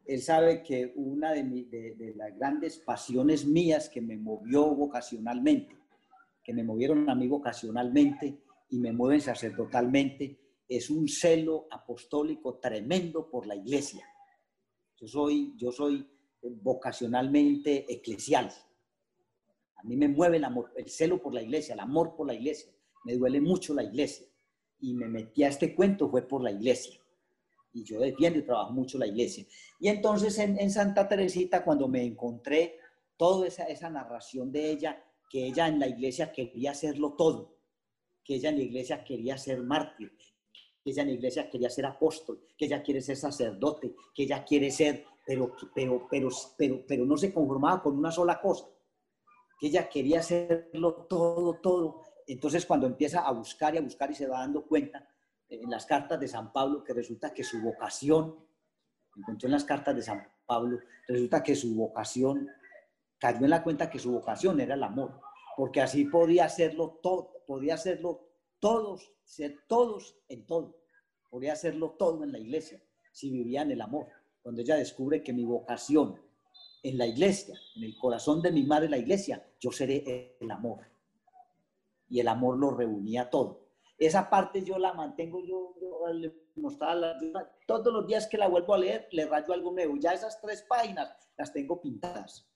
él 0.06 0.22
sabe 0.22 0.62
que 0.62 0.90
una 0.96 1.32
de, 1.32 1.42
de, 1.42 2.14
las 2.16 2.34
grandes 2.34 2.78
pasiones 2.78 3.44
mías 3.44 3.90
que 3.90 4.00
me 4.00 4.16
movió 4.16 4.74
vocacionalmente, 4.74 5.76
que 6.42 6.54
me 6.54 6.64
movieron 6.64 7.10
a 7.10 7.14
mí 7.14 7.28
vocacionalmente 7.28 8.38
y 8.70 8.78
me 8.78 8.90
mueven 8.90 9.20
sacerdotalmente, 9.20 10.40
es 10.66 10.88
un 10.88 11.08
celo 11.08 11.66
apostólico 11.70 12.54
tremendo 12.54 13.28
por 13.28 13.46
la 13.46 13.54
iglesia. 13.54 14.08
Yo 14.96 15.06
soy, 15.06 15.52
yo 15.58 15.70
soy 15.70 16.08
vocacionalmente 16.40 17.84
eclesial. 17.92 18.50
A 19.76 19.82
mí 19.84 19.96
me 19.96 20.08
mueve 20.08 20.38
el 20.38 20.44
amor, 20.44 20.72
el 20.76 20.88
celo 20.88 21.20
por 21.20 21.34
la 21.34 21.42
iglesia, 21.42 21.74
el 21.74 21.80
amor 21.80 22.14
por 22.16 22.26
la 22.26 22.34
iglesia. 22.34 22.72
Me 23.04 23.14
duele 23.14 23.40
mucho 23.40 23.74
la 23.74 23.84
iglesia. 23.84 24.26
Y 24.80 24.94
me 24.94 25.08
metí 25.08 25.42
a 25.44 25.48
este 25.48 25.74
cuento 25.74 26.08
fue 26.08 26.22
por 26.22 26.42
la 26.42 26.50
iglesia. 26.50 27.00
Y 27.72 27.84
yo 27.84 28.00
defiendo 28.00 28.38
y 28.38 28.42
trabajo 28.42 28.72
mucho 28.72 28.98
la 28.98 29.06
iglesia. 29.06 29.46
Y 29.78 29.88
entonces 29.88 30.38
en, 30.38 30.70
Santa 30.70 31.08
Teresita, 31.08 31.62
cuando 31.62 31.88
me 31.88 32.04
encontré 32.04 32.78
toda 33.16 33.46
esa, 33.46 33.64
esa 33.64 33.90
narración 33.90 34.50
de 34.50 34.70
ella, 34.70 35.02
que 35.28 35.46
ella 35.46 35.68
en 35.68 35.78
la 35.78 35.88
iglesia 35.88 36.32
quería 36.32 36.70
hacerlo 36.70 37.14
todo, 37.14 37.58
que 38.24 38.36
ella 38.36 38.50
en 38.50 38.58
la 38.58 38.64
iglesia 38.64 39.04
quería 39.04 39.36
ser 39.36 39.62
mártir, 39.62 40.16
que 40.82 40.90
ella 40.90 41.02
en 41.02 41.08
la 41.08 41.14
iglesia 41.14 41.50
quería 41.50 41.68
ser 41.68 41.84
apóstol, 41.84 42.46
que 42.56 42.64
ella 42.64 42.82
quiere 42.82 43.02
ser 43.02 43.16
sacerdote, 43.16 43.94
que 44.14 44.22
ella 44.22 44.44
quiere 44.44 44.70
ser, 44.70 45.04
pero, 45.26 45.54
pero, 45.74 46.06
pero, 46.10 46.28
pero, 46.56 46.84
pero 46.86 47.04
no 47.04 47.16
se 47.16 47.32
conformaba 47.32 47.82
con 47.82 47.98
una 47.98 48.10
sola 48.10 48.40
cosa 48.40 48.66
que 49.58 49.68
ella 49.68 49.88
quería 49.88 50.20
hacerlo 50.20 51.06
todo, 51.08 51.60
todo. 51.60 52.02
Entonces 52.26 52.66
cuando 52.66 52.86
empieza 52.86 53.20
a 53.20 53.32
buscar 53.32 53.74
y 53.74 53.78
a 53.78 53.82
buscar 53.82 54.10
y 54.10 54.14
se 54.14 54.26
va 54.26 54.40
dando 54.40 54.66
cuenta 54.66 55.08
en 55.48 55.70
las 55.70 55.86
cartas 55.86 56.18
de 56.18 56.28
San 56.28 56.52
Pablo 56.52 56.82
que 56.82 56.92
resulta 56.92 57.32
que 57.32 57.44
su 57.44 57.60
vocación, 57.60 58.36
encontró 59.16 59.46
en 59.46 59.52
las 59.52 59.64
cartas 59.64 59.94
de 59.94 60.02
San 60.02 60.28
Pablo, 60.44 60.78
resulta 61.06 61.42
que 61.42 61.54
su 61.54 61.74
vocación, 61.74 62.48
cayó 63.18 63.44
en 63.44 63.50
la 63.50 63.62
cuenta 63.62 63.88
que 63.88 63.98
su 63.98 64.12
vocación 64.12 64.60
era 64.60 64.74
el 64.74 64.82
amor, 64.82 65.20
porque 65.56 65.80
así 65.80 66.04
podía 66.04 66.44
hacerlo 66.44 66.98
todo, 67.02 67.32
podía 67.46 67.74
hacerlo 67.74 68.28
todos, 68.58 69.12
ser 69.24 69.64
todos 69.66 70.18
en 70.28 70.46
todo, 70.46 70.76
podía 71.30 71.52
hacerlo 71.52 71.92
todo 71.92 72.24
en 72.24 72.32
la 72.32 72.38
iglesia, 72.38 72.82
si 73.12 73.30
vivía 73.30 73.62
en 73.62 73.70
el 73.70 73.80
amor. 73.80 74.08
Cuando 74.42 74.60
ella 74.60 74.76
descubre 74.76 75.22
que 75.22 75.32
mi 75.32 75.44
vocación 75.44 76.20
en 76.88 76.99
la 76.99 77.07
iglesia, 77.07 77.59
en 77.75 77.85
el 77.85 77.96
corazón 77.96 78.42
de 78.42 78.53
mi 78.53 78.62
madre 78.62 78.88
la 78.88 78.99
iglesia, 78.99 79.44
yo 79.61 79.70
seré 79.72 80.37
el 80.40 80.51
amor. 80.51 80.81
Y 82.09 82.20
el 82.20 82.29
amor 82.29 82.59
lo 82.59 82.70
reunía 82.70 83.29
todo. 83.31 83.66
Esa 83.99 84.29
parte 84.29 84.62
yo 84.62 84.79
la 84.79 84.92
mantengo, 84.92 85.42
yo, 85.44 85.75
le 86.12 86.33
mostraba 86.57 87.14
todos 87.66 87.92
los 87.92 88.07
días 88.07 88.27
que 88.29 88.38
la 88.38 88.49
vuelvo 88.49 88.75
a 88.75 88.79
leer, 88.79 89.09
le 89.11 89.27
rayo 89.27 89.53
algo 89.53 89.72
nuevo. 89.72 89.96
Ya 89.99 90.12
esas 90.12 90.40
tres 90.40 90.62
páginas 90.62 91.12
las 91.37 91.53
tengo 91.53 91.81
pintadas. 91.81 92.46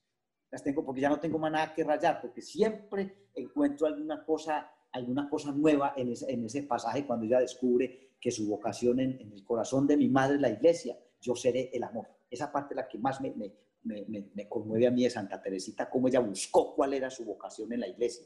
Las 0.51 0.63
tengo 0.63 0.85
porque 0.85 1.01
ya 1.01 1.09
no 1.09 1.19
tengo 1.19 1.39
más 1.39 1.51
nada 1.51 1.73
que 1.73 1.83
rayar, 1.83 2.21
porque 2.21 2.41
siempre 2.41 3.29
encuentro 3.33 3.87
alguna 3.87 4.23
cosa, 4.23 4.71
alguna 4.91 5.29
cosa 5.29 5.51
nueva 5.51 5.93
en 5.95 6.11
ese, 6.11 6.31
en 6.31 6.45
ese 6.45 6.63
pasaje 6.63 7.05
cuando 7.05 7.25
ella 7.25 7.39
descubre 7.39 8.11
que 8.21 8.31
su 8.31 8.47
vocación 8.47 8.99
en, 8.99 9.31
el 9.33 9.43
corazón 9.43 9.87
de 9.87 9.97
mi 9.97 10.07
madre, 10.07 10.39
la 10.39 10.49
iglesia, 10.49 10.97
yo 11.19 11.35
seré 11.35 11.71
el 11.73 11.83
amor. 11.83 12.07
Esa 12.29 12.51
parte 12.51 12.73
es 12.73 12.77
la 12.77 12.87
que 12.87 12.99
más 12.99 13.19
me, 13.19 13.33
conmueve 14.49 14.87
a 14.87 14.91
mí 14.91 15.03
de 15.03 15.09
Santa 15.09 15.41
Teresita, 15.41 15.89
cómo 15.89 16.07
ella 16.07 16.19
buscó 16.19 16.75
cuál 16.75 16.93
era 16.93 17.09
su 17.09 17.25
vocación 17.25 17.73
en 17.73 17.81
la 17.81 17.87
iglesia. 17.87 18.25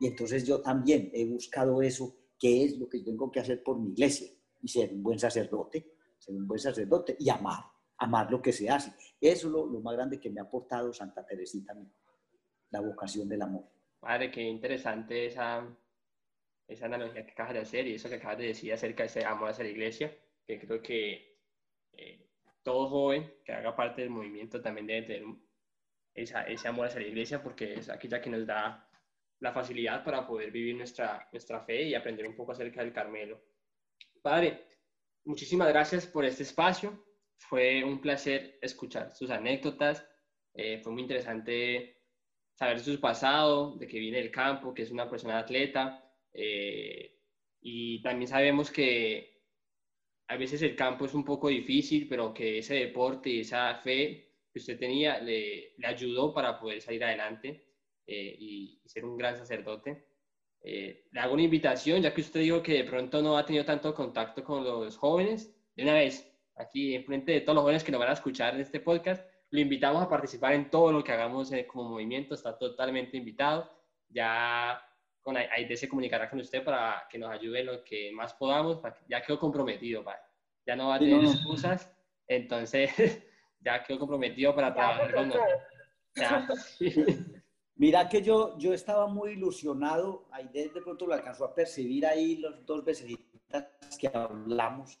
Y 0.00 0.08
entonces 0.08 0.46
yo 0.46 0.60
también 0.60 1.10
he 1.12 1.24
buscado 1.24 1.80
eso, 1.82 2.14
qué 2.38 2.64
es 2.64 2.78
lo 2.78 2.88
que 2.88 3.00
tengo 3.00 3.30
que 3.30 3.40
hacer 3.40 3.62
por 3.62 3.78
mi 3.78 3.90
iglesia, 3.90 4.28
y 4.62 4.68
ser 4.68 4.92
un 4.92 5.02
buen 5.02 5.18
sacerdote, 5.18 5.92
ser 6.18 6.34
un 6.34 6.46
buen 6.46 6.60
sacerdote 6.60 7.16
y 7.18 7.28
amar, 7.30 7.64
amar 7.98 8.30
lo 8.30 8.40
que 8.40 8.52
se 8.52 8.68
hace. 8.68 8.90
Eso 9.20 9.46
es 9.48 9.52
lo, 9.52 9.66
más 9.80 9.94
grande 9.94 10.20
que 10.20 10.30
me 10.30 10.40
ha 10.40 10.44
aportado 10.44 10.92
Santa 10.92 11.24
Teresita 11.24 11.72
a 11.72 11.76
mí, 11.76 11.90
la 12.70 12.80
vocación 12.80 13.28
del 13.28 13.42
amor. 13.42 13.64
Padre, 14.00 14.30
qué 14.30 14.42
interesante 14.42 15.26
esa, 15.26 15.66
esa 16.68 16.86
analogía 16.86 17.24
que 17.24 17.32
acabas 17.32 17.54
de 17.54 17.60
hacer 17.60 17.86
y 17.86 17.94
eso 17.94 18.08
que 18.08 18.16
acabas 18.16 18.38
de 18.38 18.46
decir 18.48 18.72
acerca 18.72 19.02
de 19.02 19.08
ese 19.08 19.24
amor 19.24 19.50
hacia 19.50 19.64
la 19.64 19.70
iglesia, 19.70 20.16
que 20.46 20.60
creo 20.60 20.82
que 20.82 21.38
eh, 21.92 22.25
todo 22.66 22.88
joven 22.88 23.32
que 23.44 23.52
haga 23.52 23.76
parte 23.76 24.02
del 24.02 24.10
movimiento 24.10 24.60
también 24.60 24.88
debe 24.88 25.02
tener 25.02 25.24
esa, 26.12 26.42
ese 26.48 26.66
amor 26.66 26.88
hacia 26.88 27.00
la 27.00 27.06
iglesia 27.06 27.40
porque 27.40 27.74
es 27.74 27.88
aquella 27.88 28.20
que 28.20 28.28
nos 28.28 28.44
da 28.44 28.90
la 29.38 29.52
facilidad 29.52 30.02
para 30.02 30.26
poder 30.26 30.50
vivir 30.50 30.74
nuestra, 30.74 31.28
nuestra 31.30 31.60
fe 31.60 31.84
y 31.84 31.94
aprender 31.94 32.26
un 32.26 32.34
poco 32.34 32.50
acerca 32.50 32.82
del 32.82 32.92
Carmelo. 32.92 33.40
Padre, 34.20 34.66
muchísimas 35.24 35.68
gracias 35.68 36.08
por 36.08 36.24
este 36.24 36.42
espacio. 36.42 37.06
Fue 37.38 37.84
un 37.84 38.00
placer 38.00 38.58
escuchar 38.60 39.14
sus 39.14 39.30
anécdotas. 39.30 40.04
Eh, 40.52 40.80
fue 40.82 40.92
muy 40.92 41.02
interesante 41.02 42.02
saber 42.52 42.80
su 42.80 42.98
pasado, 42.98 43.76
de 43.76 43.86
que 43.86 44.00
viene 44.00 44.18
del 44.18 44.32
campo, 44.32 44.74
que 44.74 44.82
es 44.82 44.90
una 44.90 45.08
persona 45.08 45.38
atleta. 45.38 46.02
Eh, 46.32 47.16
y 47.60 48.02
también 48.02 48.26
sabemos 48.26 48.72
que 48.72 49.35
a 50.28 50.36
veces 50.36 50.62
el 50.62 50.74
campo 50.74 51.04
es 51.06 51.14
un 51.14 51.24
poco 51.24 51.48
difícil, 51.48 52.08
pero 52.08 52.34
que 52.34 52.58
ese 52.58 52.74
deporte 52.74 53.30
y 53.30 53.40
esa 53.40 53.74
fe 53.76 54.34
que 54.52 54.58
usted 54.58 54.78
tenía 54.78 55.20
le, 55.20 55.74
le 55.76 55.86
ayudó 55.86 56.32
para 56.32 56.58
poder 56.58 56.80
salir 56.80 57.04
adelante 57.04 57.66
eh, 58.06 58.36
y, 58.38 58.80
ser 58.86 59.04
un 59.04 59.16
gran 59.16 59.36
sacerdote. 59.36 60.06
Eh, 60.62 61.06
le 61.10 61.20
hago 61.20 61.34
una 61.34 61.42
invitación, 61.42 62.02
ya 62.02 62.14
que 62.14 62.20
usted 62.20 62.40
dijo 62.40 62.62
que 62.62 62.74
de 62.74 62.84
pronto 62.84 63.20
no 63.22 63.36
ha 63.36 63.44
tenido 63.44 63.64
tanto 63.64 63.94
contacto 63.94 64.42
con 64.44 64.64
los 64.64 64.96
jóvenes, 64.96 65.54
de 65.74 65.82
una 65.82 65.94
vez, 65.94 66.32
aquí 66.56 66.94
en 66.94 67.04
frente 67.04 67.32
de 67.32 67.40
todos 67.40 67.56
los 67.56 67.62
jóvenes 67.62 67.84
que 67.84 67.92
nos 67.92 68.00
van 68.00 68.10
a 68.10 68.14
escuchar 68.14 68.54
en 68.54 68.60
este 68.60 68.80
podcast, 68.80 69.28
lo 69.50 69.60
invitamos 69.60 70.02
a 70.02 70.08
participar 70.08 70.54
en 70.54 70.70
todo 70.70 70.92
lo 70.92 71.04
que 71.04 71.12
hagamos 71.12 71.52
eh, 71.52 71.66
como 71.66 71.90
movimiento, 71.90 72.34
está 72.34 72.56
totalmente 72.58 73.16
invitado. 73.16 73.70
Ya 74.08 74.80
con 75.26 75.36
AID 75.36 75.74
se 75.74 75.88
comunicará 75.88 76.30
con 76.30 76.38
usted 76.38 76.62
para 76.62 77.04
que 77.10 77.18
nos 77.18 77.28
ayude 77.32 77.58
en 77.58 77.66
lo 77.66 77.82
que 77.82 78.12
más 78.12 78.32
podamos, 78.34 78.80
ya 79.08 79.20
quedó 79.20 79.40
comprometido, 79.40 80.04
ya 80.64 80.76
no 80.76 80.86
va 80.86 80.94
a 80.94 80.98
tener 81.00 81.24
excusas, 81.24 81.92
entonces 82.28 82.92
ya 83.60 83.82
quedó 83.82 83.98
comprometido 83.98 84.54
para 84.54 84.72
trabajar 84.72 85.12
con 85.12 85.30
nosotros. 86.14 86.78
Mira 87.74 88.08
que 88.08 88.22
yo, 88.22 88.56
yo 88.56 88.72
estaba 88.72 89.08
muy 89.08 89.32
ilusionado, 89.32 90.28
AID 90.30 90.72
de 90.72 90.80
pronto 90.80 91.08
lo 91.08 91.14
alcanzó 91.14 91.44
a 91.44 91.52
percibir 91.52 92.06
ahí 92.06 92.36
los 92.36 92.64
dos 92.64 92.84
veces 92.84 93.12
que 93.98 94.06
hablamos, 94.14 94.96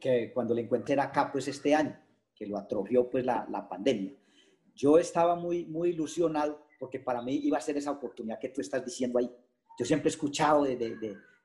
que 0.00 0.32
cuando 0.34 0.56
le 0.56 0.62
encuentre 0.62 1.00
acá 1.00 1.30
pues 1.30 1.46
este 1.46 1.72
año, 1.72 1.96
que 2.34 2.48
lo 2.48 2.58
atrofió 2.58 3.08
pues 3.08 3.24
la, 3.24 3.46
la 3.48 3.68
pandemia. 3.68 4.12
Yo 4.74 4.98
estaba 4.98 5.36
muy, 5.36 5.66
muy 5.66 5.90
ilusionado 5.90 6.66
porque 6.80 6.98
para 6.98 7.22
mí 7.22 7.36
iba 7.44 7.58
a 7.58 7.60
ser 7.60 7.76
esa 7.76 7.92
oportunidad 7.92 8.40
que 8.40 8.48
tú 8.48 8.60
estás 8.60 8.84
diciendo 8.84 9.20
ahí, 9.20 9.30
yo 9.78 9.84
siempre 9.84 10.08
he 10.08 10.12
escuchado 10.12 10.64
de, 10.64 10.76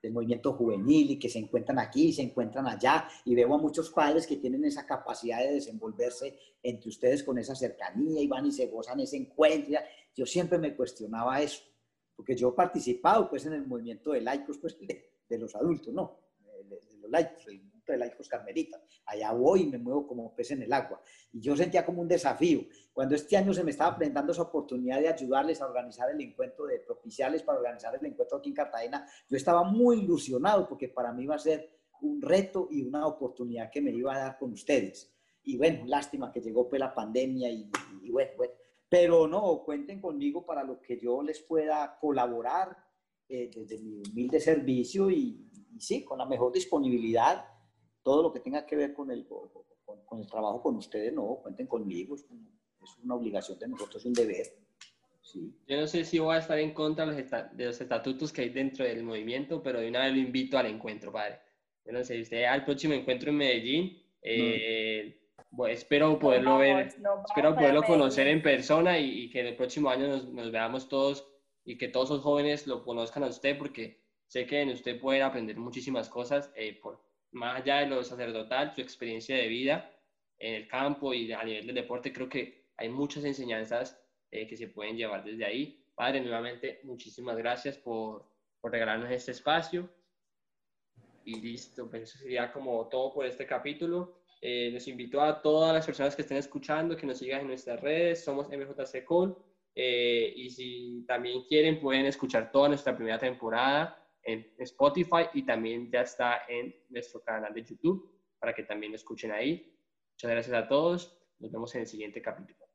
del 0.02 0.12
movimiento 0.12 0.52
juvenil 0.52 1.12
y 1.12 1.18
que 1.18 1.28
se 1.28 1.38
encuentran 1.38 1.78
aquí, 1.78 2.12
se 2.12 2.22
encuentran 2.22 2.66
allá, 2.66 3.08
y 3.24 3.34
veo 3.34 3.54
a 3.54 3.58
muchos 3.58 3.90
padres 3.90 4.26
que 4.26 4.36
tienen 4.36 4.64
esa 4.64 4.86
capacidad 4.86 5.38
de 5.38 5.54
desenvolverse 5.54 6.38
entre 6.62 6.88
ustedes 6.88 7.22
con 7.22 7.38
esa 7.38 7.54
cercanía 7.54 8.20
y 8.20 8.26
van 8.26 8.46
y 8.46 8.52
se 8.52 8.66
gozan 8.66 9.00
ese 9.00 9.16
encuentro. 9.16 9.80
Yo 10.14 10.26
siempre 10.26 10.58
me 10.58 10.76
cuestionaba 10.76 11.40
eso, 11.40 11.62
porque 12.16 12.36
yo 12.36 12.50
he 12.50 12.52
participado 12.52 13.28
pues 13.28 13.46
en 13.46 13.54
el 13.54 13.66
movimiento 13.66 14.12
de 14.12 14.20
laicos 14.20 14.58
pues, 14.58 14.76
de, 14.78 15.38
los 15.38 15.54
adultos, 15.54 15.92
¿no? 15.92 16.20
De, 16.68 16.80
los 17.00 17.10
laicos, 17.10 17.46
el 17.46 17.60
movimiento 17.88 17.92
de 17.92 17.98
laicos 17.98 18.28
carmelitas. 18.28 18.80
Allá 19.06 19.32
voy 19.32 19.62
y 19.62 19.66
me 19.66 19.78
muevo 19.78 20.06
como 20.06 20.34
pez 20.34 20.50
en 20.50 20.62
el 20.62 20.72
agua. 20.72 21.00
Y 21.32 21.40
yo 21.40 21.56
sentía 21.56 21.84
como 21.84 22.02
un 22.02 22.08
desafío 22.08 22.60
cuando 22.92 23.14
este 23.14 23.36
año 23.36 23.54
se 23.54 23.62
me 23.62 23.70
estaba 23.70 23.96
presentando 23.96 24.32
esa 24.32 24.42
oportunidad 24.42 25.00
de 25.00 25.08
ayudarles 25.08 25.60
a 25.60 25.66
organizar 25.66 26.10
el 26.10 26.20
encuentro, 26.20 26.66
de 26.66 26.80
propiciarles 26.80 27.42
para 27.42 27.58
organizar 27.58 27.94
el 27.94 28.04
encuentro 28.04 28.38
aquí 28.38 28.48
en 28.48 28.56
Cartagena, 28.56 29.06
yo 29.28 29.36
estaba 29.36 29.62
muy 29.62 30.00
ilusionado 30.00 30.68
porque 30.68 30.88
para 30.88 31.12
mí 31.12 31.22
iba 31.22 31.36
a 31.36 31.38
ser 31.38 31.78
un 32.00 32.20
reto 32.20 32.68
y 32.70 32.82
una 32.82 33.06
oportunidad 33.06 33.70
que 33.70 33.80
me 33.80 33.90
iba 33.92 34.14
a 34.14 34.18
dar 34.18 34.38
con 34.38 34.52
ustedes. 34.52 35.14
Y 35.44 35.56
bueno, 35.56 35.86
lástima 35.86 36.32
que 36.32 36.40
llegó 36.40 36.68
pues 36.68 36.80
la 36.80 36.94
pandemia 36.94 37.50
y, 37.50 37.70
bueno, 38.10 38.32
bueno, 38.36 38.52
pero 38.88 39.26
no, 39.26 39.62
cuenten 39.64 40.00
conmigo 40.00 40.44
para 40.44 40.64
lo 40.64 40.80
que 40.80 40.98
yo 40.98 41.22
les 41.22 41.40
pueda 41.40 41.98
colaborar 42.00 42.76
eh, 43.28 43.50
desde 43.54 43.78
mi 43.78 44.02
humilde 44.10 44.40
servicio 44.40 45.10
y, 45.10 45.48
y, 45.72 45.80
sí, 45.80 46.04
con 46.04 46.18
la 46.18 46.26
mejor 46.26 46.52
disponibilidad, 46.52 47.44
todo 48.08 48.22
lo 48.22 48.32
que 48.32 48.40
tenga 48.40 48.64
que 48.64 48.74
ver 48.74 48.94
con 48.94 49.10
el, 49.10 49.26
con, 49.26 50.18
el 50.18 50.26
trabajo 50.26 50.62
con 50.62 50.76
ustedes, 50.76 51.12
no, 51.12 51.40
cuenten 51.42 51.66
conmigo, 51.66 52.14
es 52.16 52.24
una 53.04 53.16
obligación 53.16 53.58
de 53.58 53.68
nosotros, 53.68 54.02
un 54.06 54.14
deber. 54.14 54.46
Yo 55.66 55.78
no 55.78 55.86
sé 55.86 56.06
si 56.06 56.18
voy 56.18 56.34
a 56.34 56.38
estar 56.38 56.58
en 56.58 56.72
contra 56.72 57.04
de 57.04 57.64
los, 57.66 57.78
estatutos 57.78 58.32
que 58.32 58.40
hay 58.40 58.48
dentro 58.48 58.86
del 58.86 59.02
movimiento, 59.02 59.62
pero 59.62 59.80
de 59.80 59.90
una 59.90 60.06
vez 60.06 60.14
lo 60.14 60.20
invito 60.20 60.56
al 60.56 60.64
encuentro, 60.64 61.12
padre. 61.12 61.38
Yo 61.84 61.92
no 61.92 62.02
sé, 62.02 62.14
si 62.14 62.22
usted 62.22 62.44
al 62.44 62.64
próximo 62.64 62.94
encuentro 62.94 63.28
en 63.28 63.36
Medellín, 63.36 64.02
eh, 64.22 65.20
espero 65.68 66.18
poderlo 66.18 66.56
ver, 66.56 66.86
espero 66.86 67.54
poderlo 67.54 67.82
conocer 67.82 68.26
en 68.28 68.40
persona 68.40 68.98
y, 68.98 69.28
que 69.28 69.40
en 69.40 69.48
el 69.48 69.56
próximo 69.56 69.90
año 69.90 70.08
nos, 70.08 70.50
veamos 70.50 70.88
todos 70.88 71.28
y 71.62 71.76
que 71.76 71.88
todos 71.88 72.08
los 72.08 72.22
jóvenes 72.22 72.66
lo 72.66 72.82
conozcan 72.82 73.24
a 73.24 73.26
usted, 73.26 73.58
porque 73.58 74.00
sé 74.28 74.46
que 74.46 74.62
en 74.62 74.70
usted 74.70 74.98
pueden 74.98 75.24
aprender 75.24 75.58
muchísimas 75.58 76.08
cosas, 76.08 76.50
eh, 76.56 76.80
por, 76.80 77.06
más 77.32 77.60
allá 77.60 77.80
de 77.80 77.86
lo 77.86 78.02
sacerdotal, 78.02 78.74
su 78.74 78.80
experiencia 78.80 79.36
de 79.36 79.48
vida 79.48 79.90
en 80.38 80.54
el 80.54 80.68
campo 80.68 81.12
y 81.12 81.32
a 81.32 81.42
nivel 81.42 81.66
del 81.66 81.74
deporte, 81.74 82.12
creo 82.12 82.28
que 82.28 82.68
hay 82.76 82.88
muchas 82.88 83.24
enseñanzas 83.24 84.00
eh, 84.30 84.46
que 84.46 84.56
se 84.56 84.68
pueden 84.68 84.96
llevar 84.96 85.24
desde 85.24 85.44
ahí. 85.44 85.84
Padre, 85.94 86.20
nuevamente, 86.20 86.80
muchísimas 86.84 87.36
gracias 87.36 87.76
por, 87.76 88.24
por 88.60 88.70
regalarnos 88.70 89.10
este 89.10 89.32
espacio. 89.32 89.88
Y 91.24 91.40
listo, 91.40 91.90
pues 91.90 92.04
eso 92.04 92.18
sería 92.18 92.52
como 92.52 92.88
todo 92.88 93.12
por 93.12 93.26
este 93.26 93.46
capítulo. 93.46 94.20
Eh, 94.40 94.70
les 94.72 94.86
invito 94.86 95.20
a 95.20 95.42
todas 95.42 95.74
las 95.74 95.84
personas 95.84 96.14
que 96.14 96.22
estén 96.22 96.38
escuchando 96.38 96.96
que 96.96 97.06
nos 97.06 97.18
sigan 97.18 97.40
en 97.40 97.48
nuestras 97.48 97.80
redes. 97.80 98.24
Somos 98.24 98.48
MJC 98.48 99.04
Call. 99.04 99.36
Eh, 99.74 100.32
y 100.36 100.50
si 100.50 101.04
también 101.06 101.42
quieren, 101.44 101.80
pueden 101.80 102.06
escuchar 102.06 102.50
toda 102.50 102.68
nuestra 102.68 102.96
primera 102.96 103.18
temporada 103.18 104.07
en 104.28 104.46
Spotify 104.58 105.24
y 105.32 105.42
también 105.42 105.90
ya 105.90 106.02
está 106.02 106.42
en 106.48 106.74
nuestro 106.90 107.22
canal 107.22 107.54
de 107.54 107.64
YouTube 107.64 108.12
para 108.38 108.54
que 108.54 108.62
también 108.62 108.92
lo 108.92 108.96
escuchen 108.96 109.32
ahí. 109.32 109.74
Muchas 110.12 110.30
gracias 110.30 110.54
a 110.54 110.68
todos. 110.68 111.18
Nos 111.38 111.50
vemos 111.50 111.74
en 111.74 111.80
el 111.80 111.86
siguiente 111.86 112.20
capítulo. 112.20 112.66